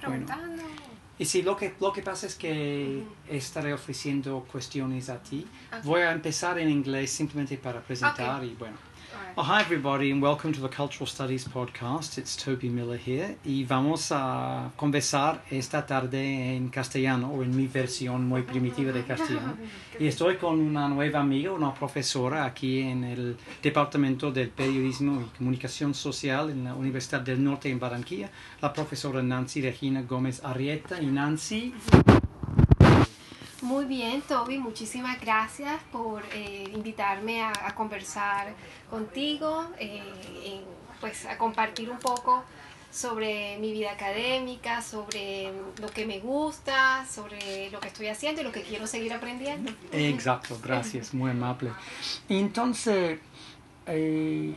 preguntando. 0.00 0.62
Y 1.18 1.26
sí, 1.26 1.42
lo 1.42 1.54
que, 1.54 1.74
lo 1.80 1.92
que 1.92 2.00
pasa 2.00 2.26
es 2.26 2.34
que 2.34 3.04
estaré 3.28 3.74
ofreciendo 3.74 4.46
cuestiones 4.50 5.10
a 5.10 5.22
ti. 5.22 5.46
Voy 5.84 6.00
a 6.00 6.12
empezar 6.12 6.58
en 6.58 6.70
inglés 6.70 7.10
simplemente 7.10 7.58
para 7.58 7.80
presentar 7.80 8.42
y 8.42 8.54
bueno. 8.54 8.76
Oh, 9.36 9.42
hi 9.42 9.60
everybody 9.60 10.10
and 10.10 10.20
welcome 10.20 10.52
to 10.52 10.60
the 10.60 10.68
Cultural 10.68 11.06
Studies 11.06 11.46
podcast. 11.46 12.18
It's 12.18 12.36
Toby 12.36 12.68
Miller 12.68 12.96
here 12.96 13.36
y 13.44 13.64
vamos 13.64 14.10
a 14.10 14.72
conversar 14.76 15.42
esta 15.50 15.86
tarde 15.86 16.56
en 16.56 16.68
castellano 16.68 17.30
o 17.30 17.42
en 17.42 17.56
mi 17.56 17.68
versión 17.68 18.26
muy 18.26 18.42
primitiva 18.42 18.92
de 18.92 19.04
castellano. 19.04 19.56
Y 19.98 20.08
estoy 20.08 20.36
con 20.36 20.58
una 20.58 20.88
nueva 20.88 21.20
amiga, 21.20 21.52
una 21.52 21.72
profesora 21.72 22.44
aquí 22.44 22.80
en 22.80 23.04
el 23.04 23.36
Departamento 23.62 24.32
del 24.32 24.48
Periodismo 24.48 25.20
y 25.20 25.38
Comunicación 25.38 25.94
Social 25.94 26.50
en 26.50 26.64
la 26.64 26.74
Universidad 26.74 27.20
del 27.20 27.42
Norte 27.42 27.70
en 27.70 27.78
Barranquilla, 27.78 28.30
la 28.60 28.72
profesora 28.72 29.22
Nancy 29.22 29.62
Regina 29.62 30.02
Gómez 30.02 30.42
Arrieta. 30.44 31.00
Y 31.00 31.06
Nancy, 31.06 31.72
muy 33.70 33.84
bien, 33.84 34.20
Toby, 34.22 34.58
muchísimas 34.58 35.20
gracias 35.20 35.80
por 35.92 36.24
eh, 36.34 36.68
invitarme 36.74 37.42
a, 37.42 37.72
conversar 37.76 38.52
contigo, 38.90 39.64
eh, 39.78 40.60
pues 41.00 41.24
a 41.24 41.38
compartir 41.38 41.88
un 41.88 41.98
poco 41.98 42.42
sobre 42.90 43.58
mi 43.58 43.72
vida 43.72 43.92
académica, 43.92 44.82
sobre 44.82 45.52
lo 45.80 45.86
que 45.88 46.04
me 46.04 46.18
gusta, 46.18 47.06
sobre 47.06 47.70
lo 47.70 47.78
que 47.78 47.86
estoy 47.86 48.08
haciendo 48.08 48.40
y 48.40 48.44
lo 48.44 48.50
que 48.50 48.62
quiero 48.62 48.88
seguir 48.88 49.12
aprendiendo. 49.12 49.70
Exacto, 49.92 50.58
gracias, 50.60 51.14
muy 51.14 51.30
amable. 51.30 51.70
Entonces, 52.28 53.20
eh, 53.86 54.56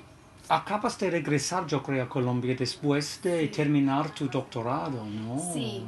acabas 0.50 0.98
de 0.98 1.12
regresar, 1.12 1.68
yo 1.68 1.84
creo, 1.84 2.06
a 2.06 2.10
Colombia 2.10 2.56
después 2.58 3.22
de 3.22 3.48
terminar 3.50 4.10
tu 4.10 4.28
doctorado, 4.28 5.06
¿no? 5.06 5.54
Sí. 5.54 5.86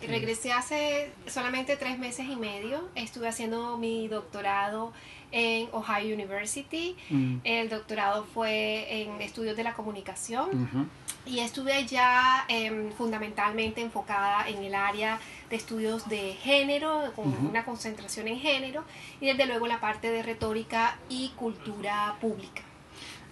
Regresé 0.00 0.52
hace 0.52 1.10
solamente 1.26 1.76
tres 1.76 1.98
meses 1.98 2.26
y 2.28 2.36
medio. 2.36 2.88
Estuve 2.94 3.28
haciendo 3.28 3.76
mi 3.78 4.08
doctorado 4.08 4.92
en 5.32 5.68
Ohio 5.72 6.14
University. 6.14 6.96
Mm. 7.10 7.36
El 7.44 7.68
doctorado 7.68 8.24
fue 8.24 9.02
en 9.02 9.20
estudios 9.20 9.56
de 9.56 9.64
la 9.64 9.74
comunicación. 9.74 10.88
Y 11.24 11.40
estuve 11.40 11.86
ya 11.86 12.44
em, 12.48 12.92
fundamentalmente 12.92 13.80
enfocada 13.80 14.48
en 14.48 14.62
el 14.62 14.74
área 14.74 15.18
de 15.50 15.56
estudios 15.56 16.08
de 16.08 16.34
género, 16.34 17.12
con 17.16 17.28
una 17.46 17.64
concentración 17.64 18.28
en 18.28 18.38
género, 18.38 18.84
y 19.20 19.26
desde 19.26 19.46
luego 19.46 19.66
la 19.66 19.80
parte 19.80 20.10
de 20.10 20.22
retórica 20.22 20.96
y 21.08 21.30
cultura 21.30 22.16
pública. 22.20 22.62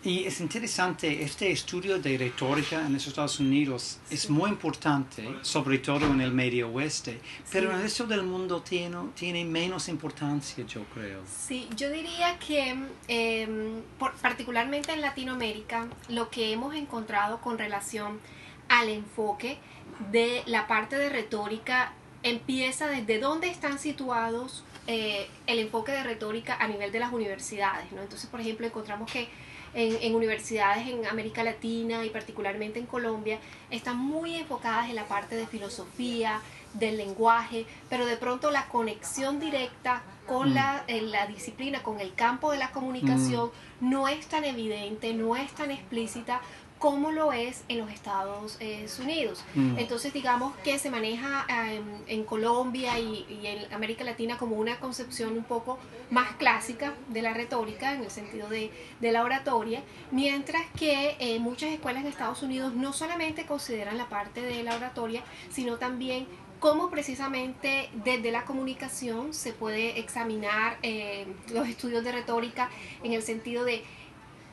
Y 0.05 0.27
es 0.27 0.39
interesante, 0.41 1.23
este 1.23 1.51
estudio 1.51 1.99
de 1.99 2.19
retórica 2.19 2.85
en 2.85 2.93
los 2.93 3.07
Estados 3.07 3.41
Unidos 3.41 3.99
es 4.11 4.29
muy 4.29 4.51
importante, 4.51 5.27
sobre 5.41 5.79
todo 5.79 6.05
en 6.05 6.21
el 6.21 6.31
medio 6.31 6.69
oeste, 6.69 7.19
pero 7.51 7.71
en 7.71 7.77
el 7.77 7.83
resto 7.85 8.07
del 8.07 8.23
mundo 8.23 8.61
tiene, 8.61 8.99
tiene 9.15 9.47
menos 9.47 9.89
importancia, 9.89 10.63
yo 10.67 10.85
creo. 10.93 11.23
Sí, 11.27 11.71
yo 11.75 11.91
diría 11.91 12.39
que 12.39 12.77
em, 13.09 13.83
particularmente 14.21 14.93
en 14.93 15.01
Latinoamérica, 15.01 15.89
lo 16.11 16.29
que 16.29 16.53
hemos 16.53 16.75
encontrado 16.75 17.41
con 17.41 17.57
relación 17.57 18.21
al 18.69 18.91
enfoque 18.91 19.57
de 20.13 20.43
la 20.45 20.67
parte 20.67 20.97
de 20.99 21.09
retórica 21.09 21.95
empieza 22.23 22.89
desde 22.89 23.21
dónde 23.21 23.49
están 23.49 23.79
situados 23.79 24.65
eh, 24.87 25.31
el 25.47 25.61
enfoque 25.61 25.93
de 25.93 26.03
retórica 26.03 26.59
a 26.61 26.69
nivel 26.69 26.93
de 26.93 27.01
las 27.01 27.11
universidades. 27.11 27.91
¿no? 27.93 28.03
Entonces, 28.03 28.29
por 28.29 28.43
ejemplo, 28.43 28.67
encontramos 28.67 29.11
que 29.11 29.29
en, 29.75 30.15
universidades 30.15 30.87
en 30.89 31.07
América 31.07 31.43
Latina 31.43 32.05
y 32.05 32.11
particularmente 32.11 32.79
en 32.79 32.87
Colombia 32.87 33.39
están 33.71 33.99
muy 33.99 34.37
enfocadas 34.37 34.89
en 34.89 34.97
la 34.97 35.07
parte 35.07 35.37
de 35.37 35.47
filosofía, 35.47 36.41
del 36.75 36.97
lenguaje, 36.97 37.67
pero 37.89 38.05
de 38.05 38.17
pronto 38.17 38.51
la 38.51 38.67
conexión 38.67 39.39
directa 39.39 40.03
con 40.27 40.51
mm. 40.51 40.55
la, 40.55 40.85
la, 40.89 41.27
disciplina, 41.27 41.83
con 41.83 42.01
el 42.01 42.15
campo 42.15 42.51
de 42.51 42.59
la 42.59 42.73
comunicación, 42.73 43.51
mm. 43.81 43.91
no 43.91 44.09
es 44.09 44.27
tan 44.27 44.45
evidente, 44.45 45.15
no 45.15 45.37
es 45.37 45.53
tan 45.53 45.71
explícita 45.71 46.41
como 46.85 47.13
lo 47.13 47.33
es 47.33 47.65
en 47.69 47.79
los 47.79 47.91
Estados 47.91 48.59
eh, 48.61 48.87
Unidos. 49.01 49.43
Mm. 49.55 49.79
Entonces, 49.79 50.13
digamos 50.13 50.55
que 50.59 50.79
se 50.79 50.91
maneja 50.91 51.47
em, 51.49 51.83
en 52.07 52.25
Colombia 52.25 52.99
y, 52.99 53.25
en 53.43 53.73
América 53.73 54.05
Latina 54.05 54.37
como 54.37 54.57
una 54.57 54.79
concepción 54.81 55.33
un 55.33 55.45
poco 55.45 55.79
más 56.11 56.35
clásica 56.35 56.93
de 57.09 57.23
la 57.23 57.33
retórica, 57.33 57.95
en 57.95 58.03
el 58.03 58.11
sentido 58.11 58.51
de, 58.51 58.71
la 59.01 59.25
oratoria, 59.25 59.83
mientras 60.11 60.61
que 60.79 61.17
eh, 61.21 61.39
muchas 61.39 61.71
escuelas 61.71 62.03
en 62.03 62.11
Estados 62.11 62.43
Unidos 62.43 62.75
no 62.75 62.93
solamente 62.93 63.47
consideran 63.47 63.97
la 63.97 64.11
parte 64.11 64.43
de 64.43 64.63
la 64.63 64.77
oratoria, 64.77 65.23
sino 65.49 65.79
también 65.79 66.27
cómo 66.59 66.91
precisamente 66.91 67.89
desde 68.05 68.31
la 68.31 68.45
comunicación 68.45 69.33
se 69.33 69.55
puede 69.55 69.99
examinar 70.01 70.77
eh, 70.83 71.27
los 71.51 71.67
estudios 71.67 72.05
de 72.05 72.13
retórica 72.13 72.69
en 73.03 73.15
el 73.15 73.23
sentido 73.23 73.65
de 73.65 73.85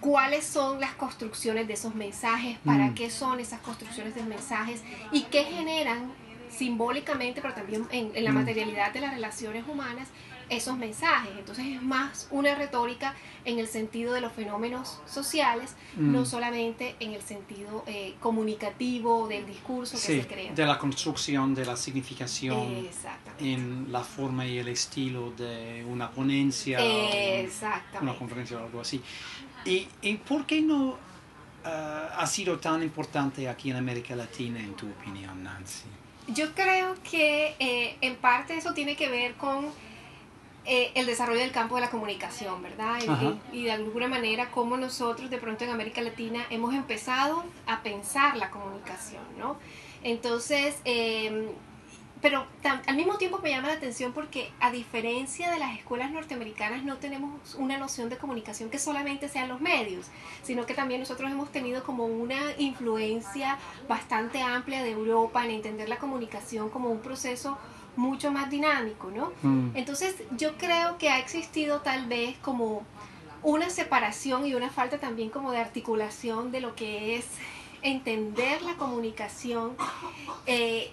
cuáles 0.02 0.46
son 0.46 0.82
las 0.82 0.94
construcciones 0.96 1.68
de 1.68 1.74
esos 1.74 1.96
mensajes, 1.96 2.58
para 2.66 2.88
mm. 2.88 2.96
qué 2.96 3.10
son 3.10 3.40
esas 3.40 3.62
construcciones 3.62 4.16
de 4.16 4.24
mensajes 4.24 4.84
y 5.12 5.22
qué 5.24 5.46
generan 5.46 6.12
simbólicamente, 6.50 7.40
pero 7.42 7.54
también 7.54 7.88
en, 7.92 8.12
la 8.24 8.32
mm. 8.32 8.36
materialidad 8.36 8.92
de 8.92 9.00
las 9.00 9.14
relaciones 9.14 9.64
humanas, 9.68 10.10
esos 10.52 10.78
mensajes. 10.78 11.32
Entonces 11.38 11.66
es 11.66 11.82
más 11.82 12.28
una 12.30 12.54
retórica 12.54 13.16
en 13.46 13.58
el 13.58 13.68
sentido 13.68 14.14
de 14.14 14.22
los 14.22 14.34
fenómenos 14.34 15.00
sociales, 15.08 15.76
no 15.96 16.22
mm. 16.22 16.26
solamente 16.26 16.96
en 17.00 17.14
el 17.14 17.22
sentido 17.22 17.84
eh, 17.88 18.16
comunicativo 18.20 19.28
del 19.28 19.46
discurso 19.46 19.94
que 19.94 20.22
se 20.22 20.28
crea. 20.28 20.54
De 20.54 20.66
la 20.66 20.78
construcción 20.78 21.56
de 21.56 21.66
la 21.66 21.78
significación 21.78 22.88
en 23.40 23.92
la 23.92 24.02
forma 24.02 24.46
y 24.46 24.60
el 24.60 24.68
estilo 24.68 25.32
de 25.32 25.86
una 25.88 26.12
ponencia, 26.12 26.80
una 28.02 28.16
conferencia 28.16 28.58
o 28.58 28.66
algo 28.66 28.82
así. 28.82 29.02
¿Y, 29.66 29.88
por 30.28 30.46
qué 30.46 30.62
no 30.62 30.98
eh, 31.66 32.08
ha 32.18 32.28
sido 32.28 32.60
tan 32.60 32.84
importante 32.84 33.48
aquí 33.48 33.70
en 33.70 33.78
América 33.78 34.16
Latina, 34.16 34.60
en 34.60 34.74
tu 34.74 34.88
opinión, 34.88 35.44
Nancy? 35.44 35.86
Yo 36.28 36.54
creo 36.54 36.96
que 37.10 37.56
eh, 37.60 37.98
en 38.02 38.16
parte 38.18 38.58
eso 38.58 38.74
tiene 38.74 38.96
que 38.96 39.10
ver 39.10 39.36
con 39.36 39.66
eh, 40.66 40.92
el 40.94 41.08
desarrollo 41.08 41.40
del 41.40 41.52
campo 41.52 41.76
de 41.76 41.82
la 41.82 41.90
comunicación, 41.90 42.62
¿verdad? 42.62 43.00
Y, 43.52 43.60
y, 43.60 43.64
de 43.64 43.72
alguna 43.72 44.08
manera 44.08 44.52
cómo 44.52 44.78
nosotros 44.78 45.30
de 45.30 45.38
pronto 45.38 45.64
en 45.64 45.72
América 45.72 46.02
Latina 46.02 46.46
hemos 46.52 46.76
empezado 46.76 47.44
a 47.66 47.82
pensar 47.82 48.38
la 48.38 48.52
comunicación, 48.52 49.24
¿no? 49.40 49.58
Entonces, 50.04 50.80
em, 50.86 51.48
pero 52.22 52.46
al 52.86 52.96
mismo 52.96 53.18
tiempo 53.18 53.40
me 53.42 53.50
llama 53.50 53.70
la 53.70 53.74
atención 53.74 54.14
porque 54.14 54.52
a 54.60 54.72
diferencia 54.72 55.50
de 55.50 55.58
las 55.58 55.76
escuelas 55.76 56.12
norteamericanas 56.12 56.84
no 56.84 56.98
tenemos 56.98 57.56
una 57.56 57.80
noción 57.80 58.10
de 58.10 58.18
comunicación 58.18 58.70
que 58.70 58.78
solamente 58.78 59.28
sean 59.28 59.50
los 59.50 59.60
medios, 59.60 60.06
sino 60.44 60.68
que 60.68 60.76
también 60.76 61.00
nosotros 61.00 61.32
hemos 61.32 61.52
tenido 61.52 61.84
como 61.84 62.06
una 62.06 62.40
influencia 62.60 63.58
bastante 63.90 64.44
amplia 64.44 64.84
de 64.84 64.92
Europa 64.92 65.44
en 65.44 65.52
entender 65.52 65.90
la 65.90 65.98
comunicación 65.98 66.70
como 66.70 66.90
un 66.90 67.00
proceso 67.00 67.58
mucho 67.96 68.32
más 68.32 68.50
dinámico, 68.50 69.12
¿no? 69.12 69.32
Mm. 69.42 69.76
Entonces 69.76 70.16
yo 70.38 70.58
creo 70.58 70.98
que 70.98 71.10
ha 71.10 71.20
existido 71.20 71.82
tal 71.82 72.08
vez 72.08 72.38
como 72.40 72.84
una 73.44 73.70
separación 73.70 74.46
y 74.46 74.54
una 74.54 74.70
falta 74.70 75.00
también 75.00 75.30
como 75.30 75.52
de 75.52 75.60
articulación 75.60 76.52
de 76.52 76.62
lo 76.62 76.76
que 76.76 77.16
es 77.16 77.26
entender 77.82 78.62
la 78.62 78.76
comunicación 78.76 79.76
eh, 80.46 80.92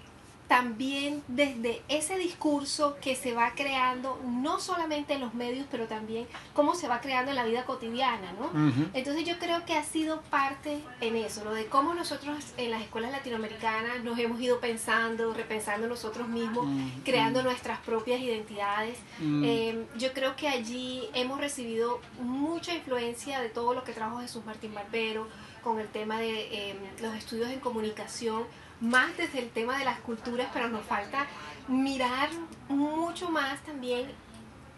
también 0.49 1.23
desde 1.29 1.83
ese 1.89 2.17
discurso 2.17 2.97
que 3.03 3.15
se 3.15 3.35
va 3.35 3.53
creando, 3.55 4.19
no 4.25 4.61
solamente 4.61 5.13
en 5.13 5.21
los 5.21 5.35
medios, 5.35 5.67
pero 5.71 5.87
también 5.87 6.27
cómo 6.55 6.75
se 6.75 6.89
va 6.89 7.03
creando 7.03 7.31
en 7.31 7.37
la 7.37 7.45
vida 7.45 7.67
cotidiana, 7.67 8.33
¿no? 8.33 8.51
Entonces 8.95 9.25
yo 9.27 9.39
creo 9.39 9.65
que 9.67 9.75
ha 9.75 9.85
sido 9.85 10.23
parte 10.23 10.81
en 11.03 11.17
eso, 11.17 11.45
lo 11.45 11.53
de 11.53 11.67
cómo 11.67 11.93
nosotros 11.93 12.39
en 12.57 12.71
las 12.71 12.81
escuelas 12.81 13.13
latinoamericanas 13.13 14.03
nos 14.03 14.19
hemos 14.19 14.41
ido 14.41 14.59
pensando, 14.59 15.35
repensando 15.35 15.87
nosotros 15.87 16.29
mismos, 16.29 16.67
creando 17.05 17.43
nuestras 17.43 17.79
propias 17.81 18.21
identidades. 18.21 18.97
Eh, 19.21 19.85
yo 19.99 20.15
creo 20.15 20.35
que 20.35 20.49
allí 20.49 21.09
hemos 21.13 21.41
recibido 21.41 22.01
mucha 22.21 22.75
influencia 22.75 23.41
de 23.41 23.51
todo 23.51 23.75
lo 23.75 23.85
que 23.85 23.93
trajo 23.93 24.21
Jesús 24.21 24.45
Martín 24.47 24.75
Barbero 24.75 25.27
con 25.63 25.79
el 25.79 25.89
tema 25.89 26.19
de 26.19 26.71
eh, 26.71 26.77
los 27.03 27.15
estudios 27.15 27.51
en 27.51 27.61
comunicación, 27.61 28.45
más 28.81 29.17
desde 29.17 29.41
el 29.41 29.51
tema 29.51 29.79
de 29.79 29.85
las 29.85 30.01
culturas, 30.01 30.49
pero 30.53 30.69
nos 30.69 30.85
falta 30.85 31.27
mirar 31.67 32.31
mucho 32.69 33.31
más 33.31 33.63
también 33.65 34.11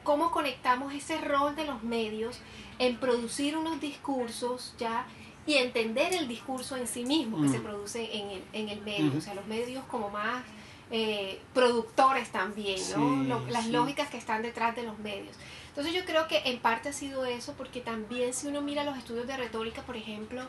cómo 0.03 0.31
conectamos 0.31 0.93
ese 0.95 1.19
rol 1.19 1.55
de 1.55 1.67
los 1.67 1.83
medios 1.83 2.39
en 2.79 2.97
producir 2.97 3.57
unos 3.57 3.81
discursos 3.81 4.75
ya 4.79 5.07
y 5.47 5.55
entender 5.55 6.15
el 6.15 6.29
discurso 6.29 6.77
en 6.77 6.87
sí 6.87 7.05
mismo 7.05 7.43
que 7.43 7.49
se 7.49 7.59
mm. 7.59 7.63
produce 7.63 8.17
en 8.17 8.31
el, 8.31 8.43
en 8.53 8.69
el 8.69 8.81
medio, 8.83 9.19
o 9.19 9.21
sea, 9.21 9.35
los 9.35 9.47
medios 9.47 9.85
como 9.85 10.11
más 10.11 10.45
eh, 10.91 11.41
productores 11.55 12.31
también, 12.31 12.81
¿no? 12.97 13.41
las 13.49 13.67
lógicas 13.69 14.11
que 14.11 14.17
están 14.17 14.43
detrás 14.43 14.75
de 14.75 14.83
los 14.83 14.99
medios. 14.99 15.37
Entonces 15.71 15.95
yo 15.95 16.05
creo 16.05 16.27
que 16.27 16.43
en 16.47 16.59
parte 16.59 16.89
ha 16.89 16.93
sido 16.93 17.25
eso, 17.25 17.55
porque 17.55 17.81
también 17.81 18.35
si 18.35 18.49
uno 18.49 18.61
mira 18.61 18.85
los 18.85 18.99
estudios 18.99 19.27
de 19.27 19.37
retórica, 19.37 19.83
por 19.83 19.97
ejemplo, 19.97 20.43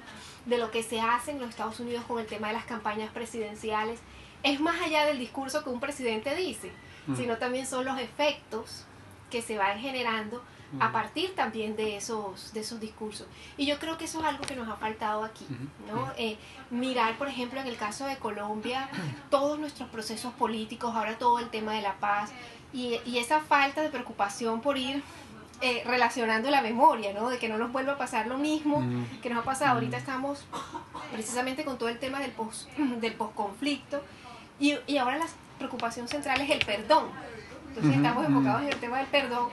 de 0.45 0.57
lo 0.57 0.71
que 0.71 0.81
se 0.81 0.99
hace 0.99 1.31
en 1.31 1.39
los 1.39 1.49
Estados 1.49 1.79
Unidos 1.79 2.03
con 2.07 2.19
el 2.19 2.25
tema 2.25 2.47
de 2.47 2.53
las 2.53 2.65
campañas 2.65 3.11
presidenciales, 3.11 3.99
es 4.41 4.59
más 4.59 4.81
allá 4.81 5.05
del 5.05 5.19
discurso 5.19 5.63
que 5.63 5.69
un 5.69 5.79
presidente 5.79 6.35
dice, 6.35 6.71
mm. 7.05 7.15
sino 7.15 7.37
también 7.37 7.67
son 7.67 7.85
los 7.85 7.99
efectos 7.99 8.85
que 9.29 9.43
se 9.43 9.57
van 9.57 9.79
generando 9.79 10.43
a 10.79 10.91
partir 10.91 11.35
también 11.35 11.75
de 11.75 11.97
esos, 11.97 12.53
de 12.53 12.61
esos 12.61 12.79
discursos. 12.79 13.27
Y 13.57 13.65
yo 13.65 13.77
creo 13.79 13.97
que 13.97 14.05
eso 14.05 14.19
es 14.19 14.25
algo 14.25 14.43
que 14.43 14.55
nos 14.55 14.69
ha 14.69 14.75
faltado 14.75 15.23
aquí, 15.23 15.45
¿no? 15.87 16.11
Eh, 16.17 16.37
mirar, 16.69 17.17
por 17.17 17.27
ejemplo, 17.27 17.59
en 17.59 17.67
el 17.67 17.77
caso 17.77 18.05
de 18.05 18.17
Colombia, 18.17 18.89
todos 19.29 19.59
nuestros 19.59 19.89
procesos 19.89 20.33
políticos, 20.33 20.95
ahora 20.95 21.17
todo 21.17 21.39
el 21.39 21.49
tema 21.49 21.73
de 21.73 21.81
la 21.81 21.95
paz, 21.95 22.31
y, 22.73 22.99
y 23.05 23.17
esa 23.17 23.41
falta 23.41 23.81
de 23.81 23.89
preocupación 23.89 24.61
por 24.61 24.77
ir 24.77 25.03
eh, 25.63 25.83
relacionando 25.85 26.49
la 26.49 26.63
memoria, 26.63 27.13
¿no? 27.13 27.29
De 27.29 27.37
que 27.37 27.47
no 27.47 27.55
nos 27.59 27.71
vuelva 27.71 27.93
a 27.93 27.97
pasar 27.97 28.25
lo 28.25 28.39
mismo 28.39 28.81
mm. 28.81 29.19
que 29.21 29.29
nos 29.29 29.39
ha 29.39 29.43
pasado. 29.43 29.75
Ahorita 29.75 29.95
estamos 29.95 30.43
precisamente 31.11 31.63
con 31.63 31.77
todo 31.77 31.87
el 31.87 31.99
tema 31.99 32.19
del 32.19 32.31
post, 32.31 32.67
del 32.77 33.13
posconflicto 33.13 34.01
y, 34.59 34.75
y 34.87 34.97
ahora 34.97 35.19
la 35.19 35.27
preocupación 35.59 36.07
central 36.07 36.41
es 36.41 36.49
el 36.49 36.65
perdón. 36.65 37.09
Entonces 37.67 37.95
estamos 37.95 38.25
enfocados 38.25 38.63
en 38.63 38.69
el 38.69 38.79
tema 38.79 38.97
del 38.97 39.07
perdón, 39.07 39.49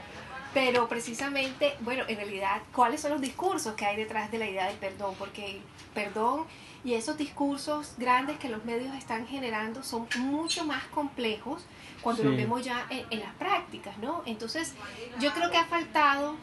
pero 0.55 0.89
precisamente, 0.89 1.75
bueno, 1.81 2.05
en 2.09 2.17
realidad, 2.17 2.62
¿cuáles 2.73 3.00
son 3.00 3.12
los 3.12 3.21
discursos 3.21 3.75
que 3.75 3.85
hay 3.85 3.97
detrás 3.97 4.31
de 4.31 4.39
la 4.39 4.49
idea 4.49 4.67
del 4.67 4.77
perdón? 4.77 5.15
Porque 5.19 5.56
el 5.56 5.62
perdón 5.95 6.47
y 6.85 6.95
esos 6.95 7.19
discursos 7.19 7.95
grandes 7.99 8.39
que 8.39 8.49
los 8.49 8.65
medios 8.65 8.95
están 8.95 9.27
generando 9.27 9.83
son 9.83 10.06
mucho 10.19 10.65
más 10.65 10.85
complejos 10.87 11.67
cuando 12.03 12.23
lo 12.25 12.31
vemos 12.31 12.65
ya 12.65 12.87
en, 12.89 13.21
las 13.21 13.35
prácticas, 13.35 13.99
¿no? 13.99 14.23
Entonces, 14.25 14.75
yo 15.21 15.33
creo 15.33 15.50
que 15.50 15.56
ha 15.56 15.65
faltado 15.65 16.37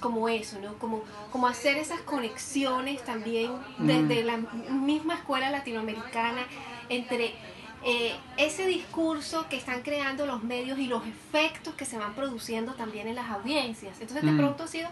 como 0.00 0.28
eso, 0.28 0.58
¿no? 0.58 0.74
Como, 0.78 1.04
como 1.30 1.46
hacer 1.46 1.76
esas 1.76 2.00
conexiones 2.00 3.04
también 3.04 3.52
desde 3.78 4.22
mm. 4.22 4.26
la 4.26 4.36
misma 4.70 5.14
escuela 5.14 5.50
latinoamericana 5.50 6.46
entre 6.88 7.34
eh, 7.84 8.14
ese 8.36 8.66
discurso 8.66 9.46
que 9.48 9.56
están 9.56 9.82
creando 9.82 10.26
los 10.26 10.42
medios 10.44 10.78
y 10.78 10.86
los 10.86 11.02
efectos 11.06 11.74
que 11.74 11.84
se 11.84 11.98
van 11.98 12.14
produciendo 12.14 12.74
también 12.74 13.08
en 13.08 13.16
las 13.16 13.30
audiencias. 13.30 14.00
Entonces, 14.00 14.24
de 14.24 14.32
mm. 14.32 14.38
pronto 14.38 14.64
ha 14.64 14.68
sido, 14.68 14.88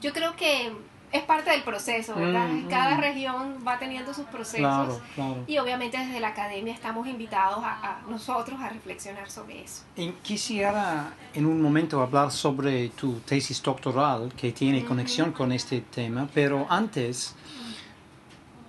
yo 0.00 0.12
creo 0.12 0.34
que 0.34 0.72
es 1.12 1.22
parte 1.22 1.50
del 1.50 1.62
proceso, 1.62 2.14
¿verdad? 2.14 2.48
Mm, 2.48 2.68
Cada 2.68 2.96
mm. 2.96 3.00
región 3.00 3.58
va 3.66 3.78
teniendo 3.78 4.14
sus 4.14 4.24
procesos 4.26 5.00
y 5.46 5.58
obviamente 5.58 5.98
desde 5.98 6.18
la 6.20 6.28
academia 6.28 6.72
estamos 6.72 7.06
invitados 7.06 7.60
a, 7.62 8.00
nosotros 8.08 8.58
a 8.60 8.70
reflexionar 8.70 9.30
sobre 9.30 9.62
eso. 9.62 9.82
quisiera 10.22 11.12
en 11.34 11.46
un 11.46 11.60
momento 11.60 12.00
hablar 12.00 12.30
sobre 12.30 12.88
tu 12.90 13.20
tesis 13.20 13.62
doctoral 13.62 14.32
que 14.36 14.52
tiene 14.52 14.84
conexión 14.84 15.32
con 15.32 15.52
este 15.52 15.82
tema, 15.82 16.28
pero 16.32 16.66
antes 16.70 17.34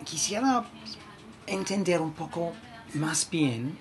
quisiera 0.04 0.66
entender 1.48 2.02
un 2.02 2.12
poco 2.12 2.52
más 2.95 3.30
bien 3.30 3.78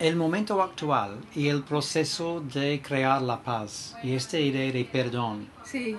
el 0.00 0.16
momento 0.16 0.62
actual 0.62 1.20
y 1.34 1.48
el 1.48 1.62
proceso 1.62 2.40
de 2.40 2.80
crear 2.82 3.20
la 3.20 3.42
paz 3.42 3.94
y 4.02 4.14
esta 4.14 4.38
idea 4.38 4.72
de 4.72 4.84
perdón, 4.86 5.48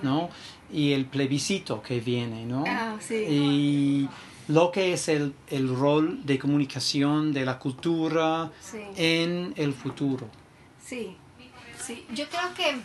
¿no? 0.02 0.28
Y 0.72 0.92
el 0.92 1.06
plebiscito 1.06 1.80
que 1.80 2.00
viene, 2.00 2.44
¿no? 2.44 2.64
Ah, 2.66 2.96
sí. 3.00 3.14
Y 3.14 4.08
lo 4.48 4.72
que 4.72 4.92
es 4.92 5.08
el, 5.08 5.34
el, 5.48 5.74
rol 5.74 6.26
de 6.26 6.38
comunicación 6.38 7.32
de 7.32 7.44
la 7.44 7.58
cultura 7.60 8.50
en 8.96 9.54
el 9.56 9.72
futuro. 9.72 10.28
Sí, 10.84 11.16
sí. 11.80 12.04
Yo 12.12 12.28
creo 12.28 12.52
que, 12.56 12.76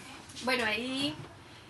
bueno, 0.46 0.66
ahí 0.66 1.16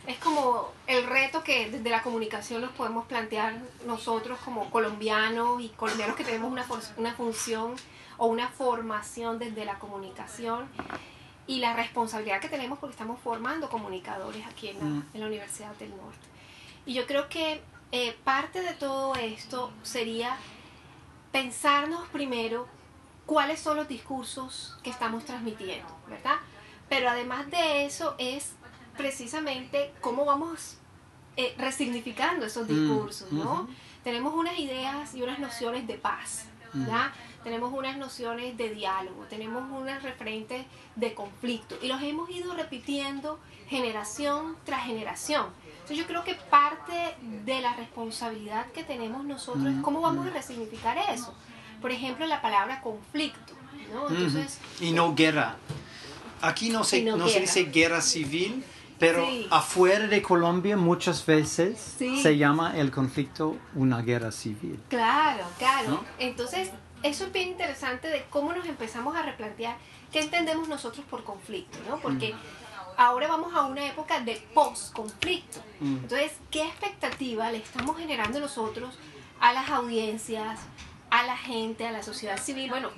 es 0.07 0.17
como 0.17 0.73
el 0.87 1.05
reto 1.05 1.41
que 1.41 1.69
desde 1.69 1.89
la 1.89 2.01
comunicación 2.01 2.61
nos 2.61 2.71
podemos 2.71 3.05
plantear 3.05 3.61
nosotros 3.85 4.39
como 4.43 4.69
colombianos 4.69 5.61
y 5.61 5.69
colombianos 5.69 6.17
que 6.17 6.25
tenemos 6.25 6.51
una, 6.51 6.65
una 6.97 7.13
función 7.13 7.75
o 8.17 8.27
una 8.27 8.49
formación 8.49 9.39
desde 9.39 9.65
la 9.65 9.79
comunicación 9.79 10.67
y 11.45 11.59
la 11.59 11.73
responsabilidad 11.73 12.41
que 12.41 12.49
tenemos 12.49 12.77
porque 12.79 12.91
estamos 12.91 13.19
formando 13.19 13.69
comunicadores 13.69 14.45
aquí 14.45 14.67
en 14.67 14.79
la, 14.79 14.85
mm. 14.85 15.05
en 15.13 15.21
la 15.21 15.27
Universidad 15.27 15.73
del 15.75 15.91
Norte. 15.91 16.27
Y 16.85 16.93
yo 16.93 17.07
creo 17.07 17.29
que 17.29 17.61
eh, 17.91 18.17
parte 18.23 18.61
de 18.61 18.73
todo 18.73 19.15
esto 19.15 19.71
sería 19.83 20.37
pensarnos 21.31 22.07
primero 22.09 22.67
cuáles 23.25 23.59
son 23.59 23.77
los 23.77 23.87
discursos 23.87 24.77
que 24.83 24.89
estamos 24.89 25.25
transmitiendo, 25.25 25.87
¿verdad? 26.09 26.37
Pero 26.89 27.09
además 27.09 27.49
de 27.49 27.85
eso 27.85 28.15
es 28.17 28.53
precisamente 28.97 29.93
cómo 30.01 30.25
vamos 30.25 30.77
eh, 31.37 31.53
resignificando 31.57 32.45
esos 32.45 32.67
mm. 32.67 32.73
discursos, 32.73 33.31
¿no? 33.31 33.69
Tenemos 34.03 34.33
unas 34.33 34.57
ideas 34.57 35.13
y 35.13 35.21
unas 35.21 35.39
nociones 35.39 35.87
de 35.87 35.95
paz, 35.95 36.45
¿verdad? 36.73 37.07
Mm 37.09 37.26
tenemos 37.43 37.73
unas 37.73 37.97
nociones 37.97 38.57
de 38.57 38.69
diálogo, 38.69 39.25
tenemos 39.29 39.63
unas 39.71 40.03
referentes 40.03 40.65
de 40.95 41.13
conflicto 41.13 41.75
y 41.81 41.87
los 41.87 42.01
hemos 42.01 42.29
ido 42.29 42.53
repitiendo 42.53 43.39
generación 43.67 44.55
tras 44.65 44.85
generación. 44.85 45.45
Entonces 45.87 45.97
yo 45.97 46.05
creo 46.05 46.23
que 46.23 46.35
parte 46.35 47.15
de 47.45 47.61
la 47.61 47.73
responsabilidad 47.75 48.69
que 48.71 48.83
tenemos 48.83 49.23
nosotros 49.23 49.67
es 49.67 49.81
cómo 49.81 50.01
vamos 50.01 50.27
a 50.27 50.31
resignificar 50.31 50.97
eso. 51.13 51.33
Por 51.81 51.91
ejemplo, 51.91 52.25
la 52.25 52.41
palabra 52.41 52.81
conflicto. 52.81 53.53
¿no? 53.93 54.09
Entonces, 54.09 54.59
y 54.81 54.91
no 54.91 55.15
guerra. 55.15 55.55
Aquí 56.41 56.69
no 56.69 56.83
se, 56.83 57.03
no, 57.03 57.27
se 57.29 57.39
dice 57.39 57.63
guerra 57.65 58.01
civil, 58.01 58.63
pero 58.99 59.25
afuera 59.49 60.07
de 60.07 60.21
Colombia 60.21 60.75
muchas 60.75 61.25
veces 61.25 61.95
se 61.97 62.37
llama 62.37 62.77
el 62.77 62.91
conflicto 62.91 63.57
una 63.73 64.01
guerra 64.01 64.31
civil. 64.31 64.79
Claro, 64.89 65.45
claro. 65.57 66.03
Entonces, 66.19 66.69
eso 67.03 67.25
es 67.25 67.31
bien 67.31 67.49
interesante 67.49 68.07
de 68.07 68.25
cómo 68.29 68.53
nos 68.53 68.65
empezamos 68.65 69.15
a 69.15 69.21
replantear 69.21 69.77
qué 70.11 70.21
entendemos 70.21 70.67
nosotros 70.67 71.05
por 71.09 71.23
conflicto, 71.23 71.77
¿no? 71.87 71.99
Porque 71.99 72.33
ahora 72.95 73.27
vamos 73.27 73.53
a 73.53 73.65
una 73.65 73.85
época 73.87 74.19
de 74.21 74.35
post-conflicto. 74.53 75.59
Mm. 75.79 75.97
Entonces, 75.97 76.33
¿qué 76.49 76.63
expectativa 76.63 77.51
le 77.51 77.59
estamos 77.59 77.97
generando 77.97 78.39
nosotros 78.39 78.97
a 79.39 79.53
las 79.53 79.69
audiencias, 79.69 80.59
a 81.09 81.23
la 81.23 81.37
gente, 81.37 81.85
a 81.85 81.91
la 81.91 82.03
sociedad 82.03 82.41
civil? 82.41 82.69
Bueno, 82.69 82.89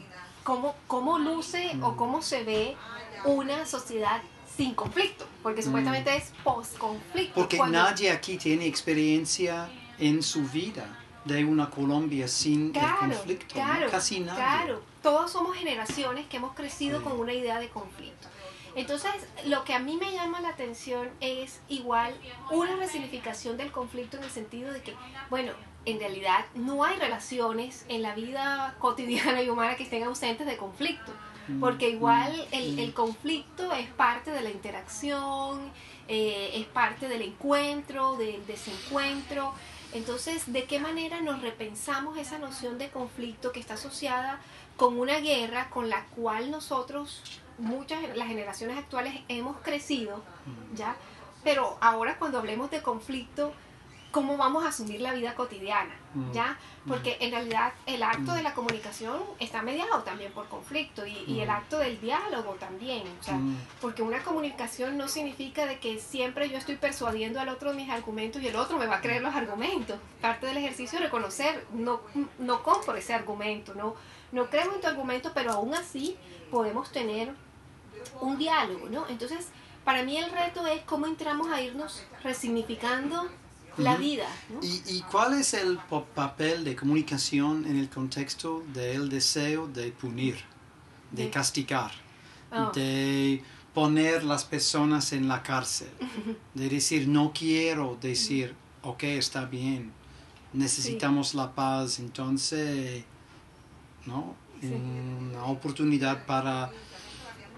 ¿cómo, 0.43 0.75
cómo 0.87 1.19
luce 1.19 1.77
o 1.81 1.95
cómo 1.95 2.21
se 2.21 2.43
ve 2.43 2.77
una 3.25 3.65
sociedad 3.65 4.21
sin 4.55 4.73
conflicto? 4.75 5.25
Porque 5.43 5.61
supuestamente 5.61 6.11
mm. 6.11 6.17
es 6.17 6.31
post-conflicto. 6.43 7.33
Porque 7.33 7.57
nadie 7.57 8.11
aquí 8.11 8.37
tiene 8.37 8.65
experiencia 8.65 9.69
en 9.97 10.23
su 10.23 10.43
vida 10.43 10.98
de 11.25 11.45
una 11.45 11.69
Colombia 11.69 12.27
sin 12.27 12.75
el 12.75 12.95
conflicto, 12.95 13.55
casi 13.91 14.19
nadie. 14.21 14.39
Claro, 14.39 14.81
todos 15.01 15.31
somos 15.31 15.55
generaciones 15.55 16.27
que 16.27 16.37
hemos 16.37 16.53
crecido 16.53 17.03
con 17.03 17.19
una 17.19 17.33
idea 17.33 17.59
de 17.59 17.69
conflicto. 17.69 18.27
Entonces, 18.75 19.11
lo 19.45 19.63
que 19.63 19.73
a 19.73 19.79
mí 19.79 19.97
me 19.97 20.11
llama 20.13 20.41
la 20.41 20.49
atención 20.49 21.09
es 21.19 21.59
igual 21.67 22.13
una 22.51 22.75
resignificación 22.75 23.57
del 23.57 23.71
conflicto 23.71 24.17
en 24.17 24.23
el 24.23 24.29
sentido 24.29 24.71
de 24.71 24.81
que, 24.81 24.95
bueno, 25.29 25.51
en 25.85 25.99
realidad 25.99 26.45
no 26.55 26.83
hay 26.83 26.97
relaciones 26.97 27.85
en 27.89 28.01
la 28.01 28.13
vida 28.15 28.75
cotidiana 28.79 29.41
y 29.41 29.49
humana 29.49 29.75
que 29.75 29.83
estén 29.83 30.03
ausentes 30.03 30.45
de 30.45 30.57
conflicto, 30.57 31.11
mm, 31.47 31.59
porque 31.59 31.89
igual 31.89 32.31
mm, 32.51 32.55
el, 32.55 32.79
el 32.79 32.93
conflicto 32.93 33.73
es 33.73 33.87
parte 33.89 34.31
de 34.31 34.41
la 34.41 34.51
interacción, 34.51 35.71
eh, 36.07 36.51
es 36.55 36.65
parte 36.65 37.07
del 37.07 37.21
encuentro, 37.21 38.15
del 38.17 38.45
desencuentro, 38.45 39.53
entonces, 39.93 40.51
¿de 40.51 40.65
qué 40.65 40.79
manera 40.79 41.21
nos 41.21 41.41
repensamos 41.41 42.17
esa 42.17 42.37
noción 42.37 42.77
de 42.77 42.89
conflicto 42.89 43.51
que 43.51 43.59
está 43.59 43.73
asociada 43.73 44.39
con 44.77 44.99
una 44.99 45.19
guerra 45.19 45.69
con 45.69 45.89
la 45.89 46.05
cual 46.15 46.51
nosotros, 46.51 47.41
muchas, 47.57 48.15
las 48.15 48.27
generaciones 48.27 48.77
actuales 48.77 49.21
hemos 49.27 49.57
crecido, 49.57 50.23
¿ya? 50.75 50.95
Pero 51.43 51.77
ahora 51.81 52.17
cuando 52.19 52.37
hablemos 52.37 52.69
de 52.71 52.81
conflicto, 52.81 53.53
cómo 54.11 54.37
vamos 54.37 54.63
a 54.63 54.69
asumir 54.69 55.01
la 55.01 55.13
vida 55.13 55.35
cotidiana. 55.35 55.93
¿Ya? 56.33 56.57
Porque 56.87 57.17
en 57.19 57.31
realidad 57.31 57.73
el 57.85 58.03
acto 58.03 58.33
de 58.33 58.41
la 58.41 58.53
comunicación 58.53 59.21
está 59.39 59.61
mediado 59.61 60.01
también 60.03 60.31
por 60.31 60.47
conflicto 60.47 61.05
y, 61.05 61.39
el 61.39 61.49
acto 61.49 61.77
del 61.77 61.99
diálogo 62.01 62.53
también, 62.55 63.03
o 63.19 63.23
sea, 63.23 63.39
porque 63.81 64.01
una 64.01 64.23
comunicación 64.23 64.97
no 64.97 65.07
significa 65.07 65.65
de 65.65 65.79
que 65.79 65.99
siempre 65.99 66.49
yo 66.49 66.57
estoy 66.57 66.75
persuadiendo 66.75 67.39
al 67.39 67.49
otro 67.49 67.73
mis 67.73 67.89
argumentos 67.89 68.41
y 68.41 68.47
el 68.47 68.55
otro 68.55 68.77
me 68.77 68.87
va 68.87 68.97
a 68.97 69.01
creer 69.01 69.21
los 69.21 69.35
argumentos. 69.35 69.99
Parte 70.21 70.47
del 70.47 70.57
ejercicio 70.57 70.97
es 70.97 71.05
reconocer, 71.05 71.65
no, 71.73 72.01
no 72.39 72.63
compro 72.63 72.95
ese 72.95 73.13
argumento, 73.13 73.73
no, 73.75 73.95
no 74.31 74.49
creo 74.49 74.73
en 74.73 74.81
tu 74.81 74.87
argumento, 74.87 75.31
pero 75.33 75.51
aún 75.51 75.73
así 75.73 76.17
podemos 76.51 76.91
tener 76.91 77.33
un 78.21 78.37
diálogo, 78.37 78.89
¿no? 78.89 79.07
Entonces, 79.07 79.47
para 79.83 80.03
mí 80.03 80.17
el 80.17 80.31
reto 80.31 80.65
es 80.67 80.81
cómo 80.83 81.07
entramos 81.07 81.47
a 81.51 81.61
irnos 81.61 82.03
resignificando 82.23 83.29
la 83.79 83.95
vida. 83.97 84.27
¿Y, 84.61 85.01
cuál 85.11 85.33
es 85.39 85.53
el 85.53 85.77
papel 86.15 86.63
de 86.63 86.75
comunicación 86.75 87.65
en 87.65 87.77
el 87.77 87.89
contexto 87.89 88.63
del 88.73 89.09
deseo 89.09 89.67
de 89.67 89.91
punir, 89.91 90.37
de, 91.11 91.29
castigar, 91.29 91.91
oh. 92.51 92.71
de 92.71 93.43
poner 93.73 94.23
las 94.23 94.43
personas 94.45 95.13
en 95.13 95.27
la 95.27 95.43
cárcel, 95.43 95.91
de 96.53 96.69
decir 96.69 97.07
no 97.07 97.31
quiero 97.33 97.97
decir, 97.99 98.55
ok, 98.83 99.03
está 99.03 99.45
bien, 99.45 99.91
necesitamos 100.53 101.33
la 101.33 101.53
paz, 101.53 101.99
entonces, 101.99 103.03
¿no? 104.05 104.35
una 104.61 105.45
oportunidad 105.45 106.25
para 106.25 106.69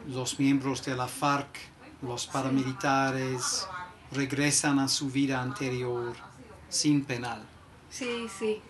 los 0.08 0.40
miembros 0.40 0.86
de 0.86 0.96
la 0.96 1.08
FARC, 1.08 1.58
los 2.02 2.28
paramilitares, 2.28 3.68
regresan 4.12 4.80
a 4.80 4.88
su 4.88 5.10
vida 5.10 5.42
anterior 5.42 6.14
sin 6.70 7.04
penal. 7.04 7.44
Sí, 7.90 8.28
sí. 8.40 8.62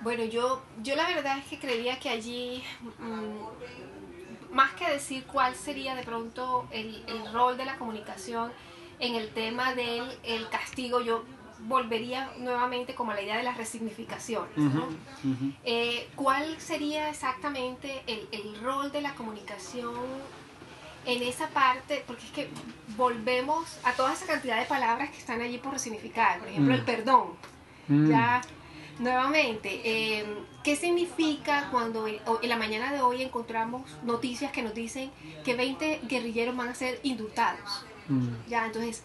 Bueno, 0.00 0.24
yo, 0.24 0.62
yo 0.82 0.94
la 0.94 1.08
verdad 1.08 1.38
es 1.38 1.44
que 1.46 1.58
creía 1.58 1.98
que 1.98 2.08
allí, 2.08 2.62
mm, 2.98 4.54
más 4.54 4.72
que 4.72 4.88
decir 4.88 5.24
cuál 5.24 5.54
sería 5.54 5.94
de 5.94 6.02
pronto 6.02 6.68
el, 6.70 7.04
rol 7.32 7.56
de 7.56 7.64
la 7.64 7.76
comunicación 7.76 8.52
en 9.00 9.14
el 9.16 9.30
tema 9.30 9.74
del 9.74 10.04
el 10.22 10.48
castigo, 10.48 11.00
yo 11.00 11.24
volvería 11.66 12.32
nuevamente 12.38 12.94
como 12.94 13.10
a 13.10 13.14
la 13.14 13.22
idea 13.22 13.36
de 13.36 13.42
las 13.42 13.56
resignificaciones. 13.56 14.50
Eh, 15.64 16.08
¿Cuál 16.14 16.60
sería 16.60 17.10
exactamente 17.10 18.02
el, 18.06 18.28
el, 18.30 18.60
rol 18.60 18.92
de 18.92 19.02
la 19.02 19.14
comunicación 19.14 19.94
en 21.08 21.22
esa 21.22 21.48
parte? 21.48 22.04
Porque 22.06 22.26
es 22.26 22.30
que 22.30 22.48
volvemos 22.96 23.78
a 23.82 23.92
toda 23.92 24.12
esa 24.12 24.26
cantidad 24.26 24.58
de 24.58 24.66
palabras 24.66 25.10
que 25.10 25.16
están 25.16 25.40
allí 25.40 25.58
por 25.58 25.72
resignificar. 25.72 26.38
Por 26.38 26.48
ejemplo, 26.48 26.74
el 26.74 26.82
mm. 26.82 26.84
perdón. 26.84 27.28
Mm. 27.88 28.10
Ya, 28.10 28.42
nuevamente, 28.98 29.80
eh, 29.84 30.26
¿qué 30.62 30.76
significa 30.76 31.68
cuando 31.70 32.06
en 32.06 32.48
la 32.48 32.56
mañana 32.56 32.92
de 32.92 33.00
hoy 33.00 33.22
encontramos 33.22 33.90
noticias 34.04 34.52
que 34.52 34.62
nos 34.62 34.74
dicen 34.74 35.10
que 35.44 35.56
20 35.56 36.02
guerrilleros 36.06 36.54
van 36.54 36.68
a 36.68 36.74
ser 36.74 37.00
indultados? 37.02 37.86
Mm. 38.08 38.28
Ya, 38.46 38.66
entonces, 38.66 39.02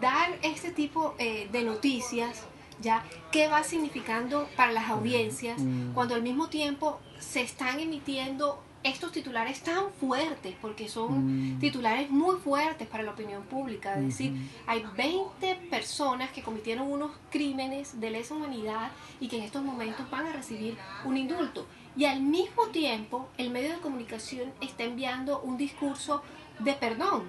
dar 0.00 0.38
este 0.42 0.72
tipo 0.72 1.14
eh, 1.18 1.48
de 1.50 1.64
noticias, 1.64 2.42
ya, 2.82 3.02
¿qué 3.32 3.48
va 3.48 3.64
significando 3.64 4.46
para 4.56 4.72
las 4.72 4.90
audiencias 4.90 5.58
cuando 5.94 6.14
al 6.14 6.22
mismo 6.22 6.48
tiempo 6.48 7.00
se 7.18 7.40
están 7.40 7.80
emitiendo 7.80 8.62
estos 8.86 9.12
titulares 9.12 9.60
tan 9.60 9.92
fuertes, 9.92 10.54
porque 10.60 10.88
son 10.88 11.58
titulares 11.60 12.10
muy 12.10 12.36
fuertes 12.36 12.86
para 12.86 13.02
la 13.02 13.12
opinión 13.12 13.42
pública, 13.44 13.96
es 13.98 14.06
decir, 14.06 14.32
hay 14.66 14.84
20 14.96 15.54
personas 15.70 16.30
que 16.30 16.42
cometieron 16.42 16.90
unos 16.90 17.10
crímenes 17.30 18.00
de 18.00 18.10
lesa 18.10 18.34
humanidad 18.34 18.90
y 19.20 19.28
que 19.28 19.38
en 19.38 19.42
estos 19.44 19.62
momentos 19.62 20.08
van 20.10 20.26
a 20.26 20.32
recibir 20.32 20.76
un 21.04 21.16
indulto. 21.16 21.66
Y 21.96 22.04
al 22.04 22.20
mismo 22.20 22.66
tiempo, 22.68 23.28
el 23.38 23.50
medio 23.50 23.70
de 23.70 23.80
comunicación 23.80 24.52
está 24.60 24.84
enviando 24.84 25.40
un 25.40 25.56
discurso 25.56 26.22
de 26.58 26.74
perdón, 26.74 27.24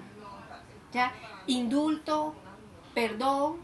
¿ya? 0.92 1.12
Indulto, 1.46 2.34
perdón, 2.94 3.56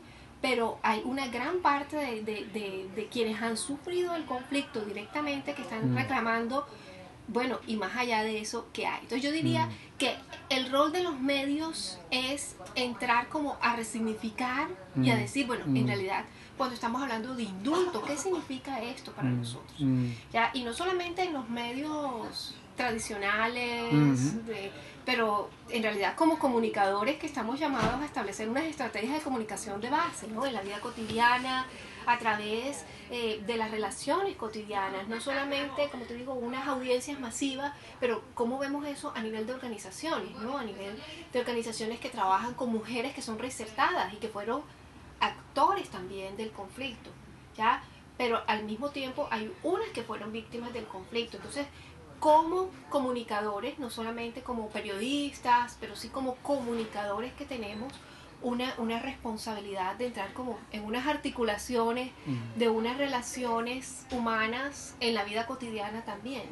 pero 0.44 0.78
hay 0.82 1.00
una 1.06 1.28
gran 1.28 1.60
parte 1.60 1.96
de, 1.96 3.08
quienes 3.10 3.40
han 3.40 3.56
sufrido 3.56 4.14
el 4.14 4.26
conflicto 4.26 4.80
directamente 4.84 5.54
que 5.54 5.62
están 5.62 5.92
mm. 5.92 5.96
reclamando, 5.96 6.66
bueno, 7.28 7.58
y 7.66 7.76
más 7.76 7.96
allá 7.96 8.22
de 8.22 8.40
eso, 8.40 8.68
¿qué 8.72 8.86
hay? 8.86 9.00
Entonces 9.02 9.22
yo 9.22 9.32
diría 9.32 9.66
mm. 9.66 9.70
que 9.98 10.14
el 10.50 10.70
rol 10.70 10.92
de 10.92 11.02
los 11.02 11.18
medios 11.20 11.98
es 12.10 12.56
entrar 12.74 13.28
como 13.28 13.56
a 13.60 13.76
resignificar 13.76 14.68
y 14.96 15.10
a 15.10 15.16
mm. 15.16 15.18
decir, 15.18 15.46
bueno, 15.46 15.64
en 15.64 15.86
realidad 15.86 16.24
cuando 16.56 16.74
estamos 16.74 17.02
hablando 17.02 17.34
de 17.34 17.44
indulto, 17.44 18.02
¿qué 18.02 18.16
significa 18.16 18.80
esto 18.82 19.12
para 19.12 19.28
nosotros? 19.28 19.74
¿Ya? 20.32 20.50
Y 20.54 20.62
no 20.62 20.72
solamente 20.72 21.22
en 21.24 21.32
los 21.32 21.48
medios 21.48 22.54
tradicionales, 22.76 24.46
de, 24.46 24.70
pero 25.04 25.50
en 25.70 25.82
realidad 25.82 26.14
como 26.16 26.38
comunicadores 26.38 27.16
que 27.18 27.26
estamos 27.26 27.60
llamados 27.60 28.00
a 28.00 28.04
establecer 28.04 28.48
unas 28.48 28.64
estrategias 28.64 29.14
de 29.14 29.20
comunicación 29.20 29.80
de 29.80 29.90
base, 29.90 30.28
¿no? 30.28 30.46
En 30.46 30.54
la 30.54 30.62
vida 30.62 30.80
cotidiana, 30.80 31.66
a 32.06 32.18
través 32.18 32.84
eh, 33.10 33.42
de 33.46 33.56
las 33.56 33.70
relaciones 33.70 34.36
cotidianas, 34.36 35.08
no 35.08 35.20
solamente, 35.20 35.88
como 35.90 36.04
te 36.04 36.14
digo, 36.14 36.34
unas 36.34 36.66
audiencias 36.68 37.18
masivas, 37.18 37.72
pero 38.00 38.22
cómo 38.34 38.58
vemos 38.58 38.86
eso 38.86 39.12
a 39.14 39.22
nivel 39.22 39.46
de 39.46 39.54
organizaciones, 39.54 40.34
¿no? 40.36 40.58
A 40.58 40.64
nivel 40.64 40.98
de 41.32 41.40
organizaciones 41.40 42.00
que 42.00 42.10
trabajan 42.10 42.54
con 42.54 42.70
mujeres 42.70 43.14
que 43.14 43.22
son 43.22 43.38
reinsertadas 43.38 44.12
y 44.12 44.16
que 44.16 44.28
fueron 44.28 44.62
actores 45.20 45.88
también 45.88 46.36
del 46.36 46.50
conflicto, 46.50 47.10
¿ya? 47.56 47.82
Pero 48.16 48.42
al 48.46 48.64
mismo 48.64 48.90
tiempo 48.90 49.26
hay 49.30 49.52
unas 49.62 49.88
que 49.88 50.02
fueron 50.02 50.30
víctimas 50.30 50.72
del 50.72 50.84
conflicto. 50.84 51.36
Entonces, 51.38 51.66
como 52.24 52.70
comunicadores, 52.88 53.78
no 53.78 53.90
solamente 53.90 54.40
como 54.40 54.70
periodistas, 54.70 55.76
pero 55.78 55.94
sí 55.94 56.08
como 56.08 56.36
comunicadores 56.36 57.34
que 57.34 57.44
tenemos 57.44 57.92
una, 58.40 58.72
una 58.78 58.98
responsabilidad 58.98 59.96
de 59.96 60.06
entrar 60.06 60.32
como 60.32 60.58
en 60.72 60.86
unas 60.86 61.06
articulaciones 61.06 62.12
de 62.56 62.70
unas 62.70 62.96
relaciones 62.96 64.06
humanas 64.10 64.94
en 65.00 65.12
la 65.12 65.24
vida 65.24 65.46
cotidiana 65.46 66.02
también. 66.06 66.44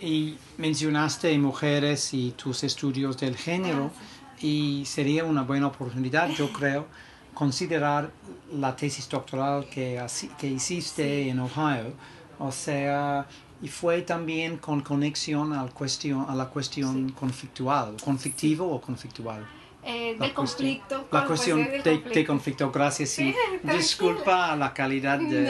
Y 0.00 0.38
mencionaste 0.58 1.38
mujeres 1.38 2.12
y 2.12 2.32
tus 2.32 2.64
estudios 2.64 3.16
del 3.16 3.36
género 3.36 3.92
ah, 3.94 4.36
y 4.40 4.84
sería 4.86 5.24
una 5.24 5.42
buena 5.42 5.68
oportunidad, 5.68 6.30
yo 6.30 6.52
creo, 6.58 6.88
considerar 7.32 8.10
la 8.52 8.74
tesis 8.74 9.08
doctoral 9.08 9.68
que, 9.68 10.04
que 10.36 10.48
hiciste 10.48 11.28
en 11.28 11.38
Ohio, 11.38 11.92
o 12.40 12.50
sea, 12.50 13.28
y 13.64 13.68
fue 13.68 14.02
también 14.02 14.58
con 14.58 14.82
conexión 14.82 15.54
al 15.54 15.72
cuestión, 15.72 16.26
a 16.28 16.34
la 16.34 16.50
cuestión 16.50 17.12
conflictual, 17.12 17.96
conflictivo 18.04 18.70
o 18.70 18.78
conflictual. 18.78 19.42
Eh, 19.82 20.16
del 20.20 20.34
conflicto. 20.34 21.08
La 21.10 21.24
cuestión 21.24 21.66
de, 21.82 22.24
conflicto, 22.26 22.70
gracias 22.70 23.18
y 23.20 23.34
disculpa 23.62 24.54
la 24.54 24.74
calidad 24.74 25.18
del 25.18 25.46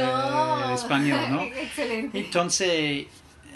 español, 0.73 1.21
¿no? 1.28 1.42
Excelente. 1.66 2.16
Entonces, 2.16 3.06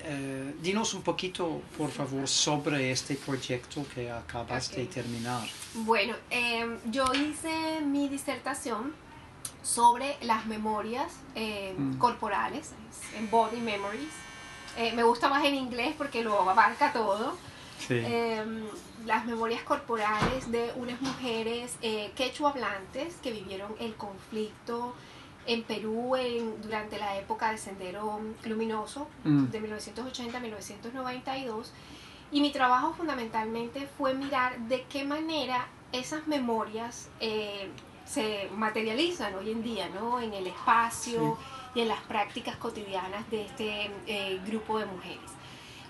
eh, 0.04 0.54
dinos 0.60 0.92
un 0.94 1.02
poquito, 1.02 1.62
por 1.76 1.92
favor, 1.92 2.26
sobre 2.26 2.90
este 2.90 3.14
proyecto 3.14 3.86
que 3.94 4.10
acabas 4.10 4.72
de 4.72 4.86
terminar. 4.86 5.46
Bueno, 5.74 6.14
eh, 6.30 6.78
yo 6.86 7.04
hice 7.14 7.80
mi 7.86 8.08
disertación 8.08 8.92
sobre 9.62 10.16
las 10.22 10.46
memorias 10.46 11.12
mm. 11.36 11.98
corporales, 11.98 12.72
en 13.16 13.30
Body 13.30 13.60
Memories, 13.60 14.27
eh, 14.78 14.92
me 14.92 15.02
gusta 15.02 15.28
más 15.28 15.44
en 15.44 15.56
inglés 15.56 15.94
porque 15.98 16.22
lo 16.22 16.48
abarca 16.48 16.92
todo. 16.92 17.36
Em, 17.90 18.62
las 19.06 19.24
memorias 19.24 19.62
corporales 19.62 20.50
de 20.52 20.72
unas 20.76 21.00
mujeres 21.00 21.76
eh, 21.80 22.12
quechua 22.14 22.50
hablantes 22.50 23.14
que 23.22 23.32
vivieron 23.32 23.74
el 23.80 23.94
conflicto 23.94 24.94
en 25.46 25.62
Perú 25.64 26.14
en, 26.14 26.60
durante 26.60 26.98
la 26.98 27.16
época 27.16 27.48
del 27.48 27.58
Sendero 27.58 28.20
Luminoso, 28.44 29.08
mm. 29.24 29.46
de 29.46 29.60
1980 29.60 30.36
a 30.36 30.40
1992. 30.40 31.72
Y 32.30 32.40
mi 32.40 32.52
trabajo 32.52 32.92
fundamentalmente 32.94 33.88
fue 33.96 34.14
mirar 34.14 34.58
de 34.60 34.84
qué 34.84 35.04
manera 35.04 35.66
esas 35.92 36.26
memorias 36.28 37.08
eh, 37.18 37.68
se 38.04 38.48
materializan 38.54 39.34
hoy 39.34 39.50
en 39.50 39.62
día, 39.62 39.88
¿no? 39.88 40.20
En 40.20 40.34
el 40.34 40.46
espacio 40.46 41.36
y 41.74 41.80
en 41.80 41.88
las 41.88 42.00
prácticas 42.00 42.56
cotidianas 42.56 43.28
de 43.30 43.44
este 43.44 43.90
eh, 44.06 44.40
grupo 44.46 44.78
de 44.78 44.86
mujeres. 44.86 45.30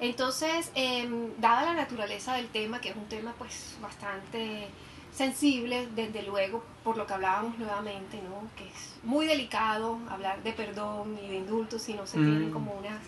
Entonces, 0.00 0.70
em, 0.74 1.32
dada 1.38 1.62
la 1.62 1.74
naturaleza 1.74 2.34
del 2.34 2.48
tema, 2.48 2.80
que 2.80 2.90
es 2.90 2.96
un 2.96 3.06
tema 3.06 3.34
pues 3.36 3.76
bastante 3.82 4.68
sensible, 5.12 5.88
desde 5.94 6.22
luego, 6.22 6.62
por 6.84 6.96
lo 6.96 7.06
que 7.06 7.14
hablábamos 7.14 7.58
nuevamente, 7.58 8.20
¿no? 8.22 8.48
que 8.56 8.68
es 8.68 8.94
muy 9.02 9.26
delicado 9.26 9.98
hablar 10.08 10.42
de 10.42 10.52
perdón 10.52 11.18
y 11.22 11.28
de 11.28 11.36
indultos 11.36 11.82
si 11.82 11.94
no 11.94 12.06
se 12.06 12.18
tienen 12.18 12.50
mm. 12.50 12.52
como 12.52 12.72
unas 12.74 13.00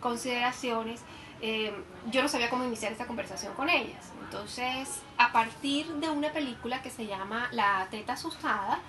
consideraciones, 0.00 1.00
em, 1.40 1.72
yo 2.10 2.20
no 2.20 2.28
sabía 2.28 2.50
cómo 2.50 2.64
iniciar 2.64 2.92
esta 2.92 3.06
conversación 3.06 3.54
con 3.54 3.70
ellas. 3.70 4.12
Entonces, 4.24 5.00
a 5.16 5.32
partir 5.32 5.86
de 5.86 6.10
una 6.10 6.30
película 6.32 6.82
que 6.82 6.90
se 6.90 7.06
llama 7.06 7.48
La 7.52 7.86
teta 7.90 8.14
asustada, 8.14 8.80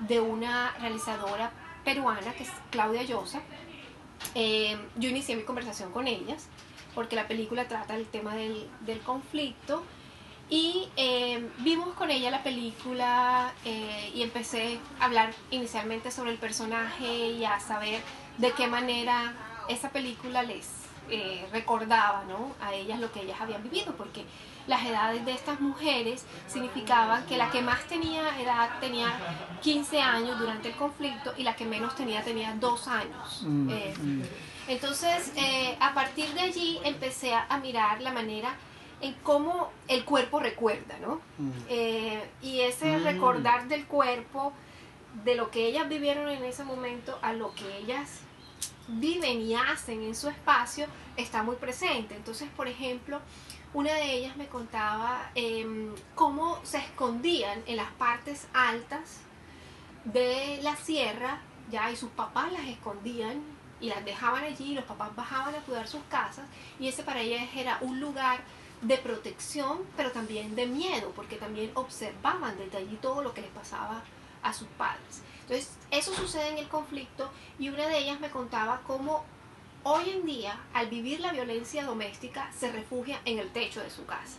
de 0.00 0.20
una 0.20 0.72
realizadora 0.78 1.50
peruana, 1.84 2.32
que 2.34 2.44
es 2.44 2.50
Claudia 2.70 3.02
Llosa. 3.02 3.40
Eh, 4.34 4.78
yo 4.96 5.08
inicié 5.08 5.36
mi 5.36 5.42
conversación 5.42 5.92
con 5.92 6.06
ellas, 6.06 6.48
porque 6.94 7.16
la 7.16 7.26
película 7.28 7.68
trata 7.68 7.96
el 7.96 8.06
tema 8.06 8.34
del, 8.34 8.68
conflicto. 9.04 9.82
Y 10.48 10.88
eh, 10.96 11.48
vimos 11.58 11.94
con 11.94 12.10
ella 12.10 12.30
la 12.30 12.42
película 12.42 13.52
eh, 13.64 14.10
y 14.12 14.22
empecé 14.22 14.80
a 14.98 15.04
hablar 15.04 15.32
inicialmente 15.52 16.10
sobre 16.10 16.32
el 16.32 16.38
personaje 16.38 17.28
y 17.28 17.44
a 17.44 17.60
saber 17.60 18.02
de 18.38 18.50
qué 18.52 18.66
manera 18.66 19.34
esa 19.68 19.90
película 19.90 20.42
les 20.42 20.79
recordaba 21.52 22.24
¿no? 22.28 22.54
a 22.60 22.74
ellas 22.74 23.00
lo 23.00 23.10
que 23.12 23.22
ellas 23.22 23.40
habían 23.40 23.62
vivido, 23.62 23.94
porque 23.96 24.24
las 24.66 24.84
edades 24.84 25.24
de 25.24 25.32
estas 25.32 25.60
mujeres 25.60 26.24
significaban 26.46 27.26
que 27.26 27.36
la 27.36 27.50
que 27.50 27.62
más 27.62 27.82
tenía 27.84 28.40
edad 28.40 28.78
tenía 28.80 29.08
15 29.62 30.00
años 30.00 30.38
durante 30.38 30.68
el 30.68 30.76
conflicto 30.76 31.32
y 31.36 31.42
la 31.42 31.56
que 31.56 31.64
menos 31.64 31.94
tenía 31.96 32.22
tenía 32.22 32.54
2 32.54 32.88
años. 32.88 33.42
Mm, 33.42 33.70
eh, 33.70 33.94
mm. 33.98 34.22
entonces, 34.68 35.32
eh, 35.36 35.76
a 35.80 35.92
partir 35.94 36.28
de 36.34 36.40
allí 36.40 36.78
empecé 36.84 37.34
a, 37.34 37.58
mirar 37.58 38.00
la 38.00 38.12
manera 38.12 38.54
en 39.00 39.14
cómo 39.22 39.70
el 39.88 40.04
cuerpo 40.04 40.38
recuerda, 40.40 40.98
¿no? 41.00 41.20
Mm. 41.38 41.50
Eh, 41.68 42.30
y 42.42 42.60
ese 42.60 42.98
recordar 42.98 43.66
del 43.68 43.86
cuerpo, 43.86 44.52
de 45.24 45.34
lo 45.34 45.50
que 45.50 45.66
ellas 45.66 45.88
vivieron 45.88 46.28
en 46.28 46.44
ese 46.44 46.62
momento 46.62 47.18
a 47.22 47.32
lo 47.32 47.52
que 47.54 47.78
ellas 47.78 48.20
viven 48.98 49.42
y 49.42 49.54
hacen 49.54 50.02
en 50.02 50.14
su 50.14 50.28
espacio 50.28 50.86
está 51.16 51.42
muy 51.42 51.56
presente. 51.56 52.14
Entonces, 52.14 52.48
por 52.56 52.68
ejemplo, 52.68 53.20
una 53.72 53.94
de 53.94 54.12
ellas 54.12 54.36
me 54.36 54.48
contaba 54.48 55.30
em, 55.34 55.94
cómo 56.14 56.58
se 56.64 56.78
escondían 56.78 57.62
en 57.66 57.76
las 57.76 57.90
partes 57.92 58.46
altas 58.52 59.20
de 60.04 60.58
la 60.62 60.76
sierra, 60.76 61.40
ya, 61.70 61.90
y 61.90 61.96
sus 61.96 62.10
papás 62.10 62.52
las 62.52 62.66
escondían 62.66 63.42
y 63.80 63.88
las 63.88 64.04
dejaban 64.04 64.44
allí, 64.44 64.72
y 64.72 64.74
los 64.74 64.84
papás 64.84 65.14
bajaban 65.14 65.54
a 65.54 65.60
cuidar 65.60 65.86
sus 65.86 66.02
casas, 66.10 66.46
y 66.78 66.88
ese 66.88 67.02
para 67.02 67.20
ellas 67.20 67.48
era 67.54 67.78
un 67.80 68.00
lugar 68.00 68.40
de 68.82 68.96
protección, 68.98 69.78
pero 69.96 70.10
también 70.10 70.54
de 70.56 70.66
miedo, 70.66 71.12
porque 71.14 71.36
también 71.36 71.70
observaban 71.74 72.56
desde 72.58 72.78
allí 72.78 72.98
todo 73.00 73.22
lo 73.22 73.34
que 73.34 73.42
les 73.42 73.50
pasaba 73.50 74.02
a 74.42 74.52
sus 74.52 74.68
padres. 74.68 75.22
Entonces, 75.50 75.76
eso 75.90 76.14
sucede 76.14 76.50
en 76.50 76.58
el 76.58 76.68
conflicto 76.68 77.28
y 77.58 77.70
una 77.70 77.88
de 77.88 77.98
ellas 77.98 78.20
me 78.20 78.30
contaba 78.30 78.82
cómo 78.86 79.24
hoy 79.82 80.10
en 80.10 80.24
día, 80.24 80.56
al 80.72 80.86
vivir 80.86 81.18
la 81.18 81.32
violencia 81.32 81.84
doméstica, 81.84 82.48
se 82.56 82.70
refugia 82.70 83.20
en 83.24 83.40
el 83.40 83.50
techo 83.50 83.80
de 83.80 83.90
su 83.90 84.06
casa. 84.06 84.38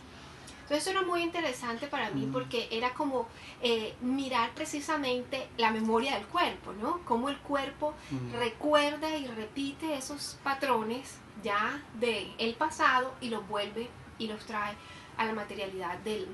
Entonces, 0.62 0.78
eso 0.78 0.90
era 0.90 1.02
muy 1.02 1.20
interesante 1.20 1.86
para 1.86 2.08
mí 2.10 2.24
mm. 2.24 2.32
porque 2.32 2.66
era 2.70 2.94
como 2.94 3.28
eh, 3.60 3.94
mirar 4.00 4.52
precisamente 4.54 5.48
la 5.58 5.70
memoria 5.70 6.14
del 6.14 6.26
cuerpo, 6.28 6.72
¿no? 6.72 7.00
Cómo 7.04 7.28
el 7.28 7.36
cuerpo 7.36 7.92
mm. 8.10 8.32
recuerda 8.38 9.14
y 9.14 9.26
repite 9.26 9.94
esos 9.94 10.38
patrones 10.42 11.18
ya 11.42 11.82
del 12.00 12.32
el 12.38 12.54
pasado 12.54 13.12
y 13.20 13.28
los 13.28 13.46
vuelve 13.48 13.90
y 14.18 14.28
los 14.28 14.46
trae 14.46 14.74
a 15.18 15.26
la 15.26 15.34
materialidad 15.34 15.98
del, 15.98 16.26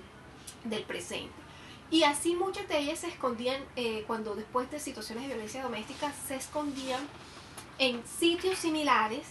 presente. 0.86 1.47
Y 1.90 2.02
así 2.04 2.34
muchas 2.34 2.68
de 2.68 2.78
ellas 2.78 2.98
se 2.98 3.08
escondían, 3.08 3.62
eh, 3.76 4.04
cuando 4.06 4.34
después 4.34 4.70
de 4.70 4.78
situaciones 4.78 5.24
de 5.24 5.28
violencia 5.28 5.62
doméstica, 5.62 6.12
se 6.26 6.36
escondían 6.36 7.00
en 7.78 8.02
sitios 8.06 8.58
similares 8.58 9.26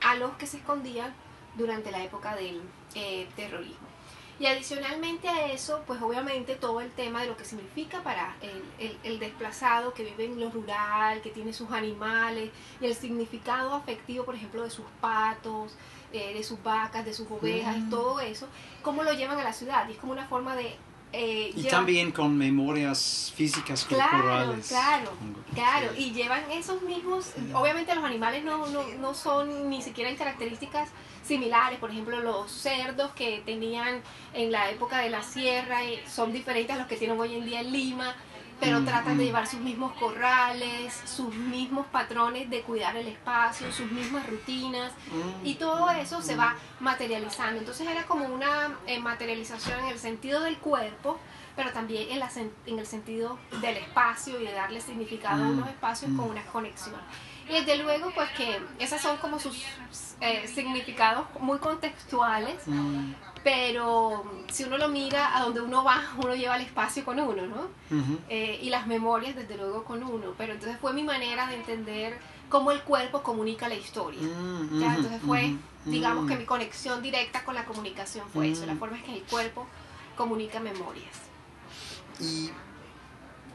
a 0.00 0.16
los 0.16 0.32
que 0.32 0.46
se 0.46 0.56
escondían 0.56 1.14
durante 1.56 1.90
la 1.90 2.02
época 2.02 2.34
del 2.34 2.60
eh, 2.94 3.28
terrorismo. 3.36 3.92
Y 4.40 4.46
adicionalmente 4.46 5.28
a 5.28 5.52
eso, 5.52 5.84
pues 5.86 6.02
obviamente 6.02 6.56
todo 6.56 6.80
el 6.80 6.90
tema 6.90 7.20
de 7.22 7.28
lo 7.28 7.36
que 7.36 7.44
significa 7.44 8.02
para 8.02 8.34
el, 8.40 8.98
el, 9.04 9.18
desplazado 9.20 9.94
que 9.94 10.02
vive 10.02 10.24
en 10.24 10.40
lo 10.40 10.50
rural, 10.50 11.20
que 11.22 11.30
tiene 11.30 11.52
sus 11.52 11.70
animales, 11.70 12.50
y 12.80 12.86
el 12.86 12.94
significado 12.96 13.72
afectivo, 13.74 14.24
por 14.24 14.34
ejemplo, 14.34 14.64
de 14.64 14.70
sus 14.70 14.86
patos, 15.00 15.76
eh, 16.12 16.34
de 16.34 16.42
sus 16.42 16.62
vacas, 16.62 17.04
de 17.04 17.14
sus 17.14 17.30
ovejas 17.30 17.76
y 17.76 17.80
mm. 17.80 17.90
todo 17.90 18.20
eso, 18.20 18.48
cómo 18.82 19.02
lo 19.02 19.12
llevan 19.12 19.38
a 19.38 19.44
la 19.44 19.52
ciudad. 19.52 19.88
Y 19.88 19.92
es 19.92 19.98
como 19.98 20.12
una 20.12 20.26
forma 20.26 20.56
de... 20.56 20.76
Eh, 21.14 21.52
y 21.54 21.64
también 21.64 22.10
con 22.10 22.36
memorias 22.36 23.32
físicas 23.36 23.84
corporales. 23.84 24.68
Claro, 24.68 25.10
claro, 25.54 25.88
y 25.96 26.12
llevan 26.12 26.42
esos 26.50 26.80
mismos, 26.82 27.32
obviamente 27.52 27.94
los 27.94 28.04
animales 28.04 28.42
no, 28.44 28.66
no, 28.68 28.82
no 28.98 29.12
son 29.12 29.68
ni 29.68 29.82
siquiera 29.82 30.08
en 30.08 30.16
características 30.16 30.88
similares, 31.22 31.78
por 31.78 31.90
ejemplo 31.90 32.20
los 32.20 32.50
cerdos 32.50 33.12
que 33.12 33.42
tenían 33.44 34.00
en 34.32 34.50
la 34.50 34.70
época 34.70 34.98
de 34.98 35.10
la 35.10 35.22
sierra 35.22 35.84
eh, 35.84 36.02
son 36.10 36.32
diferentes 36.32 36.74
a 36.74 36.78
los 36.78 36.88
que 36.88 36.96
tienen 36.96 37.20
hoy 37.20 37.34
en 37.34 37.44
día 37.44 37.60
en 37.60 37.72
Lima, 37.72 38.16
pero 38.62 38.80
mm, 38.80 38.84
tratan 38.84 39.18
de 39.18 39.24
mm. 39.24 39.26
llevar 39.26 39.46
sus 39.48 39.60
mismos 39.60 39.92
corrales, 39.94 40.94
sus 41.04 41.34
mismos 41.34 41.84
patrones 41.88 42.48
de 42.48 42.62
cuidar 42.62 42.96
el 42.96 43.08
espacio, 43.08 43.72
sus 43.72 43.90
mismas 43.90 44.24
rutinas 44.28 44.92
mm. 45.10 45.44
y 45.44 45.56
todo 45.56 45.90
eso 45.90 46.22
se 46.22 46.36
va 46.36 46.54
materializando. 46.78 47.58
Entonces 47.58 47.88
era 47.88 48.04
como 48.04 48.26
una 48.26 48.78
eh, 48.86 49.00
materialización 49.00 49.80
en 49.80 49.86
el 49.86 49.98
sentido 49.98 50.40
del 50.42 50.58
cuerpo, 50.58 51.18
pero 51.56 51.72
también 51.72 52.08
en, 52.10 52.20
la, 52.20 52.30
en 52.66 52.78
el 52.78 52.86
sentido 52.86 53.36
del 53.60 53.78
espacio 53.78 54.40
y 54.40 54.46
de 54.46 54.52
darle 54.52 54.80
significado 54.80 55.42
a 55.42 55.48
unos 55.48 55.68
espacios 55.68 56.12
con 56.16 56.30
una 56.30 56.44
conexión. 56.46 57.00
Y 57.48 57.54
desde 57.54 57.78
luego, 57.78 58.12
pues 58.14 58.30
que 58.30 58.60
esos 58.78 59.00
son 59.00 59.16
como 59.16 59.40
sus 59.40 59.64
eh, 60.20 60.46
significados 60.46 61.26
muy 61.40 61.58
contextuales, 61.58 62.62
pero 63.42 64.24
si 64.50 64.64
uno 64.64 64.78
lo 64.78 64.88
mira 64.88 65.36
a 65.36 65.42
donde 65.42 65.60
uno 65.60 65.84
va, 65.84 66.02
uno 66.18 66.34
lleva 66.34 66.56
el 66.56 66.62
espacio 66.62 67.04
con 67.04 67.18
uno, 67.18 67.46
¿no? 67.46 67.68
Eh, 68.28 68.60
y 68.62 68.70
las 68.70 68.86
memorias, 68.86 69.34
desde 69.34 69.56
luego, 69.56 69.84
con 69.84 70.02
uno. 70.02 70.34
Pero 70.38 70.54
entonces 70.54 70.78
fue 70.80 70.92
mi 70.92 71.02
manera 71.02 71.46
de 71.46 71.56
entender 71.56 72.18
cómo 72.48 72.70
el 72.70 72.82
cuerpo 72.82 73.22
comunica 73.22 73.68
la 73.68 73.74
historia. 73.74 74.20
Mm, 74.20 74.82
entonces 74.82 75.20
fue, 75.24 75.54
digamos 75.84 76.28
que 76.28 76.36
mi 76.36 76.44
conexión 76.44 77.02
directa 77.02 77.44
con 77.44 77.54
la 77.54 77.64
comunicación 77.64 78.26
fue 78.32 78.50
eso, 78.50 78.66
la 78.66 78.74
mm. 78.74 78.78
forma 78.78 78.98
en 78.98 79.04
que 79.04 79.14
el 79.14 79.22
cuerpo 79.22 79.66
comunica 80.16 80.60
memorias. 80.60 81.16
Y 82.20 82.50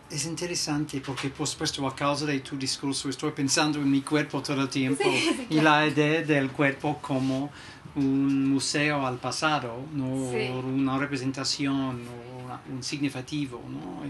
es 0.10 0.26
interesante 0.26 1.02
porque, 1.02 1.30
por 1.30 1.48
supuesto, 1.48 1.86
a 1.86 1.96
causa 1.96 2.26
de 2.26 2.40
tu 2.40 2.58
discurso, 2.58 3.10
estoy 3.10 3.32
pensando 3.32 3.80
en 3.80 3.92
mi 3.92 4.02
cuerpo 4.02 4.42
todo 4.42 4.62
el 4.62 4.70
tiempo 4.70 5.04
y 5.50 5.60
la 5.60 5.86
idea 5.86 6.22
del 6.22 6.52
cuerpo 6.52 7.00
como 7.02 7.50
un 7.98 8.50
museo 8.50 9.06
al 9.06 9.18
pasado, 9.18 9.84
¿no? 9.94 10.06
una 10.06 10.98
representación 10.98 12.02
o 12.08 12.74
un 12.74 12.84
significativo. 12.84 13.62
¿no? 13.68 14.04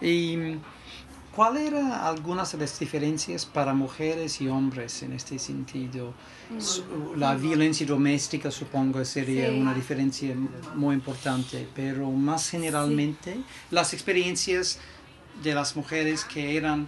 Y, 0.00 0.58
¿Cuáles 1.34 1.72
eran 1.72 1.90
algunas 1.90 2.52
de 2.52 2.58
las 2.58 2.78
diferencias 2.78 3.44
para 3.44 3.74
mujeres 3.74 4.40
y 4.40 4.46
hombres 4.46 5.02
en 5.02 5.14
este 5.14 5.36
sentido? 5.40 6.14
Mm. 6.48 7.18
La 7.18 7.34
violencia 7.34 7.84
doméstica 7.84 8.52
supongo 8.52 9.04
sería 9.04 9.50
una 9.50 9.74
diferencia 9.74 10.32
muy 10.76 10.94
importante, 10.94 11.66
pero 11.74 12.08
más 12.12 12.50
generalmente 12.50 13.36
las 13.72 13.92
experiencias 13.94 14.78
de 15.42 15.54
las 15.54 15.74
mujeres 15.74 16.24
que 16.24 16.56
eran 16.56 16.86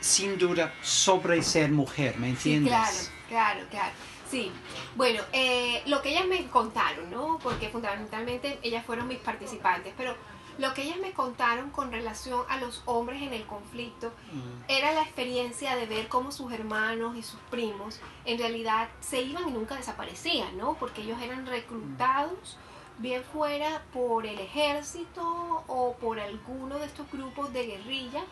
sin 0.00 0.38
duda 0.38 0.72
sobre 0.82 1.42
ser 1.42 1.70
mujer, 1.70 2.18
¿me 2.18 2.30
entiendes? 2.30 2.70
claro, 2.70 3.17
claro, 3.28 3.60
claro. 3.70 3.92
Sí, 4.30 4.52
bueno, 4.94 5.22
eh, 5.32 5.82
lo 5.86 6.02
que 6.02 6.10
ellas 6.10 6.26
me 6.26 6.46
contaron, 6.48 7.10
¿no? 7.10 7.38
Porque 7.42 7.68
fundamentalmente 7.70 8.58
ellas 8.62 8.84
fueron 8.84 9.08
mis 9.08 9.18
participantes, 9.18 9.94
pero 9.96 10.14
lo 10.58 10.74
que 10.74 10.82
ellas 10.82 10.98
me 10.98 11.12
contaron 11.12 11.70
con 11.70 11.92
relación 11.92 12.42
a 12.48 12.58
los 12.58 12.82
hombres 12.84 13.22
en 13.22 13.32
el 13.32 13.46
conflicto 13.46 14.08
mm. 14.32 14.64
era 14.66 14.92
la 14.92 15.02
experiencia 15.02 15.76
de 15.76 15.86
ver 15.86 16.08
cómo 16.08 16.32
sus 16.32 16.52
hermanos 16.52 17.16
y 17.16 17.22
sus 17.22 17.38
primos 17.48 18.00
en 18.24 18.38
realidad 18.38 18.88
se 19.00 19.22
iban 19.22 19.48
y 19.48 19.52
nunca 19.52 19.76
desaparecían, 19.76 20.58
¿no? 20.58 20.74
Porque 20.74 21.02
ellos 21.02 21.22
eran 21.22 21.46
reclutados 21.46 22.58
bien 22.98 23.22
fuera 23.22 23.84
por 23.92 24.26
el 24.26 24.38
ejército 24.40 25.64
o 25.68 25.94
por 25.94 26.18
alguno 26.18 26.78
de 26.78 26.86
estos 26.86 27.10
grupos 27.10 27.52
de 27.52 27.66
guerrilla 27.66 28.24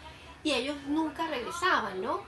y 0.42 0.52
ellos 0.52 0.76
nunca 0.88 1.28
regresaban, 1.28 2.02
¿no? 2.02 2.20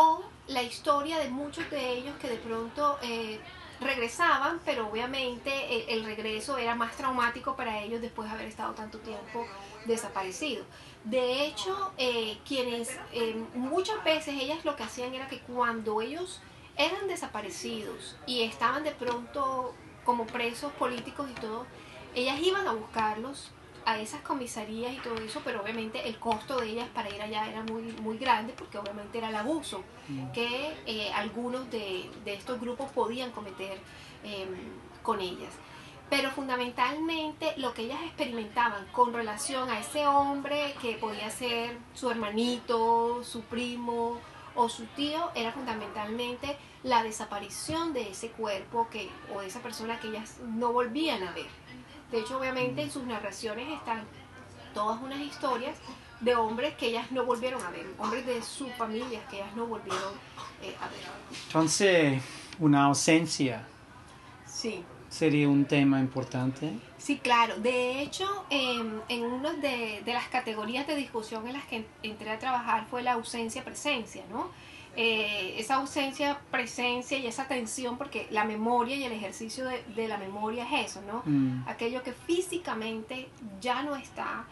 O 0.00 0.22
la 0.46 0.62
historia 0.62 1.18
de 1.18 1.28
muchos 1.28 1.68
de 1.70 1.94
ellos 1.94 2.14
que 2.20 2.28
de 2.28 2.36
pronto 2.36 3.00
eh, 3.02 3.40
regresaban, 3.80 4.60
pero 4.64 4.86
obviamente 4.86 5.92
el, 5.92 6.04
regreso 6.04 6.56
era 6.56 6.76
más 6.76 6.96
traumático 6.96 7.56
para 7.56 7.82
ellos 7.82 8.00
después 8.00 8.28
de 8.28 8.36
haber 8.36 8.46
estado 8.46 8.74
tanto 8.74 9.00
tiempo 9.00 9.44
desaparecidos. 9.86 10.64
De 11.02 11.44
hecho, 11.44 11.92
eh, 11.98 12.38
quienes 12.46 12.96
eh, 13.12 13.44
muchas 13.54 14.04
veces 14.04 14.36
ellas 14.40 14.64
lo 14.64 14.76
que 14.76 14.84
hacían 14.84 15.12
era 15.14 15.26
que 15.26 15.40
cuando 15.40 16.00
ellos 16.00 16.40
eran 16.76 17.08
desaparecidos 17.08 18.14
y 18.24 18.42
estaban 18.42 18.84
de 18.84 18.92
pronto 18.92 19.74
como 20.04 20.28
presos 20.28 20.72
políticos 20.74 21.28
y 21.28 21.40
todo, 21.40 21.66
ellas 22.14 22.38
iban 22.40 22.68
a 22.68 22.72
buscarlos 22.72 23.50
a 23.88 23.98
esas 23.98 24.20
comisarías 24.20 24.92
y 24.92 24.98
todo 24.98 25.14
eso, 25.16 25.40
pero 25.42 25.62
obviamente 25.62 26.06
el 26.06 26.18
costo 26.18 26.60
de 26.60 26.68
ellas 26.68 26.88
para 26.92 27.08
ir 27.08 27.22
allá 27.22 27.48
era 27.48 27.62
muy, 27.62 27.84
muy 28.02 28.18
grande 28.18 28.52
porque 28.52 28.76
obviamente 28.76 29.16
era 29.16 29.30
el 29.30 29.34
abuso 29.34 29.82
mm. 30.08 30.32
que 30.32 30.74
eh, 30.84 31.10
algunos 31.14 31.70
de, 31.70 32.10
estos 32.26 32.60
grupos 32.60 32.90
podían 32.92 33.30
cometer 33.30 33.78
em, 34.24 34.48
con 35.02 35.22
ellas. 35.22 35.54
Pero 36.10 36.30
fundamentalmente 36.30 37.54
lo 37.56 37.72
que 37.72 37.84
ellas 37.84 38.00
experimentaban 38.04 38.84
con 38.92 39.14
relación 39.14 39.70
a 39.70 39.78
ese 39.78 40.06
hombre 40.06 40.74
que 40.82 40.96
podía 40.96 41.30
ser 41.30 41.78
su 41.94 42.10
hermanito, 42.10 43.24
su 43.24 43.40
primo 43.44 44.18
o 44.54 44.68
su 44.68 44.84
tío, 44.96 45.30
era 45.34 45.50
fundamentalmente 45.52 46.58
la 46.82 47.02
desaparición 47.02 47.94
de 47.94 48.10
ese 48.10 48.32
cuerpo 48.32 48.88
que, 48.90 49.08
o 49.34 49.40
de 49.40 49.46
esa 49.46 49.60
persona 49.60 49.98
que 49.98 50.08
ellas 50.08 50.40
no 50.44 50.74
volvían 50.74 51.22
a 51.22 51.32
ver. 51.32 51.46
De 52.10 52.20
hecho, 52.20 52.38
obviamente 52.38 52.82
en 52.82 52.90
sus 52.90 53.04
narraciones 53.04 53.68
están 53.68 54.02
todas 54.74 55.00
unas 55.02 55.20
historias 55.20 55.76
de 56.20 56.34
hombres 56.34 56.74
que 56.74 56.86
ellas 56.86 57.10
no 57.12 57.24
volvieron 57.24 57.62
a 57.62 57.70
ver, 57.70 57.86
hombres 57.98 58.26
de 58.26 58.42
sus 58.42 58.72
familias 58.72 59.22
que 59.30 59.36
ellas 59.36 59.54
no 59.54 59.66
volvieron 59.66 60.14
eh, 60.62 60.74
a 60.80 60.88
ver. 60.88 61.00
Entonces, 61.46 62.22
una 62.58 62.84
ausencia. 62.84 63.66
Sí. 64.46 64.84
Sería 65.08 65.48
un 65.48 65.64
tema 65.64 66.00
importante. 66.00 66.70
Sí, 66.98 67.18
claro. 67.18 67.56
De 67.56 68.02
hecho, 68.02 68.26
en 68.50 69.22
una 69.22 69.52
de, 69.54 70.02
de, 70.04 70.12
las 70.12 70.28
categorías 70.28 70.86
de 70.86 70.96
discusión 70.96 71.46
en 71.46 71.54
las 71.54 71.64
que 71.64 71.86
entré 72.02 72.30
a 72.30 72.38
trabajar 72.38 72.86
fue 72.90 73.02
la 73.02 73.12
ausencia-presencia, 73.12 74.24
¿no? 74.30 74.50
Eh, 75.00 75.54
esa 75.60 75.76
ausencia, 75.76 76.40
presencia 76.50 77.16
y 77.18 77.28
esa 77.28 77.46
tensión, 77.46 77.96
porque 77.96 78.26
la 78.32 78.42
memoria 78.42 78.96
y 78.96 79.04
el 79.04 79.12
ejercicio 79.12 79.64
de, 79.64 80.08
la 80.08 80.18
memoria 80.18 80.64
es 80.64 80.90
eso, 80.90 81.02
¿no? 81.02 81.22
Mm. 81.24 81.68
Aquello 81.68 82.02
que 82.02 82.12
físicamente 82.12 83.28
ya 83.60 83.84
no 83.84 83.94
está, 83.94 84.44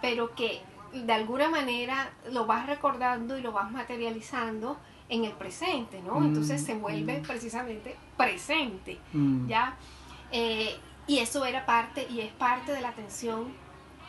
pero 0.00 0.32
que 0.36 0.60
de 0.92 1.12
alguna 1.12 1.48
manera 1.48 2.08
lo 2.30 2.46
vas 2.46 2.68
recordando 2.68 3.36
y 3.36 3.42
lo 3.42 3.50
vas 3.50 3.72
materializando 3.72 4.78
en 5.08 5.24
el 5.24 5.32
presente, 5.32 6.00
¿no? 6.02 6.18
Entonces 6.24 6.62
se 6.62 6.74
vuelve 6.74 7.20
precisamente 7.26 7.96
presente, 8.16 8.96
¿ya? 9.48 9.74
Eh, 10.30 10.76
y 11.08 11.18
eso 11.18 11.44
era 11.44 11.66
parte 11.66 12.06
y 12.08 12.20
es 12.20 12.32
parte 12.34 12.70
de 12.70 12.80
la 12.80 12.90
atención 12.90 13.52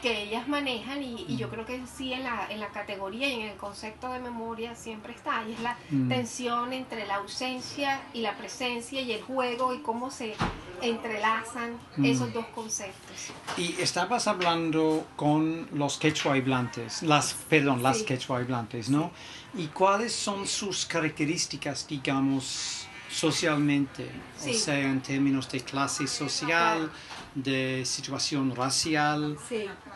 que 0.01 0.23
ellas 0.23 0.47
manejan 0.47 1.01
y, 1.03 1.37
yo 1.37 1.49
creo 1.49 1.65
que 1.65 1.81
sí 1.85 2.13
en 2.13 2.23
la, 2.23 2.47
en 2.49 2.59
la 2.59 2.67
categoría 2.69 3.27
y 3.27 3.41
en 3.41 3.47
el 3.49 3.57
concepto 3.57 4.11
de 4.11 4.19
memoria 4.19 4.75
siempre 4.75 5.13
está, 5.13 5.43
y 5.47 5.53
es 5.53 5.59
la 5.61 5.77
mm. 5.89 6.09
tensión 6.09 6.73
entre 6.73 7.05
la 7.05 7.15
ausencia 7.15 8.01
y 8.13 8.21
la 8.21 8.37
presencia 8.37 9.01
y 9.01 9.11
el 9.11 9.21
juego 9.21 9.73
y 9.73 9.79
cómo 9.79 10.11
se 10.11 10.35
entrelazan 10.81 11.79
mm. 11.97 12.05
esos 12.05 12.33
dos 12.33 12.45
conceptos. 12.47 13.31
Y 13.57 13.79
estabas 13.79 14.27
hablando 14.27 15.05
con 15.15 15.67
los 15.73 15.97
quechua 15.97 16.33
hablantes, 16.33 17.03
las, 17.03 17.33
perdón, 17.33 17.83
las 17.83 18.03
quechua 18.03 18.39
hablantes, 18.39 18.89
¿no? 18.89 19.11
¿Y 19.53 19.67
cuáles 19.67 20.13
son 20.13 20.47
sus 20.47 20.85
características, 20.85 21.87
digamos, 21.87 22.80
socialmente? 23.11 24.07
O 24.39 24.53
sea, 24.53 24.79
en 24.79 25.01
términos 25.01 25.49
de 25.51 25.59
clase 25.61 26.07
social 26.07 26.89
de 27.35 27.83
situación 27.85 28.55
racial 28.55 29.37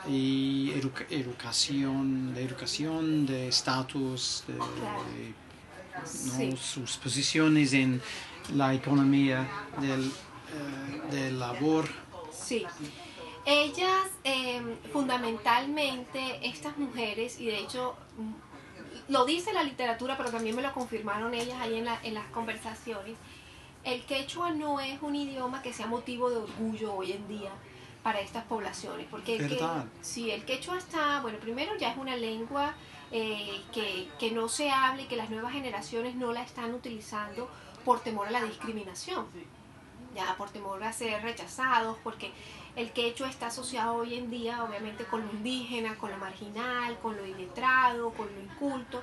y 0.07 0.71
educación, 1.09 2.33
de 2.33 2.43
educación, 2.43 3.25
de 3.25 3.47
estatus, 3.49 4.43
de, 4.47 5.33
sus 6.57 6.97
posiciones 6.97 7.73
en 7.73 8.01
la 8.53 8.73
economía 8.73 9.47
del, 9.79 10.11
eh, 11.11 11.31
labor. 11.31 11.87
Sí. 12.31 12.65
Ellas, 13.45 14.07
em, 14.23 14.75
fundamentalmente, 14.91 16.39
estas 16.41 16.77
mujeres, 16.77 17.39
y 17.39 17.45
de 17.45 17.59
hecho 17.59 17.95
lo 19.07 19.25
dice 19.25 19.53
la 19.53 19.63
literatura, 19.63 20.17
pero 20.17 20.31
también 20.31 20.55
me 20.55 20.61
lo 20.61 20.71
confirmaron 20.73 21.33
ellas 21.33 21.59
ahí 21.61 21.77
en, 21.77 21.87
en 22.03 22.13
las 22.13 22.25
conversaciones, 22.27 23.17
el 23.83 24.03
quechua 24.05 24.51
no 24.51 24.79
es 24.79 25.01
un 25.01 25.15
idioma 25.15 25.61
que 25.61 25.71
sea 25.71 25.85
motivo 25.85 26.29
de 26.29 26.37
orgullo 26.37 26.93
hoy 26.95 27.11
en 27.11 27.27
día 27.27 27.51
para 28.01 28.19
estas 28.19 28.43
poblaciones, 28.45 29.07
porque 29.09 29.37
el, 29.37 29.47
que, 29.49 29.59
si 30.01 30.31
el 30.31 30.43
quechua 30.45 30.77
está, 30.77 31.21
bueno, 31.21 31.39
primero 31.39 31.75
ya 31.77 31.91
es 31.91 31.97
una 31.97 32.15
lengua 32.15 32.73
eh, 33.11 33.61
que, 33.71 34.07
que, 34.19 34.31
no 34.31 34.47
se 34.47 34.69
hable 34.69 35.03
y 35.03 35.05
que 35.05 35.15
las 35.15 35.29
nuevas 35.29 35.53
generaciones 35.53 36.15
no 36.15 36.31
la 36.33 36.43
están 36.43 36.73
utilizando 36.73 37.49
por 37.83 38.01
temor 38.01 38.27
a 38.27 38.31
la 38.31 38.43
discriminación, 38.43 39.25
ya 40.15 40.35
por 40.37 40.49
temor 40.49 40.83
a 40.83 40.93
ser 40.93 41.21
rechazados, 41.21 41.97
porque 42.03 42.31
el 42.75 42.91
quechua 42.91 43.29
está 43.29 43.47
asociado 43.47 43.95
hoy 43.95 44.15
en 44.15 44.29
día 44.29 44.63
obviamente 44.63 45.05
con 45.05 45.25
lo 45.25 45.31
indígena, 45.31 45.95
con 45.97 46.11
lo 46.11 46.17
marginal, 46.17 46.97
con 46.99 47.15
lo 47.15 47.25
iletrado, 47.25 48.11
con 48.11 48.27
lo 48.33 48.41
inculto, 48.41 49.01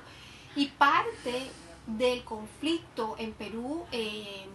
y 0.55 0.67
parte 0.67 1.49
del 1.87 2.23
conflicto 2.23 3.15
en 3.17 3.33
Perú 3.33 3.85
eh, 3.91 4.45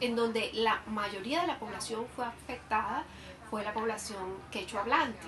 en 0.00 0.16
donde 0.16 0.50
la 0.54 0.82
mayoría 0.86 1.42
de 1.42 1.46
la 1.48 1.58
población 1.58 2.06
fue 2.16 2.24
afectada 2.24 3.04
fue 3.50 3.62
la 3.62 3.74
población 3.74 4.38
quechua 4.50 4.80
hablante. 4.80 5.26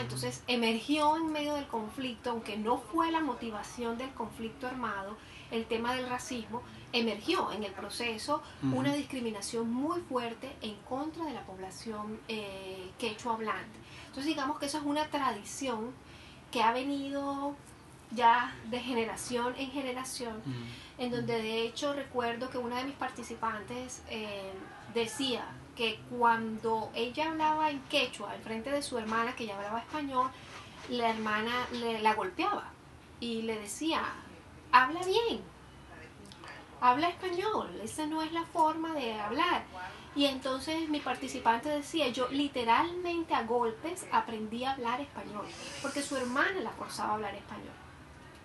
Entonces 0.00 0.42
emergió 0.46 1.16
en 1.16 1.32
medio 1.32 1.54
del 1.54 1.66
conflicto, 1.66 2.30
aunque 2.30 2.56
no 2.56 2.78
fue 2.78 3.10
la 3.10 3.20
motivación 3.20 3.98
del 3.98 4.10
conflicto 4.14 4.66
armado, 4.66 5.16
el 5.50 5.64
tema 5.66 5.94
del 5.94 6.08
racismo, 6.08 6.62
emergió 6.92 7.52
en 7.52 7.64
el 7.64 7.72
proceso 7.72 8.42
una 8.62 8.94
discriminación 8.94 9.72
muy 9.72 10.00
fuerte 10.02 10.54
en 10.62 10.76
contra 10.88 11.24
de 11.24 11.32
la 11.32 11.42
población 11.42 12.20
eh, 12.28 12.90
quechua 12.98 13.34
hablante. 13.34 13.78
Entonces 14.06 14.26
digamos 14.26 14.58
que 14.58 14.66
eso 14.66 14.78
es 14.78 14.84
una 14.84 15.06
tradición 15.08 15.92
que 16.50 16.62
ha 16.62 16.72
venido 16.72 17.54
ya 18.12 18.54
de 18.70 18.78
generación 18.78 19.54
en 19.58 19.70
generación 19.70 20.40
en 20.98 21.10
donde 21.10 21.42
de 21.42 21.62
hecho 21.62 21.92
recuerdo 21.92 22.48
que 22.50 22.58
una 22.58 22.78
de 22.78 22.84
mis 22.84 22.94
participantes 22.94 24.02
eh, 24.08 24.52
decía 24.94 25.44
que 25.76 26.00
cuando 26.08 26.90
ella 26.94 27.30
hablaba 27.30 27.70
en 27.70 27.80
quechua 27.82 28.32
al 28.32 28.40
frente 28.40 28.70
de 28.70 28.82
su 28.82 28.96
hermana 28.96 29.36
que 29.36 29.46
ya 29.46 29.56
hablaba 29.56 29.80
español, 29.80 30.30
la 30.88 31.10
hermana 31.10 31.52
le, 31.72 32.00
la 32.00 32.14
golpeaba 32.14 32.70
y 33.20 33.42
le 33.42 33.58
decía, 33.58 34.02
habla 34.72 35.00
bien, 35.00 35.40
habla 36.80 37.08
español, 37.08 37.80
esa 37.82 38.06
no 38.06 38.22
es 38.22 38.32
la 38.32 38.44
forma 38.44 38.92
de 38.94 39.14
hablar. 39.14 39.64
Y 40.14 40.24
entonces 40.24 40.88
mi 40.88 41.00
participante 41.00 41.68
decía, 41.68 42.08
yo 42.08 42.28
literalmente 42.28 43.34
a 43.34 43.42
golpes 43.42 44.06
aprendí 44.10 44.64
a 44.64 44.72
hablar 44.72 45.00
español, 45.00 45.44
porque 45.82 46.02
su 46.02 46.16
hermana 46.16 46.60
la 46.60 46.70
forzaba 46.70 47.10
a 47.10 47.14
hablar 47.14 47.34
español. 47.34 47.74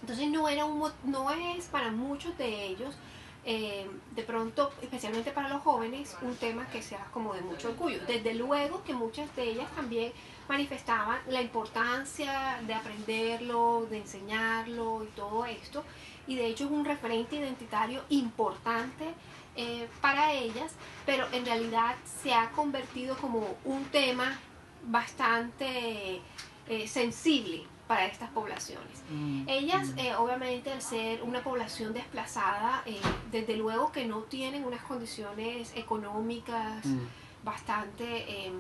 Entonces 0.02 0.30
no, 0.30 0.50
era 0.50 0.66
un, 0.66 0.92
no 1.06 1.32
es 1.32 1.68
para 1.68 1.92
muchos 1.92 2.38
de 2.38 2.66
ellos, 2.66 2.96
eh, 3.44 3.90
de 4.16 4.24
pronto, 4.24 4.72
especialmente 4.82 5.32
para 5.32 5.50
los 5.50 5.62
jóvenes, 5.62 6.16
un 6.22 6.36
tema 6.36 6.68
que 6.68 6.82
sea 6.82 7.06
como 7.14 7.34
de 7.34 7.42
mucho 7.42 7.70
orgullo. 7.70 8.00
Desde 8.06 8.34
luego 8.34 8.84
que 8.84 8.94
muchas 8.94 9.34
de 9.36 9.44
ellas 9.52 9.70
también 9.76 10.12
manifestaban 10.48 11.20
la 11.28 11.42
importancia 11.42 12.60
de 12.68 12.74
aprenderlo, 12.74 13.88
de 13.90 14.00
enseñarlo 14.00 15.04
y 15.04 15.08
todo 15.16 15.46
esto. 15.46 15.84
Y 16.28 16.36
de 16.36 16.48
hecho 16.48 16.66
es 16.66 16.72
un 16.72 16.86
referente 16.86 17.36
identitario 17.36 18.02
importante 18.10 19.14
eh, 19.56 19.88
para 20.00 20.32
ellas, 20.32 20.72
pero 21.06 21.28
en 21.34 21.46
realidad 21.46 21.96
se 22.06 22.34
ha 22.34 22.52
convertido 22.52 23.18
como 23.18 23.58
un 23.66 23.84
tema 23.86 24.40
bastante 24.86 26.22
eh, 26.68 26.88
sensible 26.88 27.64
para 27.86 28.06
estas 28.06 28.30
poblaciones. 28.30 29.04
Mm, 29.10 29.44
Ellas, 29.48 29.90
mm. 29.90 30.00
Eh, 30.00 30.16
obviamente, 30.16 30.72
al 30.72 30.82
ser 30.82 31.22
una 31.24 31.44
población 31.44 31.92
desplazada, 31.92 32.82
desde 33.30 33.58
luego 33.58 33.92
que 33.92 34.06
no 34.06 34.20
tienen 34.22 34.64
unas 34.64 34.82
condiciones 34.84 35.74
económicas 35.76 36.86
mm. 36.86 37.00
bastante 37.44 38.46
em, 38.46 38.54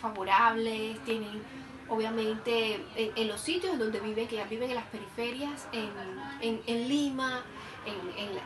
favorables, 0.00 0.98
tienen, 1.04 1.40
obviamente, 1.90 2.80
en, 2.96 3.28
los 3.28 3.40
sitios 3.40 3.78
donde 3.78 4.00
viven, 4.00 4.26
que 4.26 4.36
ya 4.36 4.44
viven 4.44 4.70
en 4.70 4.76
las 4.76 4.86
periferias, 4.86 5.68
en, 5.72 6.60
en, 6.66 6.88
Lima, 6.88 7.44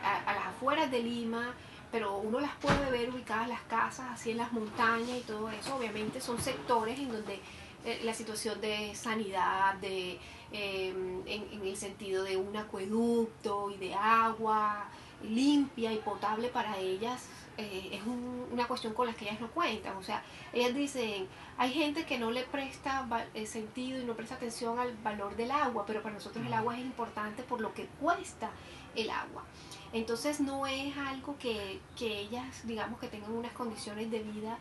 a, 0.03 0.31
a 0.31 0.33
las 0.33 0.47
afueras 0.47 0.91
de 0.91 1.01
Lima, 1.01 1.53
pero 1.91 2.17
uno 2.17 2.41
las 2.41 2.53
puede 2.57 2.91
ver 2.91 3.09
ubicadas 3.09 3.47
las 3.47 3.61
casas, 3.61 4.07
así 4.11 4.31
en 4.31 4.37
las 4.37 4.51
montañas 4.51 5.17
y 5.17 5.21
todo 5.21 5.49
eso. 5.49 5.77
Obviamente 5.77 6.19
son 6.19 6.41
sectores 6.41 6.99
en 6.99 7.09
donde 7.09 7.39
eh, 7.85 8.01
la 8.03 8.15
situación 8.15 8.59
de 8.61 8.95
sanidad, 8.95 9.75
de, 9.75 10.19
em, 10.51 11.21
en, 11.27 11.61
el 11.63 11.77
sentido 11.77 12.23
de 12.23 12.35
un 12.35 12.57
acueducto 12.57 13.69
y 13.69 13.77
de 13.77 13.93
agua 13.93 14.89
limpia 15.21 15.93
y 15.93 15.97
potable 15.97 16.49
para 16.49 16.77
ellas, 16.79 17.27
eh, 17.57 17.89
es 17.93 18.01
una 18.51 18.67
cuestión 18.67 18.93
con 18.93 19.07
la 19.07 19.13
que 19.13 19.25
ellas 19.25 19.39
no 19.39 19.49
cuentan. 19.51 19.95
O 19.97 20.03
sea, 20.03 20.23
ellas 20.53 20.73
dicen, 20.73 21.27
hay 21.57 21.71
gente 21.71 22.05
que 22.05 22.17
no 22.17 22.31
le 22.31 22.43
presta 22.43 23.07
eh, 23.33 23.45
sentido 23.45 23.99
y 23.99 24.03
no 24.03 24.13
presta 24.13 24.35
atención 24.35 24.79
al 24.79 24.95
valor 24.97 25.35
del 25.35 25.51
agua, 25.51 25.85
pero 25.85 26.01
para 26.01 26.15
nosotros 26.15 26.45
el 26.45 26.53
agua 26.53 26.77
es 26.77 26.81
importante 26.81 27.43
por 27.43 27.61
lo 27.61 27.73
que 27.73 27.87
cuesta 28.01 28.51
el 28.95 29.09
agua. 29.09 29.43
Entonces 29.93 30.39
no 30.39 30.67
es 30.67 30.95
algo 30.97 31.37
que, 31.37 31.79
que 31.97 32.19
ellas, 32.19 32.65
digamos, 32.65 32.99
que 32.99 33.07
tengan 33.07 33.31
unas 33.31 33.53
condiciones 33.53 34.11
de 34.11 34.19
vida 34.19 34.57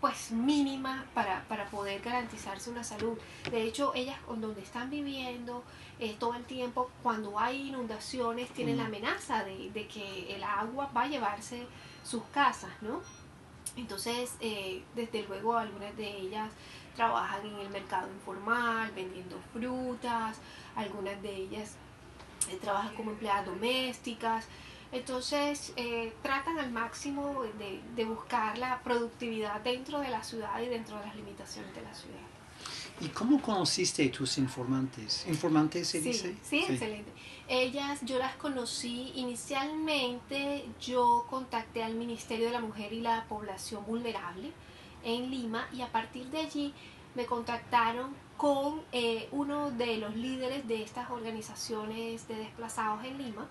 pues 0.00 0.30
mínima 0.30 1.04
para, 1.14 1.44
poder 1.70 2.00
garantizarse 2.00 2.70
una 2.70 2.82
salud. 2.82 3.18
De 3.50 3.62
hecho, 3.62 3.92
ellas 3.94 4.18
donde 4.28 4.62
están 4.62 4.88
viviendo 4.90 5.62
eh, 5.98 6.16
todo 6.18 6.34
el 6.34 6.44
tiempo, 6.44 6.90
cuando 7.02 7.38
hay 7.38 7.68
inundaciones, 7.68 8.50
tienen 8.50 8.78
la 8.78 8.86
amenaza 8.86 9.44
de, 9.44 9.86
que 9.92 10.34
el 10.34 10.42
agua 10.42 10.90
va 10.96 11.02
a 11.02 11.06
llevarse 11.06 11.66
sus 12.02 12.22
casas, 12.32 12.70
¿no? 12.80 13.02
Entonces, 13.76 14.34
eh, 14.40 14.82
desde 14.94 15.22
luego, 15.24 15.56
algunas 15.56 15.94
de 15.96 16.08
ellas 16.16 16.50
trabajan 16.96 17.46
en 17.46 17.56
el 17.56 17.68
mercado 17.68 18.08
informal, 18.12 18.90
vendiendo 18.94 19.38
frutas, 19.52 20.38
algunas 20.74 21.20
de 21.22 21.34
ellas 21.34 21.76
eh, 22.50 22.58
trabajan 22.60 22.94
como 22.94 23.10
empleadas 23.10 23.46
domésticas, 23.46 24.46
entonces 24.92 25.72
eh, 25.76 26.12
tratan 26.22 26.58
al 26.58 26.72
máximo 26.72 27.42
de, 27.58 28.04
buscar 28.04 28.58
la 28.58 28.80
productividad 28.82 29.60
dentro 29.60 30.00
de 30.00 30.10
la 30.10 30.22
ciudad 30.24 30.60
y 30.60 30.66
dentro 30.66 30.98
de 30.98 31.06
las 31.06 31.16
limitaciones 31.16 31.74
de 31.74 31.82
la 31.82 31.94
ciudad. 31.94 32.18
¿Y 33.00 33.08
cómo 33.08 33.40
conociste 33.40 34.06
tus 34.08 34.36
informantes? 34.38 35.24
¿Informantes 35.26 35.88
se 35.88 36.00
dice? 36.00 36.34
Sí, 36.42 36.64
sí, 36.66 36.72
excelente. 36.72 37.10
Ellas, 37.48 38.00
yo 38.04 38.18
las 38.18 38.36
conocí 38.36 39.12
inicialmente, 39.14 40.66
yo 40.80 41.26
contacté 41.30 41.82
al 41.82 41.94
Ministerio 41.94 42.46
de 42.46 42.52
la 42.52 42.60
Mujer 42.60 42.92
y 42.92 43.00
la 43.00 43.24
Población 43.28 43.84
Vulnerable 43.86 44.52
en 45.02 45.30
Lima 45.30 45.66
y 45.72 45.80
a 45.80 45.90
partir 45.90 46.26
de 46.26 46.38
allí 46.38 46.74
me 47.14 47.26
contactaron 47.26 48.14
con 48.36 48.82
eh, 48.92 49.28
uno 49.32 49.70
de 49.70 49.96
los 49.96 50.14
líderes 50.16 50.66
de 50.68 50.82
estas 50.82 51.10
organizaciones 51.10 52.28
de 52.28 52.36
desplazados 52.36 53.04
en 53.04 53.18
Lima 53.18 53.48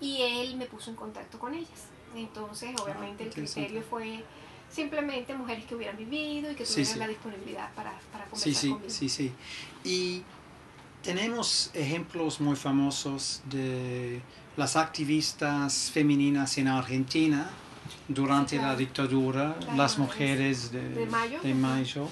y 0.00 0.22
él 0.22 0.56
me 0.56 0.66
puso 0.66 0.90
en 0.90 0.96
contacto 0.96 1.38
con 1.38 1.54
ellas. 1.54 1.88
Entonces, 2.14 2.70
ah, 2.78 2.82
obviamente, 2.82 3.24
el 3.24 3.30
criterio 3.30 3.82
fue 3.88 4.24
simplemente 4.70 5.34
mujeres 5.34 5.64
que 5.64 5.74
hubieran 5.74 5.96
vivido 5.96 6.50
y 6.50 6.54
que 6.54 6.64
tuvieran 6.64 6.98
la 6.98 7.08
disponibilidad 7.08 7.72
para, 7.74 7.92
para 8.12 8.24
conversar 8.24 8.52
sí, 8.52 8.54
sí, 8.54 8.70
conmigo. 8.70 8.90
Sí, 8.90 9.08
sí, 9.08 9.32
Y 9.84 10.22
tenemos 11.02 11.70
ejemplos 11.74 12.40
muy 12.40 12.56
famosos 12.56 13.42
de 13.46 14.20
las 14.56 14.76
activistas 14.76 15.90
femeninas 15.92 16.58
en 16.58 16.68
Argentina 16.68 17.50
durante 18.08 18.56
la 18.56 18.76
dictadura, 18.76 19.56
las 19.76 19.98
mujeres 19.98 20.70
de, 20.72 21.06
Mayo. 21.54 22.08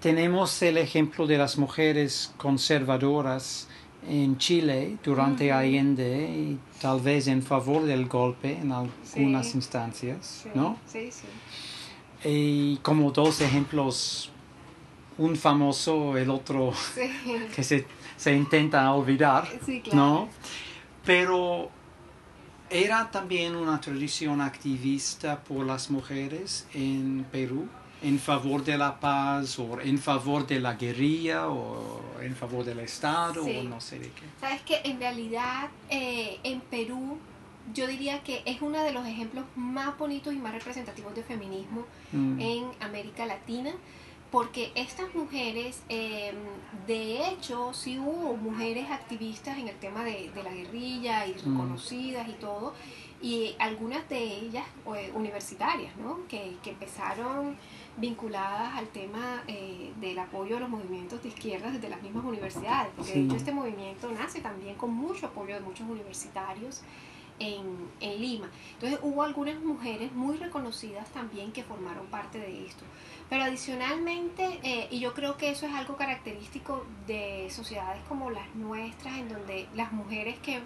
Tenemos 0.00 0.60
el 0.62 0.78
ejemplo 0.78 1.26
de 1.26 1.38
las 1.38 1.56
mujeres 1.56 2.32
conservadoras 2.36 3.68
en 4.08 4.38
Chile 4.38 4.98
durante 5.02 5.52
Allende 5.52 6.28
y 6.28 6.58
tal 6.80 7.00
vez 7.00 7.28
en 7.28 7.42
favor 7.42 7.84
del 7.84 8.06
golpe 8.06 8.58
en 8.58 8.72
algunas 8.72 9.54
instancias, 9.54 10.46
¿no? 10.54 10.78
Sí, 10.86 11.10
sí. 11.10 11.26
Y 12.24 12.76
como 12.78 13.10
dos 13.10 13.40
ejemplos, 13.40 14.30
un 15.18 15.36
famoso, 15.36 16.16
el 16.16 16.30
otro 16.30 16.72
que 17.54 17.62
se, 17.62 17.86
se, 18.16 18.34
intenta 18.34 18.92
olvidar, 18.92 19.48
¿no? 19.92 20.28
Pero 21.04 21.70
era 22.70 23.10
también 23.10 23.54
una 23.56 23.80
tradición 23.80 24.40
activista 24.40 25.42
por 25.42 25.66
las 25.66 25.90
mujeres 25.90 26.66
en 26.74 27.26
Perú 27.30 27.68
en 28.02 28.18
favor 28.18 28.64
de 28.64 28.76
la 28.76 28.98
paz 28.98 29.58
o 29.58 29.80
en 29.80 29.98
favor 29.98 30.46
de 30.46 30.60
la 30.60 30.74
guerrilla 30.74 31.48
o 31.48 32.00
en 32.20 32.34
favor 32.34 32.64
del 32.64 32.80
Estado 32.80 33.44
o 33.44 33.62
no 33.62 33.80
sé 33.80 33.98
de 33.98 34.10
qué. 34.10 34.22
Sabes 34.40 34.62
que 34.62 34.80
en 34.84 34.98
realidad 34.98 35.70
eh, 35.88 36.38
en 36.42 36.60
Perú 36.60 37.18
yo 37.72 37.86
diría 37.86 38.22
que 38.22 38.42
es 38.44 38.60
uno 38.60 38.82
de 38.82 38.92
los 38.92 39.06
ejemplos 39.06 39.44
más 39.54 39.96
bonitos 39.96 40.34
y 40.34 40.36
más 40.36 40.52
representativos 40.52 41.14
de 41.14 41.22
feminismo 41.22 41.84
mm. 42.12 42.40
en 42.40 42.64
América 42.80 43.24
Latina 43.24 43.72
porque 44.32 44.72
estas 44.74 45.14
mujeres, 45.14 45.82
em, 45.90 46.34
de 46.86 47.28
hecho, 47.28 47.74
sí 47.74 47.98
hubo 47.98 48.34
mujeres 48.34 48.90
activistas 48.90 49.58
en 49.58 49.68
el 49.68 49.76
tema 49.76 50.02
de, 50.04 50.30
la 50.42 50.50
guerrilla 50.50 51.26
y 51.26 51.32
mm. 51.32 51.52
reconocidas 51.52 52.26
y 52.26 52.32
todo, 52.32 52.72
y 53.20 53.54
algunas 53.58 54.08
de 54.08 54.24
ellas 54.24 54.64
eh, 54.96 55.12
universitarias, 55.14 55.94
¿no? 55.98 56.26
Que, 56.28 56.56
que, 56.62 56.70
empezaron 56.70 57.58
vinculadas 57.96 58.74
al 58.76 58.88
tema 58.88 59.42
eh, 59.46 59.92
del 60.00 60.18
apoyo 60.18 60.56
a 60.56 60.60
los 60.60 60.68
movimientos 60.68 61.22
de 61.22 61.28
izquierda 61.28 61.70
desde 61.70 61.88
las 61.88 62.02
mismas 62.02 62.24
universidades, 62.24 62.92
porque 62.96 63.12
de 63.12 63.24
hecho 63.24 63.36
este 63.36 63.52
movimiento 63.52 64.10
nace 64.10 64.40
también 64.40 64.76
con 64.76 64.92
mucho 64.92 65.26
apoyo 65.26 65.54
de 65.54 65.60
muchos 65.60 65.86
universitarios 65.88 66.82
en, 67.38 67.90
en, 68.00 68.20
Lima. 68.20 68.48
Entonces 68.74 68.98
hubo 69.02 69.22
algunas 69.22 69.60
mujeres 69.60 70.12
muy 70.12 70.36
reconocidas 70.36 71.08
también 71.10 71.52
que 71.52 71.64
formaron 71.64 72.06
parte 72.06 72.38
de 72.38 72.66
esto. 72.66 72.84
Pero 73.28 73.44
adicionalmente, 73.44 74.60
eh, 74.62 74.88
y 74.90 75.00
yo 75.00 75.12
creo 75.14 75.36
que 75.36 75.50
eso 75.50 75.66
es 75.66 75.74
algo 75.74 75.96
característico 75.96 76.86
de 77.06 77.48
sociedades 77.50 78.02
como 78.08 78.30
las 78.30 78.54
nuestras, 78.54 79.18
en 79.18 79.28
donde 79.28 79.68
las 79.74 79.92
mujeres 79.92 80.38
que, 80.38 80.60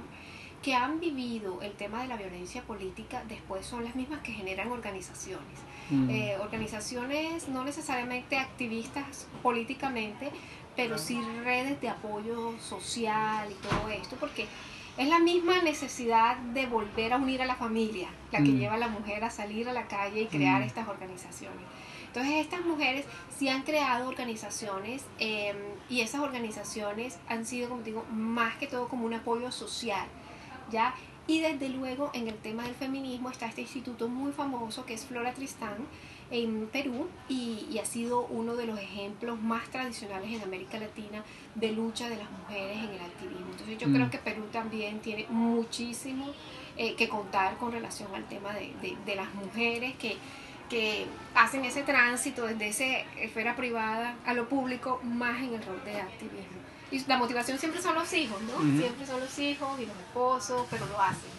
que 0.62 0.74
han 0.74 1.00
vivido 1.00 1.62
el 1.62 1.72
tema 1.72 2.02
de 2.02 2.08
la 2.08 2.16
violencia 2.16 2.62
política 2.62 3.24
después 3.28 3.64
son 3.64 3.84
las 3.84 3.94
mismas 3.94 4.20
que 4.20 4.32
generan 4.32 4.70
organizaciones. 4.70 5.60
Mm. 5.90 6.10
Eh, 6.10 6.36
organizaciones 6.40 7.48
no 7.48 7.64
necesariamente 7.64 8.38
activistas 8.38 9.28
políticamente, 9.42 10.30
pero 10.74 10.98
sí 10.98 11.20
redes 11.44 11.80
de 11.80 11.88
apoyo 11.88 12.52
social 12.60 13.48
y 13.50 13.54
todo 13.54 13.88
esto, 13.88 14.16
porque 14.16 14.46
es 14.96 15.08
la 15.08 15.18
misma 15.18 15.62
necesidad 15.62 16.36
de 16.36 16.66
volver 16.66 17.12
a 17.12 17.16
unir 17.16 17.42
a 17.42 17.46
la 17.46 17.54
familia, 17.54 18.08
la 18.32 18.38
que 18.38 18.50
mm. 18.50 18.58
lleva 18.58 18.74
a 18.74 18.78
la 18.78 18.88
mujer 18.88 19.24
a 19.24 19.30
salir 19.30 19.68
a 19.68 19.72
la 19.72 19.86
calle 19.86 20.22
y 20.22 20.26
crear 20.26 20.60
mm. 20.60 20.64
estas 20.64 20.88
organizaciones. 20.88 21.62
Entonces 22.06 22.36
estas 22.36 22.64
mujeres 22.64 23.04
sí 23.36 23.50
han 23.50 23.62
creado 23.62 24.08
organizaciones 24.08 25.04
em, 25.18 25.56
y 25.90 26.00
esas 26.00 26.22
organizaciones 26.22 27.18
han 27.28 27.44
sido, 27.44 27.68
como 27.68 27.82
digo, 27.82 28.06
más 28.10 28.56
que 28.56 28.66
todo 28.66 28.88
como 28.88 29.04
un 29.04 29.12
apoyo 29.12 29.52
social, 29.52 30.06
¿ya? 30.70 30.94
Y 31.26 31.40
desde 31.40 31.68
luego 31.68 32.10
en 32.14 32.28
el 32.28 32.36
tema 32.36 32.64
del 32.64 32.74
feminismo 32.74 33.30
está 33.30 33.46
este 33.46 33.62
instituto 33.62 34.08
muy 34.08 34.32
famoso 34.32 34.84
que 34.86 34.94
es 34.94 35.04
Flora 35.04 35.32
Tristán 35.34 35.76
en 36.30 36.68
Perú 36.72 37.08
y, 37.28 37.66
y, 37.70 37.78
ha 37.78 37.84
sido 37.84 38.26
uno 38.26 38.56
de 38.56 38.66
los 38.66 38.78
ejemplos 38.78 39.40
más 39.40 39.68
tradicionales 39.70 40.32
en 40.32 40.42
América 40.42 40.78
Latina 40.78 41.22
de 41.54 41.72
lucha 41.72 42.08
de 42.08 42.16
las 42.16 42.30
mujeres 42.30 42.78
en 42.78 42.90
el 42.90 43.00
activismo. 43.00 43.46
Entonces 43.52 43.78
yo 43.78 43.86
creo 43.88 44.06
mm. 44.06 44.10
que 44.10 44.18
Perú 44.18 44.44
también 44.52 45.00
tiene 45.00 45.26
muchísimo 45.28 46.26
eh, 46.76 46.94
que 46.94 47.08
contar 47.08 47.56
con 47.58 47.70
relación 47.70 48.12
al 48.14 48.24
tema 48.26 48.52
de, 48.54 48.72
de, 48.82 48.96
de 49.04 49.14
las 49.16 49.32
mujeres 49.34 49.94
que 49.96 50.16
que 50.68 51.06
hacen 51.34 51.64
ese 51.64 51.82
tránsito 51.82 52.46
desde 52.46 52.68
esa 52.68 52.84
esfera 53.20 53.54
privada 53.56 54.16
a 54.24 54.34
lo 54.34 54.48
público 54.48 55.00
más 55.04 55.38
en 55.38 55.54
el 55.54 55.64
rol 55.64 55.80
de 55.84 56.00
activismo. 56.00 56.55
Y 56.90 57.04
la 57.06 57.16
motivación 57.16 57.58
siempre 57.58 57.82
son 57.82 57.94
los 57.94 58.12
hijos, 58.12 58.40
¿no? 58.42 58.60
Siempre 58.78 59.06
son 59.06 59.20
los 59.20 59.38
hijos 59.38 59.80
y 59.80 59.86
los 59.86 59.96
esposos, 59.96 60.66
pero 60.70 60.86
lo 60.86 61.00
hacen. 61.00 61.30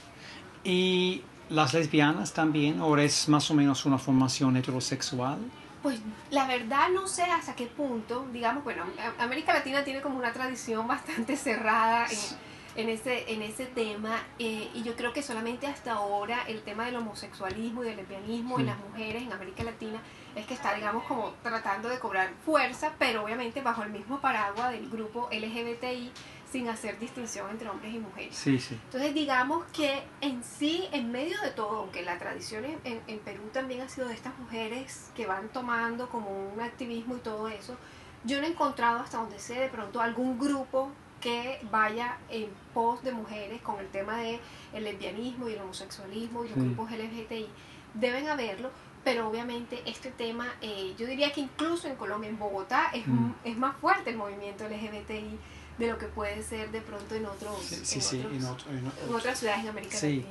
¿Y 0.64 1.24
las 1.50 1.74
lesbianas 1.74 2.34
también? 2.34 2.82
¿O 2.82 2.98
es 2.98 3.30
más 3.30 3.50
o 3.50 3.54
menos 3.54 3.86
una 3.86 3.98
formación 3.98 4.58
heterosexual? 4.58 5.40
Pues 5.82 6.00
la 6.32 6.48
verdad 6.48 6.90
no 6.94 7.08
sé 7.08 7.24
hasta 7.24 7.56
qué 7.56 7.68
punto, 7.68 8.28
digamos, 8.34 8.64
bueno, 8.64 8.84
América 9.20 9.54
Latina 9.54 9.84
tiene 9.84 10.02
como 10.02 10.18
una 10.18 10.34
tradición 10.34 10.88
bastante 10.88 11.38
cerrada 11.38 12.08
en 12.08 12.48
en 12.78 12.90
ese, 12.90 13.34
en 13.34 13.42
ese 13.42 13.66
tema 13.66 14.24
eh, 14.38 14.70
y 14.74 14.84
yo 14.84 14.96
creo 14.96 15.12
que 15.12 15.24
solamente 15.24 15.66
hasta 15.66 15.94
ahora 15.94 16.44
el 16.48 16.62
tema 16.62 16.86
del 16.86 16.96
homosexualismo 16.96 17.84
y 17.84 17.88
del 17.88 17.98
lesbianismo 17.98 18.60
en 18.60 18.68
las 18.68 18.78
mujeres 18.78 19.24
en 19.24 19.34
América 19.34 19.64
Latina 19.64 20.00
es 20.38 20.46
que 20.46 20.54
está, 20.54 20.74
digamos, 20.74 21.04
como 21.04 21.32
tratando 21.42 21.90
de 21.90 22.00
cobrar 22.00 22.30
fuerza, 22.46 22.94
pero 23.00 23.24
obviamente 23.24 23.62
bajo 23.62 23.84
el 23.84 23.90
mismo 23.90 24.22
paraguas 24.22 24.72
del 24.72 24.90
grupo 24.90 25.30
LGBTI 25.32 26.12
sin 26.52 26.70
hacer 26.70 26.98
distinción 27.00 27.50
entre 27.50 27.70
hombres 27.70 27.94
y 27.94 28.00
mujeres. 28.00 28.36
Sí, 28.36 28.60
sí. 28.60 28.80
Entonces 28.86 29.14
digamos 29.14 29.66
que 29.74 30.04
en 30.22 30.44
sí, 30.44 30.88
en 30.92 31.12
medio 31.12 31.40
de 31.42 31.52
todo, 31.52 31.80
aunque 31.80 32.04
la 32.04 32.18
tradición 32.18 32.64
en, 32.66 33.02
en 33.08 33.20
Perú 33.20 33.50
también 33.52 33.82
ha 33.82 33.90
sido 33.90 34.08
de 34.08 34.14
estas 34.14 34.38
mujeres 34.40 35.12
que 35.16 35.26
van 35.26 35.50
tomando 35.50 36.10
como 36.10 36.30
un 36.54 36.62
activismo 36.62 37.18
y 37.18 37.20
todo 37.20 37.50
eso, 37.50 37.76
yo 38.24 38.40
no 38.40 38.48
he 38.48 38.50
encontrado 38.50 39.00
hasta 39.00 39.18
donde 39.18 39.40
sé 39.40 39.56
de 39.56 39.70
pronto 39.70 40.02
algún 40.02 40.40
grupo 40.40 40.92
que 41.22 41.60
vaya 41.72 42.18
en 42.30 42.50
pos 42.74 43.04
de 43.04 43.12
mujeres 43.12 43.62
con 43.62 43.80
el 43.80 43.88
tema 43.88 44.18
del 44.18 44.40
el 44.74 44.84
lesbianismo 44.84 45.50
y 45.50 45.54
el 45.54 45.62
homosexualismo 45.62 46.46
y 46.46 46.50
los 46.50 46.58
grupos 46.58 46.92
LGBTI. 46.92 47.48
Deben 47.94 48.30
haberlo, 48.30 48.70
pero 49.08 49.30
obviamente 49.30 49.82
este 49.86 50.12
tema, 50.12 50.54
eh, 50.62 50.94
yo 50.98 51.08
diría 51.08 51.32
que 51.32 51.40
incluso 51.40 51.88
en 51.88 51.96
Colombia, 51.96 52.30
en 52.30 52.38
Bogotá, 52.38 52.92
es, 52.94 53.08
mm. 53.08 53.36
es, 53.46 53.58
más 53.58 53.78
fuerte 53.78 54.10
el 54.10 54.18
movimiento 54.18 54.66
LGBTI 54.68 55.40
de 55.78 55.88
lo 55.88 55.98
que 55.98 56.08
puede 56.08 56.44
ser 56.44 56.72
de 56.72 56.82
pronto 56.82 57.16
en 57.16 57.26
otros, 57.26 57.72
en, 57.72 59.16
otras 59.16 59.40
ciudades 59.40 59.64
en 59.64 59.70
América 59.70 59.96
Latina. 59.96 60.26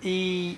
Y 0.00 0.56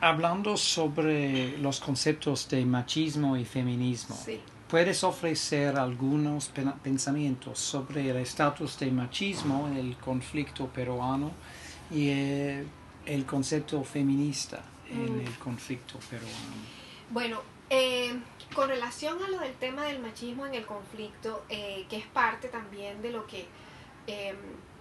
hablando 0.00 0.56
sobre 0.56 1.58
los 1.58 1.78
conceptos 1.78 2.48
de 2.48 2.64
machismo 2.64 3.36
y 3.36 3.44
feminismo, 3.44 4.18
¿Puedes 4.66 5.02
ofrecer 5.02 5.76
algunos 5.76 6.52
pensamientos 6.82 7.58
sobre 7.58 8.08
el 8.08 8.16
estatus 8.18 8.78
de 8.78 8.92
machismo 8.92 9.66
en 9.66 9.76
el 9.76 9.96
conflicto 9.96 10.68
peruano 10.68 11.32
y 11.90 12.08
eh, 12.08 12.64
el, 13.04 13.26
concepto 13.26 13.82
feminista 13.82 14.62
en 14.90 15.16
mm. 15.16 15.26
el 15.26 15.38
conflicto 15.38 15.98
peruano? 16.10 16.34
Bueno, 17.10 17.42
eh, 17.70 18.14
con 18.54 18.68
relación 18.68 19.22
a 19.22 19.28
lo 19.28 19.38
del 19.38 19.54
tema 19.54 19.84
del 19.84 20.00
machismo 20.00 20.46
en 20.46 20.54
el 20.54 20.66
conflicto, 20.66 21.44
eh, 21.48 21.86
que 21.88 21.96
es 21.96 22.06
parte 22.06 22.48
también 22.48 23.00
de 23.02 23.10
lo 23.10 23.26
que 23.26 23.46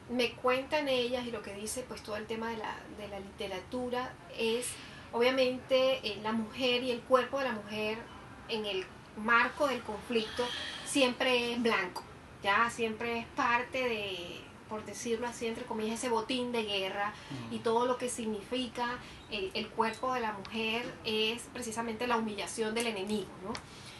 me 0.09 0.31
cuentan 0.31 0.87
ellas 0.87 1.23
y 1.27 1.29
lo 1.29 1.43
que 1.43 1.53
dice 1.53 1.85
pues 1.87 2.01
todo 2.01 2.15
el 2.15 2.25
tema 2.25 2.49
de 2.49 2.57
la, 2.57 2.75
de 2.97 3.07
la 3.09 3.19
literatura, 3.19 4.11
es 4.35 4.65
obviamente 5.11 6.01
la 6.23 6.31
mujer 6.31 6.81
y 6.81 6.89
el 6.89 7.01
cuerpo 7.01 7.37
de 7.37 7.45
la 7.45 7.51
mujer 7.51 7.99
en 8.47 8.65
el 8.65 8.85
marco 9.17 9.67
del 9.67 9.81
conflicto 9.81 10.47
siempre 10.85 11.53
es 11.53 11.61
blanco, 11.61 12.03
ya 12.41 12.69
siempre 12.69 13.19
es 13.19 13.25
parte 13.27 13.87
de, 13.87 14.41
por 14.69 14.85
decirlo 14.85 15.27
así, 15.27 15.47
entre 15.47 15.65
comillas, 15.65 15.99
ese 15.99 16.09
botín 16.09 16.51
de 16.51 16.63
guerra 16.63 17.13
y 17.51 17.59
todo 17.59 17.85
lo 17.85 17.97
que 17.97 18.09
significa 18.09 18.99
el, 19.31 19.67
cuerpo 19.69 20.13
de 20.13 20.21
la 20.21 20.33
mujer 20.33 20.85
es 21.05 21.43
precisamente 21.53 22.07
la 22.07 22.17
humillación 22.17 22.73
del 22.75 22.87
enemigo, 22.87 23.29
¿no? 23.43 23.53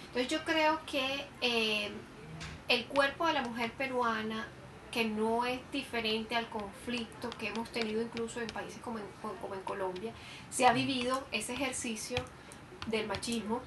Entonces 0.08 0.28
yo 0.28 0.44
creo 0.46 0.80
que 0.86 1.26
eh, 1.42 1.92
el 2.68 2.86
cuerpo 2.86 3.28
de 3.28 3.34
la 3.34 3.42
mujer 3.42 3.72
peruana, 3.74 4.48
que 4.92 5.06
no 5.06 5.46
es 5.46 5.60
diferente 5.72 6.36
al 6.36 6.50
conflicto 6.50 7.30
que 7.32 7.50
hemos 7.50 7.70
tenido 7.70 8.02
incluso 8.02 8.42
en 8.42 8.48
países 8.48 8.82
como 8.82 9.00
como 9.22 9.54
en 9.54 9.62
Colombia, 9.62 10.14
se 10.50 10.66
ha 10.66 10.74
vivido 10.74 11.28
ese 11.32 11.54
ejercicio 11.54 12.18
del 12.88 13.08
machismo 13.08 13.62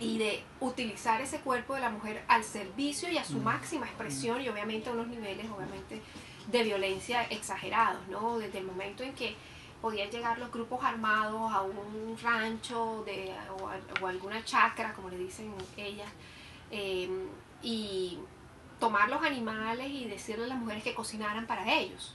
y 0.00 0.18
de 0.18 0.42
utilizar 0.60 1.20
ese 1.20 1.40
cuerpo 1.40 1.74
de 1.74 1.82
la 1.82 1.90
mujer 1.90 2.24
al 2.26 2.42
servicio 2.42 3.10
y 3.10 3.18
a 3.18 3.24
su 3.24 3.38
máxima 3.38 3.86
expresión 3.86 4.40
y 4.40 4.48
obviamente 4.48 4.88
a 4.88 4.92
unos 4.92 5.08
niveles 5.08 5.46
obviamente 5.50 6.00
de 6.50 6.62
violencia 6.62 7.24
exagerados, 7.24 8.06
¿no? 8.08 8.38
Desde 8.38 8.58
el 8.58 8.64
momento 8.64 9.02
en 9.02 9.14
que 9.14 9.36
podían 9.80 10.10
llegar 10.10 10.38
los 10.38 10.50
grupos 10.52 10.84
armados 10.84 11.52
a 11.52 11.62
un 11.62 12.16
rancho 12.22 13.02
de, 13.04 13.32
o, 14.00 14.06
alguna 14.06 14.44
chacra, 14.44 14.92
como 14.92 15.08
le 15.08 15.18
dicen 15.18 15.52
ellas, 15.76 16.10
em, 16.70 17.28
y 17.62 18.18
tomar 18.78 19.08
los 19.08 19.22
animales 19.22 19.90
y 19.90 20.06
decirle 20.06 20.44
a 20.44 20.48
las 20.48 20.58
mujeres 20.58 20.82
que 20.82 20.94
cocinaran 20.94 21.46
para 21.46 21.72
ellos. 21.72 22.14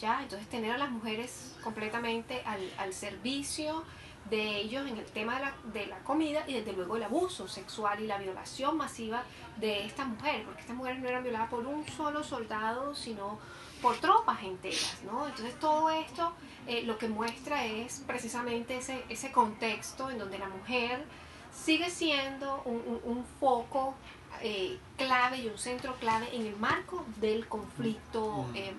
¿ya? 0.00 0.22
Entonces 0.22 0.48
tener 0.48 0.72
a 0.72 0.78
las 0.78 0.90
mujeres 0.90 1.56
completamente 1.62 2.42
al, 2.44 2.60
al 2.78 2.92
servicio 2.92 3.84
de 4.30 4.56
ellos 4.56 4.88
en 4.88 4.96
el 4.96 5.04
tema 5.04 5.34
de 5.34 5.40
la, 5.40 5.54
de 5.72 5.86
la, 5.86 5.98
comida 5.98 6.44
y 6.46 6.54
desde 6.54 6.72
luego 6.72 6.96
el 6.96 7.02
abuso 7.02 7.46
sexual 7.46 8.00
y 8.00 8.06
la 8.06 8.18
violación 8.18 8.76
masiva 8.76 9.22
de 9.58 9.84
estas 9.84 10.06
mujeres, 10.06 10.42
porque 10.46 10.62
estas 10.62 10.76
mujeres 10.76 11.00
no 11.00 11.08
eran 11.08 11.22
violadas 11.22 11.50
por 11.50 11.66
un 11.66 11.86
solo 11.86 12.24
soldado, 12.24 12.94
sino 12.94 13.38
por 13.84 13.98
tropas 13.98 14.42
enteras, 14.42 14.96
¿no? 15.04 15.26
Entonces 15.26 15.60
todo 15.60 15.90
esto 15.90 16.32
eh, 16.66 16.84
lo 16.84 16.96
que 16.96 17.06
muestra 17.06 17.66
es 17.66 18.02
precisamente 18.06 18.78
ese, 18.78 19.04
ese 19.10 19.30
contexto 19.30 20.10
en 20.10 20.18
donde 20.18 20.38
la 20.38 20.48
mujer 20.48 21.04
sigue 21.52 21.90
siendo 21.90 22.62
un, 22.64 22.98
un, 23.04 23.26
foco 23.38 23.94
eh, 24.40 24.78
clave 24.96 25.40
y 25.40 25.48
un 25.48 25.58
centro 25.58 25.96
clave 25.96 26.34
en 26.34 26.46
el 26.46 26.56
marco 26.56 27.04
del 27.16 27.46
conflicto 27.46 28.46
mm. 28.52 28.56
eh, 28.56 28.72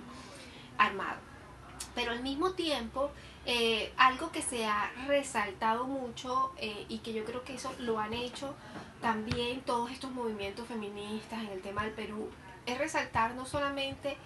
armado. 0.79 1.19
Pero 1.93 2.11
al 2.11 2.23
mismo 2.23 2.53
tiempo, 2.53 3.11
algo 3.97 4.31
que 4.31 4.41
se 4.41 4.65
ha 4.65 4.91
resaltado 5.05 5.85
mucho 5.85 6.51
y 6.89 6.97
que 6.97 7.13
yo 7.13 7.23
creo 7.23 7.43
que 7.43 7.53
eso 7.53 7.71
lo 7.77 7.99
han 7.99 8.13
hecho 8.13 8.53
también 9.01 9.61
todos 9.61 9.91
estos 9.91 10.11
movimientos 10.11 10.67
feministas 10.67 11.43
en 11.43 11.51
el 11.51 11.61
tema 11.61 11.83
del 11.83 11.93
Perú, 11.93 12.27
es 12.65 12.77
resaltar 12.77 13.35
no 13.35 13.45
solamente 13.45 14.17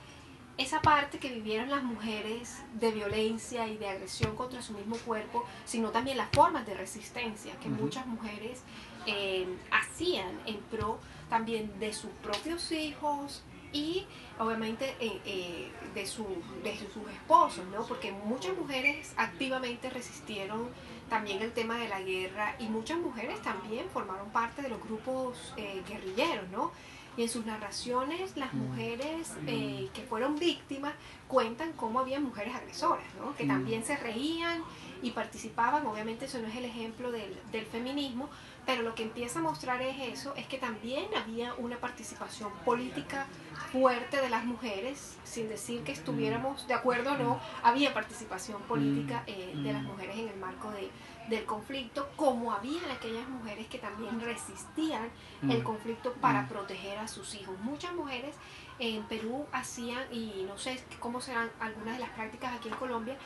esa 0.60 0.82
parte 0.82 1.19
que 1.19 1.30
vivieron 1.30 1.69
las 1.69 1.84
mujeres 1.84 2.62
de 2.74 2.91
violencia 2.91 3.65
y 3.67 3.78
de 3.78 3.88
agresión 3.88 4.36
contra 4.36 4.62
su 4.62 4.74
mismo 4.74 4.98
cuerpo, 4.98 5.45
sino 5.63 5.91
también 5.91 6.17
las 6.17 6.30
formas 6.32 6.67
de 6.67 6.74
resistencia 6.74 7.58
que 7.62 7.69
muchas 7.69 8.06
mujeres 8.06 8.62
eh, 9.06 9.48
hacían 9.72 10.38
en 10.45 10.58
pro 10.69 11.00
también 11.30 11.80
de 11.80 11.93
sus 11.93 12.12
propios 12.22 12.74
hijos 12.74 13.41
y 13.72 14.06
obviamente 14.38 14.98
eh, 15.00 15.22
eh, 15.24 15.72
de, 15.95 16.06
su, 16.06 16.26
de 16.62 16.78
sus 16.78 17.10
esposos, 17.10 17.65
¿no? 17.67 17.86
porque 17.86 18.12
muchas 18.12 18.58
mujeres 18.58 19.13
activamente 19.15 19.89
resistieron 19.89 20.67
también 21.10 21.41
el 21.41 21.54
tema 21.54 21.78
de 21.78 21.88
la 21.88 22.02
guerra 22.02 22.58
y 22.60 22.65
muchas 22.65 22.98
mujeres 22.98 23.41
también 23.41 23.86
formaron 23.93 24.30
parte 24.32 24.62
de 24.62 24.67
los 24.67 24.84
grupos 24.84 25.54
guerrilleros, 25.88 26.50
¿no? 26.50 26.72
Y 27.19 27.23
en 27.23 27.29
sus 27.29 27.45
narraciones 27.45 28.38
las 28.38 28.53
mm. 28.53 28.58
mujeres 28.58 29.34
eh, 29.45 29.89
que 29.93 30.03
fueron 30.03 30.39
víctimas 30.39 30.93
cuentan 31.27 31.73
cómo 31.73 31.99
había 31.99 32.17
mujeres 32.21 32.55
agresoras, 32.55 33.03
¿no? 33.19 33.36
que 33.36 33.43
mm. 33.43 33.47
también 33.49 33.84
se 33.84 33.97
reían 33.97 34.63
y 35.01 35.12
participaban. 35.12 35.86
Obviamente 35.86 36.27
eso 36.27 36.39
no 36.39 36.47
es 36.47 36.55
el 36.55 36.63
ejemplo 36.63 37.12
del, 37.12 37.38
del, 37.51 37.65
feminismo, 37.65 38.29
pero 38.69 38.84
lo 38.84 38.93
que 38.93 39.01
empieza 39.01 39.39
a 39.39 39.41
mostrar 39.41 39.82
es 39.82 39.97
eso, 40.13 40.36
es 40.36 40.45
que 40.45 40.60
también 40.60 41.05
había 41.15 41.55
una 41.55 41.77
participación 41.77 42.51
política 42.63 43.25
fuerte 43.71 44.21
de 44.21 44.29
las 44.29 44.45
mujeres, 44.45 45.17
sin 45.23 45.49
decir 45.49 45.82
que 45.82 45.91
estuviéramos 45.91 46.67
de 46.67 46.75
acuerdo 46.75 47.13
o 47.13 47.17
no, 47.17 47.39
había 47.63 47.95
participación 47.95 48.62
política 48.62 49.23
mm. 49.25 49.29
eh, 49.32 49.53
de 49.55 49.73
las 49.73 49.82
mujeres 49.82 50.19
en 50.19 50.27
el 50.27 50.36
marco 50.36 50.69
de, 50.69 50.91
del 51.36 51.45
conflicto, 51.45 52.10
como 52.15 52.53
había 52.53 52.79
aquellas 52.93 53.27
mujeres 53.27 53.65
que 53.65 53.79
también 53.79 54.21
resistían 54.21 55.10
el 55.41 55.62
mm. 55.62 55.63
conflicto 55.63 56.13
para 56.13 56.43
mm. 56.43 56.49
proteger 56.49 56.99
a 56.99 57.08
sus 57.08 57.34
hijos. 57.34 57.58
Muchas 57.62 57.93
mujeres 57.93 58.36
en 58.77 59.01
Perú 59.05 59.47
hacían, 59.51 60.13
y 60.13 60.45
no 60.47 60.60
sé 60.60 60.79
cómo 60.99 61.21
serán 61.21 61.49
algunas 61.60 61.95
de 61.95 62.01
las 62.01 62.12
prácticas 62.12 62.53
aquí 62.53 62.69
en 62.69 62.75
Colombia, 62.75 63.17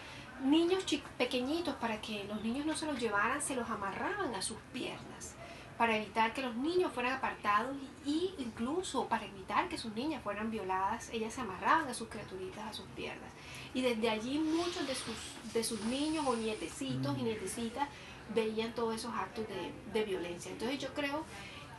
niños 0.41 0.83
pequeñitos 1.17 1.75
para 1.75 2.01
que 2.01 2.23
los 2.25 2.43
niños 2.43 2.65
no 2.65 2.75
se 2.75 2.85
los 2.85 2.99
llevaran, 2.99 3.41
se 3.41 3.55
los 3.55 3.69
amarraban 3.69 4.33
a 4.35 4.41
sus 4.41 4.57
piernas 4.71 5.35
para 5.77 5.97
evitar 5.97 6.33
que 6.33 6.41
los 6.41 6.55
niños 6.55 6.91
fueran 6.93 7.13
apartados 7.13 7.75
y 8.05 8.33
incluso 8.37 9.07
para 9.07 9.25
evitar 9.25 9.69
que 9.69 9.77
sus 9.77 9.93
niñas 9.93 10.21
fueran 10.23 10.51
violadas, 10.51 11.09
ellas 11.11 11.33
se 11.33 11.41
amarraban 11.41 11.87
a 11.87 11.93
sus 11.93 12.09
criaturitas 12.09 12.65
a 12.65 12.73
sus 12.73 12.85
piernas. 12.95 13.31
Y 13.73 13.81
desde 13.81 14.09
allí 14.09 14.37
muchos 14.39 14.85
de 14.87 14.93
sus, 14.93 15.15
de 15.53 15.63
sus 15.63 15.81
niños 15.85 16.25
o 16.27 16.35
nietecitos 16.35 17.17
y 17.17 17.21
mm. 17.21 17.25
nietecitas 17.25 17.89
veían 18.35 18.73
todos 18.73 18.95
esos 18.95 19.13
actos 19.15 19.45
de, 19.47 19.99
de 19.99 20.05
violencia. 20.05 20.51
Entonces 20.51 20.79
yo 20.79 20.93
creo 20.93 21.25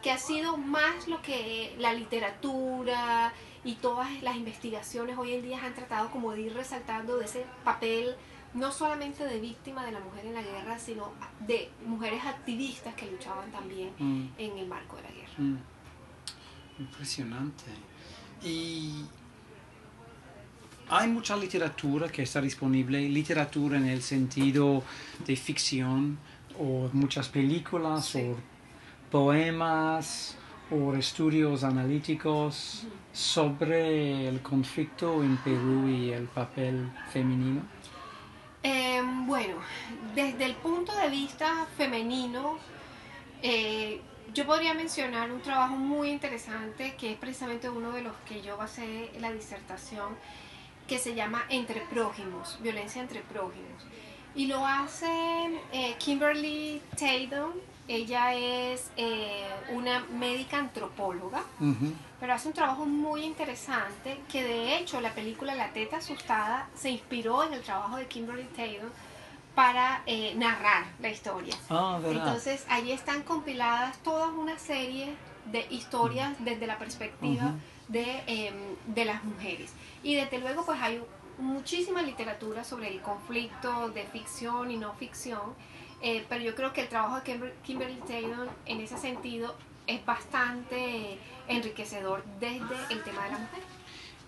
que 0.03 0.11
ha 0.11 0.19
sido 0.19 0.57
más 0.57 1.07
lo 1.07 1.23
que 1.23 1.75
la 1.79 1.93
literatura 1.93 3.33
y 3.65 3.75
todas 3.77 4.23
las 4.23 4.37
investigaciones 4.37 5.17
hoy 5.17 5.35
en 5.35 5.43
día 5.43 5.65
han 5.65 5.75
tratado 5.75 6.11
como 6.11 6.33
de 6.33 6.43
ir 6.43 6.55
resaltando 6.55 7.17
de 7.17 7.25
ese 7.25 7.47
papel 7.65 8.17
no 8.55 8.71
solamente 8.71 9.25
de 9.25 9.41
víctima 9.41 9.85
de 9.85 9.93
la 9.93 10.01
mujer 10.01 10.27
en 10.27 10.35
la 10.35 10.43
guerra, 10.43 10.79
sino 10.79 11.13
de 11.41 11.71
mujeres 11.85 12.25
activistas 12.25 12.95
que 12.95 13.11
luchaban 13.11 13.51
también 13.51 13.91
mm. 13.99 14.29
en 14.39 14.59
el 14.59 14.69
marco 14.69 14.97
de 14.97 15.03
la 15.03 15.11
guerra. 15.11 15.33
Mm. 15.39 15.59
Impresionante. 16.79 17.65
Y 18.43 19.05
hay 20.89 21.09
mucha 21.09 21.37
literatura 21.37 22.09
que 22.09 22.23
está 22.23 22.41
disponible, 22.41 23.09
literatura 23.09 23.77
en 23.77 23.87
el 23.87 24.03
sentido 24.03 24.83
de 25.27 25.37
ficción, 25.37 26.19
o 26.59 26.89
muchas 26.93 27.29
películas, 27.29 28.15
o 28.15 28.37
poemas, 29.11 30.37
o 30.71 30.95
estudios 30.95 31.65
analíticos 31.65 32.87
sobre 33.13 34.29
el 34.29 34.41
conflicto 34.41 35.23
en 35.23 35.37
Perú 35.39 35.89
y 35.89 36.11
el 36.11 36.25
papel 36.27 36.91
femenino. 37.13 37.74
Em, 38.67 39.27
bueno, 39.27 39.57
desde 40.15 40.47
el 40.47 40.55
punto 40.55 40.97
de 40.97 41.11
vista 41.11 41.67
femenino, 41.77 42.57
eh, 43.43 44.01
yo 44.33 44.47
podría 44.47 44.73
mencionar 44.73 45.31
un 45.31 45.43
trabajo 45.43 45.77
muy 45.77 46.09
interesante 46.09 46.95
que 46.97 47.13
es 47.13 47.19
precisamente 47.19 47.69
uno 47.69 47.93
de 47.93 48.01
los 48.01 48.15
que 48.27 48.41
yo 48.41 48.57
basé 48.57 49.11
la 49.21 49.31
disertación 49.33 50.17
que 50.89 50.99
se 50.99 51.15
llama 51.15 51.43
Entre 51.51 51.83
Prójimos, 51.83 52.59
violencia 52.63 53.03
entre 53.03 53.21
prójimos. 53.21 53.85
Y 54.35 54.47
lo 54.47 54.67
hace 54.67 55.61
eh, 55.73 55.95
Kimberly 55.99 56.81
Tatum, 56.93 57.53
ella 57.87 58.33
es 58.35 58.91
eh, 58.97 59.45
una 59.75 60.01
médica 60.07 60.57
antropóloga, 60.57 61.45
pero 62.25 62.33
hace 62.33 62.49
un 62.49 62.55
trabajo 62.55 62.87
muy 62.87 63.23
interesante 63.23 64.19
que 64.33 64.43
de 64.43 64.79
hecho 64.79 64.99
la 65.03 65.13
película 65.13 65.55
La 65.55 65.75
teta 65.75 65.99
asustada 65.99 66.71
se 66.75 66.89
inspiró 66.89 67.45
en 67.45 67.53
el 67.53 67.61
trabajo 67.61 67.99
de 67.99 68.07
Kimberly 68.07 68.45
Tatum 68.45 68.89
para 69.55 70.03
eh, 70.07 70.35
narrar 70.35 70.87
la 71.01 71.11
historia. 71.11 71.55
Ah, 71.69 72.01
Entonces 72.03 72.65
allí 72.71 72.93
están 72.93 73.25
compiladas 73.25 73.99
toda 73.99 74.29
una 74.29 74.59
serie 74.59 75.15
de 75.53 75.67
historias 75.69 76.35
desde 76.39 76.67
la 76.67 76.79
perspectiva 76.79 77.57
de, 77.89 78.23
em, 78.27 78.55
de 78.87 79.05
las 79.05 79.23
mujeres. 79.23 79.75
Y 80.03 80.15
desde 80.15 80.39
luego 80.39 80.65
pues 80.65 80.81
hay 80.81 81.03
muchísima 81.37 82.01
literatura 82.01 82.65
sobre 82.65 82.89
el 82.89 83.03
conflicto 83.03 83.91
de 83.91 84.05
ficción 84.05 84.71
y 84.71 84.79
no 84.79 84.95
ficción, 84.95 85.55
eh, 86.01 86.25
pero 86.31 86.43
yo 86.43 86.55
creo 86.55 86.73
que 86.73 86.81
el 86.81 86.89
trabajo 86.89 87.17
de 87.17 87.53
Kimberly 87.65 88.01
Taylor 88.07 88.49
en 88.65 88.81
ese 88.81 88.97
sentido 88.97 89.55
es 89.87 90.05
bastante 90.05 91.19
enriquecedor 91.49 92.25
desde 92.41 92.77
el 92.91 93.03
tema 93.03 93.25
de 93.25 93.31
la 93.33 93.39
mujer. 93.39 93.63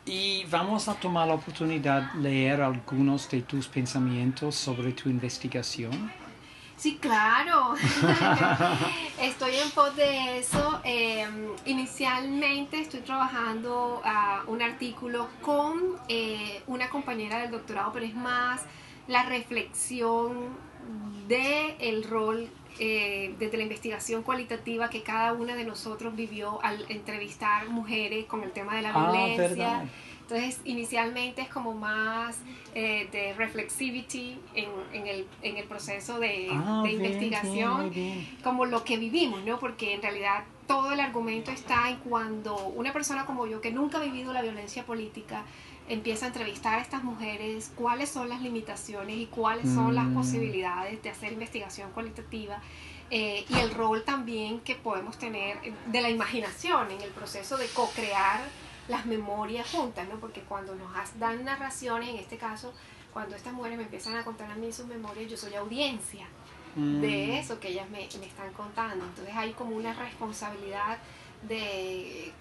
Y 0.05 0.45
vamos 0.45 0.89
a 0.89 0.95
tomar 0.95 1.27
la 1.27 1.35
oportunidad 1.35 2.13
de 2.13 2.21
leer 2.21 2.63
algunos 2.63 3.29
de 3.29 3.43
tus 3.43 3.67
pensamientos 3.67 4.55
sobre 4.55 4.93
tu 4.93 5.09
investigación. 5.09 6.13
Sí, 6.77 6.99
claro. 7.01 7.75
estoy 9.21 9.57
en 9.57 9.71
pos 9.71 9.97
de 9.97 10.39
eso. 10.39 10.81
Em, 10.85 11.49
inicialmente 11.65 12.81
estoy 12.81 13.01
trabajando 13.01 14.03
a 14.05 14.43
un 14.47 14.61
artículo 14.63 15.29
con 15.41 15.97
eh, 16.09 16.63
una 16.67 16.91
compañera 16.91 17.39
del 17.39 17.51
doctorado, 17.51 17.93
pero 17.93 18.05
es 18.05 18.15
más 18.15 18.63
la 19.09 19.25
reflexión 19.25 20.51
de 21.27 21.77
el 21.81 22.05
rol 22.05 22.49
eh, 22.79 23.35
desde 23.39 23.57
la 23.57 23.63
investigación 23.63 24.23
cualitativa 24.23 24.91
que 24.91 25.03
cada 25.03 25.33
una 25.33 25.55
de 25.55 25.65
nosotros 25.65 26.15
vivió 26.15 26.63
al 26.63 26.85
entrevistar 26.91 27.69
mujeres 27.69 28.27
con 28.27 28.43
el 28.43 28.53
tema 28.53 28.77
de 28.77 28.83
la 28.83 28.93
ah, 28.95 29.13
violencia. 29.13 29.89
Entonces, 30.21 30.61
inicialmente 30.65 31.41
es 31.41 31.49
como 31.49 31.73
más 31.73 32.37
eh, 32.75 33.09
de 33.13 33.33
reflexivity 33.35 34.39
en, 34.55 34.69
en, 34.93 35.07
el, 35.07 35.27
en, 35.43 35.57
el, 35.57 35.65
proceso 35.65 36.19
de, 36.19 36.49
ah, 36.51 36.83
de 36.85 36.93
investigación, 36.93 37.93
como 38.43 38.67
lo 38.67 38.83
que 38.83 38.97
vivimos, 38.97 39.45
¿no? 39.45 39.61
Porque 39.61 39.95
en 39.95 40.03
realidad 40.03 40.43
todo 40.67 40.93
el 40.93 40.99
argumento 41.01 41.53
está 41.53 41.89
en 41.91 41.97
cuando 41.99 42.57
una 42.57 42.93
persona 42.93 43.25
como 43.25 43.47
yo, 43.47 43.61
que 43.61 43.71
nunca 43.71 43.99
ha 43.99 44.03
vivido 44.03 44.33
la 44.33 44.43
violencia 44.43 44.85
política, 44.85 45.45
empieza 45.89 46.27
a 46.27 46.29
entrevistar 46.29 46.79
a 46.79 46.83
estas 46.83 47.05
mujeres, 47.05 47.71
cuáles 47.77 48.09
son 48.09 48.29
las 48.29 48.41
limitaciones 48.41 49.17
y 49.17 49.27
cuáles 49.27 49.73
son 49.73 49.95
las 49.95 50.07
mm. 50.07 50.15
posibilidades 50.15 51.03
de 51.03 51.11
hacer 51.11 51.33
investigación 51.33 51.91
cualitativa. 51.93 52.61
Eh, 53.11 53.45
y 53.49 53.59
el 53.59 53.71
rol 53.71 54.03
también 54.03 54.61
que 54.61 54.75
podemos 54.75 55.17
tener 55.17 55.59
de 55.87 56.01
la 56.01 56.11
imaginación 56.11 56.91
en 56.91 57.01
el 57.01 57.11
proceso 57.11 57.57
de 57.57 57.69
co-crear 57.69 58.41
las 58.89 59.07
memorias 59.07 59.71
juntas, 59.71 60.09
¿no? 60.09 60.19
Porque 60.19 60.41
cuando 60.41 60.75
nos 60.75 60.91
dan 61.19 61.45
narraciones, 61.45 62.09
en 62.09 62.17
este 62.17 62.37
caso, 62.37 62.73
cuando 63.13 63.37
estas 63.37 63.53
mujeres 63.53 63.79
me 63.79 63.85
empiezan 63.85 64.17
a 64.17 64.25
contar 64.25 64.51
a 64.51 64.57
mí 64.57 64.73
sus 64.73 64.87
memorias, 64.87 65.31
yo 65.31 65.37
soy 65.37 65.55
audiencia 65.55 66.27
de 66.75 67.29
mm. 67.29 67.31
eso 67.31 67.59
que 67.59 67.69
ellas 67.69 67.89
me, 67.89 68.09
me, 68.19 68.27
están 68.27 68.53
contando. 68.53 69.05
Entonces 69.05 69.35
hay 69.35 69.53
como 69.53 69.77
una 69.77 69.95
responsabilidad 69.95 70.99
de 71.49 72.33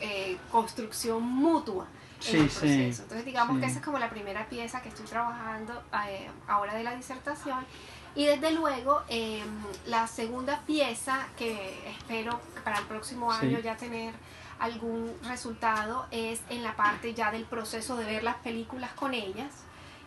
eh, 0.00 0.36
construcción 0.50 1.22
mutua 1.22 1.86
en 2.28 2.36
el 2.36 2.48
proceso. 2.48 3.02
Entonces 3.02 3.24
digamos 3.24 3.58
que 3.60 3.66
esa 3.66 3.78
es 3.78 3.84
como 3.84 3.98
la 3.98 4.10
primera 4.10 4.48
pieza 4.48 4.82
que 4.82 4.88
estoy 4.88 5.06
trabajando 5.06 5.82
eh, 6.08 6.28
ahora 6.48 6.74
de 6.74 6.84
la 6.84 6.94
disertación. 6.94 7.64
Y 8.14 8.24
desde 8.24 8.52
luego 8.52 9.02
em, 9.08 9.46
la 9.86 10.06
segunda 10.06 10.62
pieza 10.66 11.28
que 11.36 11.90
espero 11.90 12.40
para 12.64 12.78
el 12.78 12.86
próximo 12.86 13.30
año 13.30 13.58
ya 13.58 13.76
tener 13.76 14.14
algún 14.58 15.12
resultado 15.24 16.06
es 16.10 16.40
en 16.48 16.62
la 16.62 16.74
parte 16.76 17.12
ya 17.12 17.30
del 17.30 17.44
proceso 17.44 17.96
de 17.96 18.06
ver 18.06 18.22
las 18.22 18.36
películas 18.36 18.90
con 18.92 19.12
ellas 19.12 19.52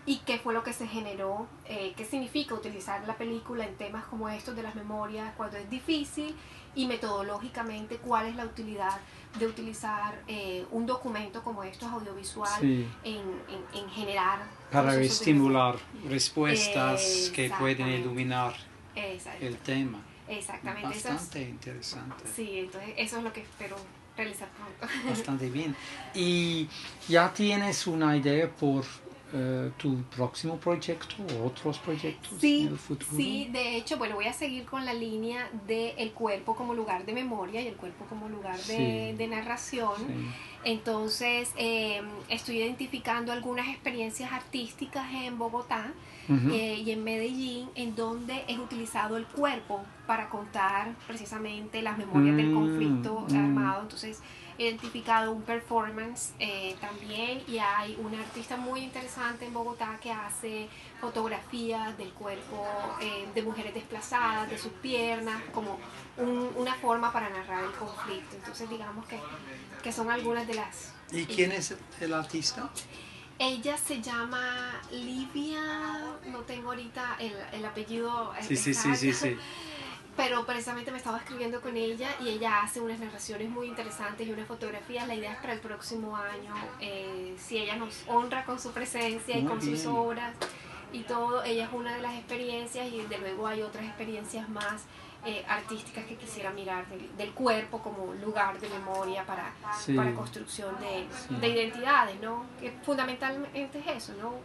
y 0.05 0.17
qué 0.25 0.39
fue 0.39 0.55
lo 0.55 0.63
que 0.63 0.73
se 0.73 0.87
generó, 0.87 1.47
eh, 1.65 1.93
qué 1.95 2.03
significa 2.03 2.55
utilizar 2.55 3.05
la 3.05 3.15
película 3.15 3.63
en 3.63 3.75
temas 3.75 4.05
como 4.05 4.27
estos 4.27 4.55
de 4.55 4.63
las 4.63 4.73
memorias 4.73 5.31
cuando 5.37 5.57
es 5.57 5.69
difícil 5.69 6.35
y 6.73 6.87
metodológicamente 6.87 7.97
cuál 7.97 8.25
es 8.25 8.35
la 8.35 8.45
utilidad 8.45 8.97
de 9.37 9.45
utilizar 9.45 10.21
eh, 10.27 10.65
un 10.71 10.85
documento 10.85 11.43
como 11.43 11.63
estos 11.63 11.89
audiovisual 11.91 12.61
en, 12.63 12.91
en, 13.03 13.89
generar 13.89 14.39
para 14.71 14.95
estimular 14.95 15.75
respuestas 16.07 17.31
que 17.33 17.51
pueden 17.59 17.87
iluminar 17.89 18.55
el 18.95 19.57
tema. 19.57 20.01
Exactamente 20.27 20.87
bastante 20.87 21.41
interesante. 21.41 22.23
Sí 22.35 22.59
entonces 22.59 22.93
eso 22.97 23.17
es 23.17 23.23
lo 23.23 23.33
que 23.33 23.41
espero 23.41 23.75
realizar 24.17 24.49
bastante 25.07 25.49
bien. 25.51 25.75
Y 26.13 26.67
ya 27.07 27.33
tienes 27.33 27.87
una 27.87 28.17
idea 28.17 28.49
por 28.49 28.85
eh, 29.33 29.71
tu 29.77 30.03
próximo 30.03 30.57
proyecto 30.57 31.15
o 31.37 31.47
otros 31.47 31.77
proyectos 31.79 32.43
en 32.43 32.67
el 32.67 32.77
futuro? 32.77 33.11
Sí, 33.15 33.49
de 33.51 33.77
hecho, 33.77 33.97
bueno, 33.97 34.15
voy 34.15 34.25
a 34.25 34.33
seguir 34.33 34.65
con 34.65 34.85
la 34.85 34.93
línea 34.93 35.49
del 35.67 35.93
el 35.97 36.11
cuerpo 36.11 36.55
como 36.55 36.73
lugar 36.73 37.05
de 37.05 37.13
memoria 37.13 37.61
y 37.61 37.67
el 37.67 37.75
cuerpo 37.75 38.05
como 38.05 38.29
lugar 38.29 38.57
de, 38.63 39.15
de 39.17 39.27
narración. 39.27 39.95
Entonces, 40.63 41.53
eh, 41.57 42.01
estoy 42.27 42.57
identificando 42.57 43.31
algunas 43.31 43.67
experiencias 43.69 44.31
artísticas 44.31 45.05
en 45.13 45.37
Bogotá 45.37 45.93
eh, 46.51 46.83
y 46.85 46.91
en 46.91 47.03
Medellín, 47.03 47.69
en 47.75 47.95
donde 47.95 48.43
he 48.47 48.59
utilizado 48.59 49.17
el 49.17 49.25
cuerpo 49.25 49.81
para 50.05 50.29
contar 50.29 50.93
precisamente 51.07 51.81
las 51.81 51.97
memorias 51.97 52.35
del 52.35 52.49
mm, 52.49 52.53
conflicto 52.53 53.25
mm. 53.29 53.35
armado. 53.35 53.81
Entonces, 53.83 54.21
identificado 54.59 55.31
un 55.31 55.41
performance 55.41 56.33
eh, 56.37 56.75
también 56.81 57.41
y 57.47 57.59
hay 57.59 57.97
una 57.97 58.19
artista 58.19 58.57
muy 58.57 58.81
interesante 58.81 59.45
en 59.45 59.53
Bogotá 59.53 59.97
que 60.01 60.11
hace 60.11 60.67
fotografías 60.99 61.97
del 61.97 62.09
cuerpo 62.09 62.67
eh, 63.01 63.25
de 63.33 63.41
mujeres 63.41 63.73
desplazadas, 63.73 64.49
de 64.49 64.57
sus 64.57 64.73
piernas, 64.73 65.41
como 65.53 65.79
una 66.17 66.75
forma 66.75 67.11
para 67.13 67.29
narrar 67.29 67.63
el 67.63 67.71
conflicto. 67.71 68.35
Entonces 68.35 68.69
digamos 68.69 69.05
que, 69.07 69.17
que 69.81 69.91
son 69.93 70.11
algunas 70.11 70.45
de 70.45 70.55
las... 70.55 70.93
¿Y 71.11 71.25
quién 71.25 71.53
es 71.53 71.75
el 72.01 72.13
artista? 72.13 72.69
Ella 73.39 73.77
se 73.77 74.01
llama 74.01 74.81
Livia, 74.91 75.61
no 76.25 76.39
tengo 76.39 76.71
ahorita 76.71 77.15
el, 77.19 77.33
el 77.53 77.65
apellido. 77.65 78.33
Sí, 78.41 78.57
sí, 78.57 78.73
sí, 78.73 78.93
sí, 78.95 79.13
sí 79.13 79.37
pero 80.15 80.45
precisamente 80.45 80.91
me 80.91 80.97
estaba 80.97 81.17
escribiendo 81.17 81.61
con 81.61 81.77
ella 81.77 82.09
y 82.19 82.29
ella 82.29 82.61
hace 82.61 82.81
unas 82.81 82.99
narraciones 82.99 83.49
muy 83.49 83.67
interesantes 83.67 84.27
y 84.27 84.31
unas 84.31 84.47
fotografías. 84.47 85.07
La 85.07 85.15
idea 85.15 85.31
es 85.31 85.37
para 85.39 85.53
el 85.53 85.59
próximo 85.59 86.15
año, 86.15 86.53
eh, 86.81 87.35
si 87.37 87.57
ella 87.57 87.75
nos 87.75 88.03
honra 88.07 88.43
con 88.45 88.59
su 88.59 88.71
presencia 88.71 89.37
y 89.37 89.45
con 89.45 89.61
sus 89.61 89.85
obras 89.85 90.35
y 90.91 90.99
todo, 91.03 91.43
ella 91.43 91.65
es 91.65 91.73
una 91.73 91.95
de 91.95 92.01
las 92.01 92.15
experiencias 92.15 92.87
y 92.91 93.01
desde 93.01 93.19
luego 93.19 93.47
hay 93.47 93.61
otras 93.61 93.85
experiencias 93.85 94.49
más 94.49 94.85
eh, 95.25 95.43
artísticas 95.47 96.05
que 96.05 96.15
quisiera 96.15 96.49
mirar 96.51 96.85
del, 97.17 97.31
cuerpo 97.31 97.79
como 97.81 98.13
lugar 98.13 98.59
de 98.59 98.69
memoria 98.69 99.25
para, 99.25 99.53
para 99.95 100.13
construcción 100.13 100.75
de, 100.79 101.05
de, 101.39 101.47
identidades, 101.49 102.19
¿no? 102.21 102.45
Que 102.59 102.71
fundamentalmente 102.83 103.79
es 103.79 103.87
eso, 103.87 104.13
¿no? 104.13 104.35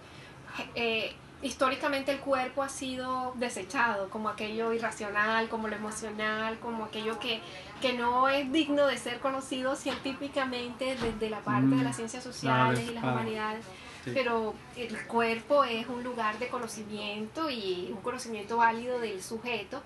Eh, 0.74 1.14
históricamente 1.42 2.12
el 2.12 2.20
cuerpo 2.20 2.62
ha 2.62 2.68
sido 2.68 3.34
desechado 3.36 4.08
como 4.08 4.28
aquello 4.28 4.72
irracional, 4.72 5.48
como 5.48 5.68
lo 5.68 5.76
emocional, 5.76 6.58
como 6.58 6.84
aquello 6.84 7.18
que, 7.18 7.40
que 7.80 7.92
no 7.92 8.28
es 8.28 8.50
digno 8.50 8.86
de 8.86 8.96
ser 8.96 9.20
conocido 9.20 9.76
científicamente 9.76 10.96
desde 11.00 11.30
la 11.30 11.40
parte 11.40 11.68
de 11.68 11.76
mm, 11.76 11.84
las 11.84 11.96
ciencias 11.96 12.24
sociales 12.24 12.80
y 12.88 12.94
las 12.94 13.04
humanidades. 13.04 13.64
Pero 14.04 14.54
el 14.76 15.06
cuerpo 15.06 15.64
es 15.64 15.86
un 15.88 16.04
lugar 16.04 16.38
de 16.38 16.48
conocimiento 16.48 17.48
y 17.48 17.90
un 17.90 18.02
conocimiento 18.02 18.58
válido 18.58 18.98
del 18.98 19.22
sujeto 19.22 19.82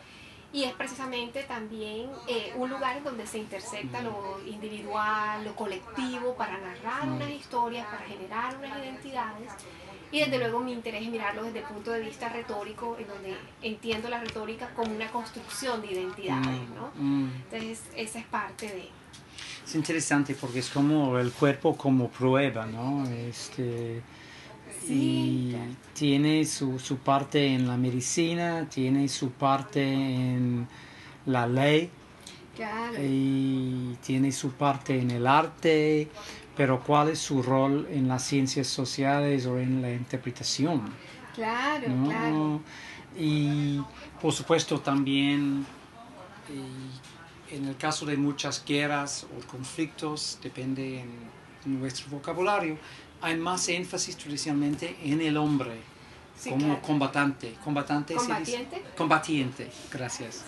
y 0.52 0.64
es 0.64 0.72
precisamente 0.72 1.42
también 1.42 2.10
eh, 2.26 2.52
un 2.56 2.70
lugar 2.70 2.96
en 2.96 3.04
donde 3.04 3.26
se 3.26 3.38
intersecta 3.38 4.00
lo 4.00 4.40
individual, 4.46 5.44
lo 5.44 5.54
colectivo, 5.54 6.34
para 6.34 6.58
narrar 6.58 7.06
mm. 7.06 7.16
unas 7.16 7.30
historias, 7.30 7.86
para 7.86 8.04
generar 8.06 8.56
unas 8.56 8.78
identidades 8.78 9.52
y 10.10 10.20
desde 10.20 10.38
luego 10.38 10.60
mi 10.60 10.72
interés 10.72 11.02
es 11.02 11.10
mirarlo 11.10 11.42
desde 11.44 11.58
el 11.58 11.64
punto 11.66 11.90
de 11.90 12.00
vista 12.00 12.28
retórico, 12.30 12.96
en 12.98 13.08
donde 13.08 13.36
entiendo 13.62 14.08
la 14.08 14.20
retórica 14.20 14.70
como 14.74 14.94
una 14.94 15.08
construcción 15.08 15.82
de 15.82 15.92
identidades, 15.92 16.46
mm, 16.46 16.74
¿no? 16.74 16.90
Mm. 16.94 17.30
Entonces, 17.50 17.82
esa 17.94 18.18
es 18.18 18.24
parte 18.26 18.66
de... 18.66 18.88
Es 19.66 19.74
interesante 19.74 20.34
porque 20.34 20.60
es 20.60 20.70
como 20.70 21.18
el 21.18 21.30
cuerpo 21.30 21.76
como 21.76 22.08
prueba, 22.08 22.64
¿no? 22.64 23.06
Este, 23.10 24.00
y 24.88 25.54
tiene 25.94 26.44
su, 26.44 26.78
su 26.78 26.98
parte 26.98 27.54
en 27.54 27.66
la 27.66 27.76
medicina, 27.76 28.68
tiene 28.68 29.08
su 29.08 29.30
parte 29.30 29.82
en 29.82 30.66
la 31.26 31.46
ley, 31.46 31.90
y 33.00 33.94
tiene 34.04 34.32
su 34.32 34.52
parte 34.52 34.98
en 34.98 35.10
el 35.10 35.26
arte, 35.26 36.08
pero 36.56 36.80
¿cuál 36.80 37.10
es 37.10 37.20
su 37.20 37.42
rol 37.42 37.86
en 37.90 38.08
las 38.08 38.24
ciencias 38.24 38.66
sociales 38.66 39.46
o 39.46 39.58
en 39.58 39.80
la 39.80 39.92
interpretación? 39.92 40.82
Claro, 41.34 41.86
claro. 42.04 42.60
Y 43.16 43.80
por 44.20 44.32
supuesto 44.32 44.80
también 44.80 45.64
en 47.50 47.64
el 47.66 47.76
caso 47.76 48.06
de 48.06 48.16
muchas 48.16 48.64
guerras 48.64 49.26
o 49.36 49.46
conflictos, 49.46 50.38
depende 50.42 51.00
en 51.00 51.80
nuestro 51.80 52.10
vocabulario, 52.10 52.76
hay 53.20 53.36
más 53.36 53.68
énfasis 53.68 54.16
tradicionalmente 54.16 54.96
en 55.02 55.20
el 55.20 55.36
hombre 55.36 55.80
como 56.48 56.80
combatante. 56.80 57.54
¿Combatante? 57.64 58.14
¿Combatiente? 58.14 58.82
Combatiente, 58.96 59.70
gracias. 59.90 60.44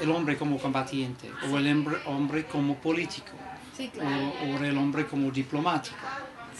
el 0.00 0.10
hombre 0.10 0.36
como 0.36 0.58
combatiente 0.58 1.30
o 1.50 1.56
el 1.56 1.86
hombre 2.06 2.46
como 2.46 2.76
político 2.76 3.32
o, 3.78 4.64
el 4.64 4.76
hombre 4.76 5.06
como 5.06 5.30
diplomático. 5.30 5.96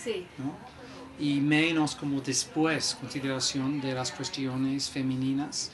Sí. 0.02 0.26
Y 1.18 1.40
menos 1.40 1.96
como 1.96 2.20
después 2.20 2.96
consideración 3.00 3.80
de 3.80 3.94
las 3.94 4.12
cuestiones 4.12 4.90
femeninas. 4.90 5.70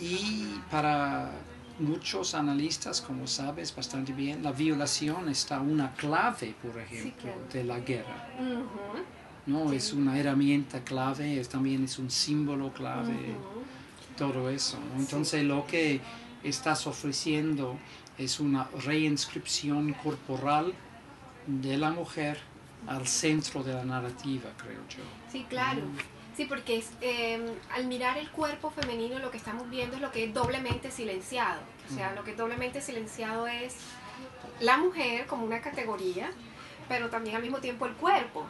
Y 0.00 0.60
para 0.70 1.30
muchos 1.78 2.34
analistas, 2.34 3.00
como 3.00 3.26
sabes 3.26 3.74
bastante 3.74 4.12
bien, 4.12 4.42
la 4.42 4.52
violación 4.52 5.28
está 5.28 5.60
una 5.60 5.92
clave, 5.94 6.54
por 6.62 6.78
ejemplo, 6.80 7.30
de 7.52 7.64
la 7.64 7.80
guerra. 7.80 8.28
¿no? 9.46 9.72
Es 9.72 9.92
una 9.92 10.18
herramienta 10.18 10.82
clave, 10.82 11.40
es, 11.40 11.48
también 11.48 11.84
es 11.84 11.98
un 11.98 12.10
símbolo 12.10 12.72
clave, 12.72 13.36
todo 14.16 14.48
eso. 14.48 14.78
Entonces 14.96 15.44
lo 15.44 15.66
que 15.66 16.00
estás 16.42 16.86
ofreciendo 16.86 17.78
es 18.16 18.40
una 18.40 18.68
reinscripción 18.84 19.92
corporal 19.94 20.72
de 21.46 21.76
la 21.76 21.90
mujer 21.90 22.38
al 22.86 23.06
centro 23.06 23.62
de 23.62 23.74
la 23.74 23.84
narrativa, 23.84 24.50
creo 24.56 24.80
yo. 24.88 25.02
Sí, 25.30 25.44
claro. 25.48 25.82
Sí, 26.36 26.46
porque 26.46 26.82
em, 27.00 27.44
al 27.72 27.86
mirar 27.86 28.18
el 28.18 28.30
cuerpo 28.30 28.70
femenino 28.70 29.18
lo 29.20 29.30
que 29.30 29.36
estamos 29.36 29.70
viendo 29.70 29.96
es 29.96 30.02
lo 30.02 30.10
que 30.10 30.24
es 30.24 30.34
doblemente 30.34 30.90
silenciado. 30.90 31.60
O 31.90 31.94
sea, 31.94 32.12
lo 32.12 32.24
que 32.24 32.32
es 32.32 32.36
doblemente 32.36 32.80
silenciado 32.80 33.46
es 33.46 33.76
la 34.60 34.76
mujer 34.76 35.26
como 35.26 35.44
una 35.44 35.60
categoría, 35.60 36.32
pero 36.88 37.08
también 37.08 37.36
al 37.36 37.42
mismo 37.42 37.58
tiempo 37.58 37.86
el 37.86 37.94
cuerpo. 37.94 38.46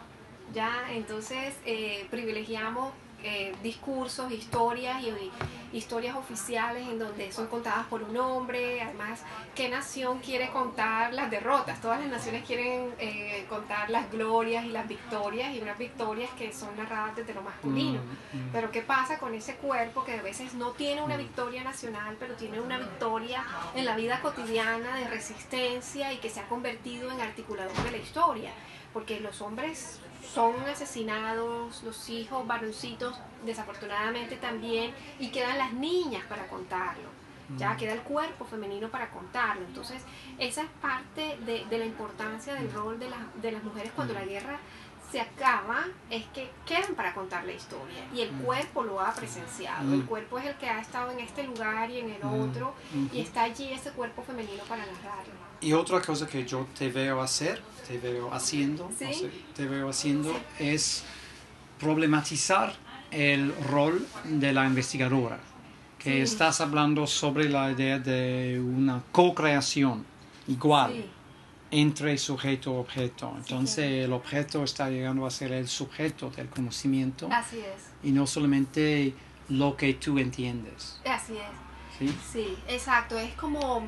¿ya? 0.52 0.84
Entonces 0.90 1.54
eh, 1.64 2.06
privilegiamos 2.10 2.92
eh, 3.26 3.54
discursos, 3.62 4.30
historias 4.30 5.02
y, 5.02 5.30
historias 5.74 6.14
oficiales 6.14 6.86
en 6.86 6.98
donde 6.98 7.32
son 7.32 7.46
contadas 7.46 7.86
por 7.86 8.02
un 8.02 8.16
hombre. 8.18 8.82
Además, 8.82 9.22
¿qué 9.54 9.68
nación 9.70 10.18
quiere 10.18 10.50
contar 10.50 11.14
las 11.14 11.30
derrotas? 11.30 11.80
Todas 11.80 12.00
las 12.00 12.10
naciones 12.10 12.44
quieren 12.44 12.94
eh, 12.98 13.46
contar 13.48 13.88
las 13.88 14.10
glorias 14.10 14.66
y 14.66 14.68
las 14.68 14.86
victorias 14.86 15.54
y 15.54 15.60
unas 15.60 15.78
victorias 15.78 16.30
que 16.38 16.52
son 16.52 16.76
narradas 16.76 17.16
desde 17.16 17.32
lo 17.32 17.40
masculino. 17.40 18.02
Mm, 18.02 18.36
mm. 18.36 18.50
Pero 18.52 18.70
¿qué 18.70 18.82
pasa 18.82 19.18
con 19.18 19.34
ese 19.34 19.56
cuerpo 19.56 20.04
que 20.04 20.12
a 20.12 20.22
veces 20.22 20.52
no 20.52 20.72
tiene 20.72 21.02
una 21.02 21.16
mm. 21.16 21.20
victoria 21.20 21.64
nacional, 21.64 22.16
pero 22.20 22.34
tiene 22.34 22.60
una 22.60 22.78
victoria 22.78 23.42
en 23.74 23.86
la 23.86 23.96
vida 23.96 24.20
cotidiana 24.20 24.96
de 24.96 25.08
resistencia 25.08 26.12
y 26.12 26.18
que 26.18 26.28
se 26.28 26.40
ha 26.40 26.46
convertido 26.46 27.10
en 27.10 27.22
articulador 27.22 27.76
de 27.84 27.90
la 27.90 27.96
historia? 27.96 28.50
Porque 28.92 29.18
los 29.18 29.40
hombres 29.40 29.98
son 30.32 30.54
asesinados, 30.62 31.82
los 31.82 32.08
hijos 32.08 32.46
varoncitos 32.46 33.18
desafortunadamente 33.44 34.36
también, 34.36 34.92
y 35.18 35.28
quedan 35.28 35.58
las 35.58 35.72
niñas 35.72 36.24
para 36.28 36.46
contarlo. 36.48 37.08
Ya 37.58 37.76
queda 37.76 37.92
el 37.92 38.00
cuerpo 38.00 38.46
femenino 38.46 38.88
para 38.88 39.10
contarlo. 39.10 39.66
Entonces, 39.66 40.02
esa 40.38 40.62
es 40.62 40.68
parte 40.80 41.36
de, 41.44 41.66
de 41.66 41.78
la 41.78 41.84
importancia 41.84 42.54
del 42.54 42.72
rol 42.72 42.98
de, 42.98 43.10
de 43.42 43.52
las 43.52 43.62
mujeres 43.62 43.92
cuando 43.94 44.14
la 44.14 44.24
guerra 44.24 44.58
se 45.14 45.20
acaba 45.20 45.84
es 46.10 46.24
que 46.34 46.50
quedan 46.66 46.96
para 46.96 47.14
contar 47.14 47.44
la 47.44 47.52
historia 47.52 48.04
y 48.12 48.22
el 48.22 48.32
mm. 48.32 48.42
cuerpo 48.42 48.82
lo 48.82 49.00
ha 49.00 49.14
presenciado. 49.14 49.94
El 49.94 50.04
cuerpo 50.06 50.40
es 50.40 50.46
el 50.46 50.56
que 50.56 50.68
ha 50.68 50.80
estado 50.80 51.12
en 51.12 51.20
este 51.20 51.44
lugar 51.44 51.88
y 51.88 52.00
en 52.00 52.10
el 52.10 52.24
mm. 52.24 52.40
otro 52.40 52.74
y 53.12 53.20
está 53.20 53.42
allí 53.42 53.72
ese 53.72 53.92
cuerpo 53.92 54.22
femenino 54.22 54.64
para 54.64 54.84
narrarlo. 54.84 55.43
Y 55.64 55.72
otra 55.72 56.02
cosa 56.02 56.26
que 56.26 56.44
yo 56.44 56.66
te 56.78 56.90
veo 56.90 57.22
hacer, 57.22 57.58
te 57.88 57.96
veo 57.96 58.32
haciendo, 58.34 58.90
te 59.56 59.66
veo 59.66 59.88
haciendo 59.88 60.38
es 60.58 61.04
problematizar 61.80 62.74
el 63.10 63.54
rol 63.70 64.06
de 64.24 64.52
la 64.52 64.66
investigadora, 64.66 65.40
que 65.98 66.20
estás 66.20 66.60
hablando 66.60 67.06
sobre 67.06 67.48
la 67.48 67.70
idea 67.70 67.98
de 67.98 68.60
una 68.60 69.02
co-creación 69.10 70.04
igual 70.48 71.06
entre 71.70 72.18
sujeto 72.18 72.74
y 72.74 72.76
objeto. 72.80 73.32
Entonces 73.34 74.04
el 74.04 74.12
objeto 74.12 74.64
está 74.64 74.90
llegando 74.90 75.24
a 75.24 75.30
ser 75.30 75.52
el 75.52 75.66
sujeto 75.66 76.28
del 76.28 76.50
conocimiento. 76.50 77.26
Así 77.32 77.60
es. 77.60 77.88
Y 78.02 78.12
no 78.12 78.26
solamente 78.26 79.14
lo 79.48 79.78
que 79.78 79.94
tú 79.94 80.18
entiendes. 80.18 81.00
Así 81.06 81.38
es. 81.38 81.98
Sí, 81.98 82.14
sí 82.32 82.58
exacto. 82.68 83.18
Es 83.18 83.32
como 83.34 83.86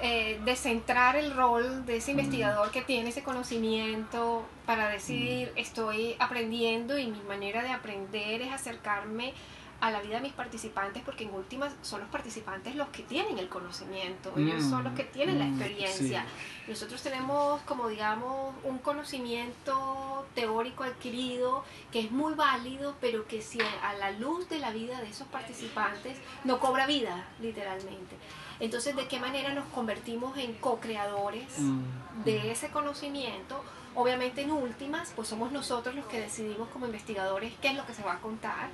eh, 0.00 0.40
descentrar 0.44 1.16
el 1.16 1.34
rol 1.34 1.84
de 1.84 1.96
ese 1.96 2.12
investigador 2.12 2.70
que 2.70 2.82
tiene 2.82 3.10
ese 3.10 3.22
conocimiento 3.22 4.46
para 4.64 4.88
decir 4.88 5.52
estoy 5.56 6.14
aprendiendo 6.18 6.98
y 6.98 7.08
mi 7.08 7.20
manera 7.22 7.62
de 7.62 7.70
aprender 7.70 8.42
es 8.42 8.52
acercarme 8.52 9.34
a 9.80 9.90
la 9.90 10.00
vida 10.00 10.16
de 10.16 10.22
mis 10.22 10.32
participantes 10.32 11.02
porque 11.04 11.24
en 11.24 11.34
últimas 11.34 11.72
son 11.82 12.00
los 12.00 12.08
participantes 12.10 12.74
los 12.74 12.88
que 12.88 13.02
tienen 13.02 13.38
el 13.38 13.48
conocimiento, 13.48 14.32
ellos 14.36 14.64
son 14.64 14.82
los 14.84 14.92
que 14.94 15.04
tienen 15.04 15.38
la 15.38 15.44
mm, 15.44 15.60
experiencia. 15.60 16.26
Nosotros 16.66 17.00
tenemos 17.02 17.60
como 17.62 17.88
digamos 17.88 18.54
un 18.64 18.78
conocimiento 18.78 20.26
teórico 20.34 20.82
adquirido 20.82 21.64
que 21.92 22.00
es 22.00 22.10
muy 22.10 22.34
válido, 22.34 22.96
pero 23.00 23.26
que 23.26 23.40
si 23.40 23.60
a 23.60 23.94
la 23.94 24.10
luz 24.12 24.48
de 24.48 24.58
la 24.58 24.70
vida 24.70 25.00
de 25.00 25.08
esos 25.08 25.28
participantes 25.28 26.18
no 26.44 26.58
cobra 26.58 26.86
vida, 26.86 27.26
literalmente. 27.40 28.16
Entonces, 28.60 28.96
¿de 28.96 29.06
qué 29.06 29.20
manera 29.20 29.52
nos 29.52 29.66
convertimos 29.66 30.36
en 30.38 30.54
co-creadores 30.54 31.58
mm, 31.58 32.24
de 32.24 32.50
ese 32.50 32.68
conocimiento? 32.70 33.62
Obviamente 33.94 34.42
en 34.42 34.50
últimas, 34.50 35.12
pues 35.14 35.28
somos 35.28 35.52
nosotros 35.52 35.94
los 35.94 36.06
que 36.06 36.20
decidimos 36.20 36.68
como 36.68 36.86
investigadores 36.86 37.52
qué 37.60 37.68
es 37.68 37.76
lo 37.76 37.86
que 37.86 37.94
se 37.94 38.02
va 38.02 38.14
a 38.14 38.18
contar 38.18 38.68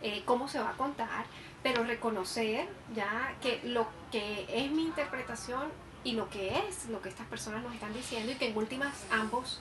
eh, 0.00 0.22
cómo 0.24 0.46
se 0.48 0.60
va 0.60 0.70
a 0.70 0.72
contar, 0.74 1.26
pero 1.62 1.82
reconocer 1.82 2.68
ya 2.94 3.34
que 3.40 3.60
lo 3.64 3.88
que 4.12 4.46
es 4.48 4.70
mi 4.70 4.82
interpretación 4.82 5.62
y 6.04 6.12
lo 6.12 6.30
que 6.30 6.56
es 6.56 6.88
lo 6.88 7.02
que 7.02 7.08
estas 7.08 7.26
personas 7.26 7.64
nos 7.64 7.74
están 7.74 7.92
diciendo 7.92 8.30
y 8.30 8.36
que 8.36 8.48
en 8.48 8.56
últimas 8.56 8.94
ambos 9.10 9.60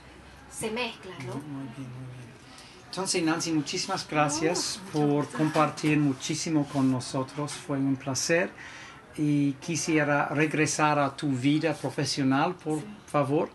se 0.52 0.70
mezclan, 0.70 1.18
¿no? 1.26 1.34
Muy 1.34 1.68
bien, 1.76 1.90
muy 1.90 2.16
bien. 2.16 2.28
Entonces, 2.86 3.24
Nancy, 3.24 3.52
muchísimas 3.52 4.08
gracias 4.08 4.80
por 4.94 5.28
compartir 5.32 5.98
muchísimo 5.98 6.68
con 6.72 6.92
nosotros. 6.92 7.52
Fue 7.52 7.78
un 7.78 7.96
placer. 7.96 8.52
Y 9.18 9.54
quisiera 9.54 10.28
regresar 10.30 11.00
a 11.00 11.16
tu 11.16 11.30
vida 11.30 11.74
profesional, 11.74 12.56
por 12.56 12.82
favor. 13.08 13.50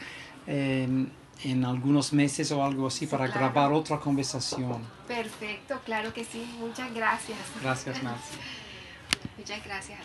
Eh, 0.47 1.07
en 1.45 1.65
algunos 1.65 2.13
meses 2.13 2.53
o 2.53 2.65
algo 2.65 2.87
así 2.87 3.07
para 3.07 3.27
grabar 3.27 3.73
otra 3.73 3.99
conversación. 3.99 4.83
Perfecto, 5.09 5.81
claro 5.85 6.13
que 6.13 6.25
sí. 6.25 6.45
Muchas 6.59 6.93
gracias. 6.95 7.39
Gracias, 7.61 8.03
Nancy. 8.03 8.37
Muchas 9.39 9.65
gracias. 9.65 10.01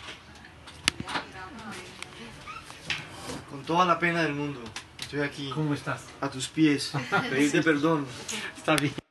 Con 3.50 3.62
toda 3.62 3.84
la 3.84 3.98
pena 3.98 4.22
del 4.22 4.34
mundo, 4.34 4.60
estoy 4.98 5.20
aquí. 5.20 5.50
¿Cómo 5.54 5.74
estás? 5.74 6.02
A 6.20 6.28
tus 6.28 6.48
pies, 6.48 6.92
pedirte 7.30 7.62
perdón. 7.62 8.06
Está 8.56 8.74
bien. 8.76 9.07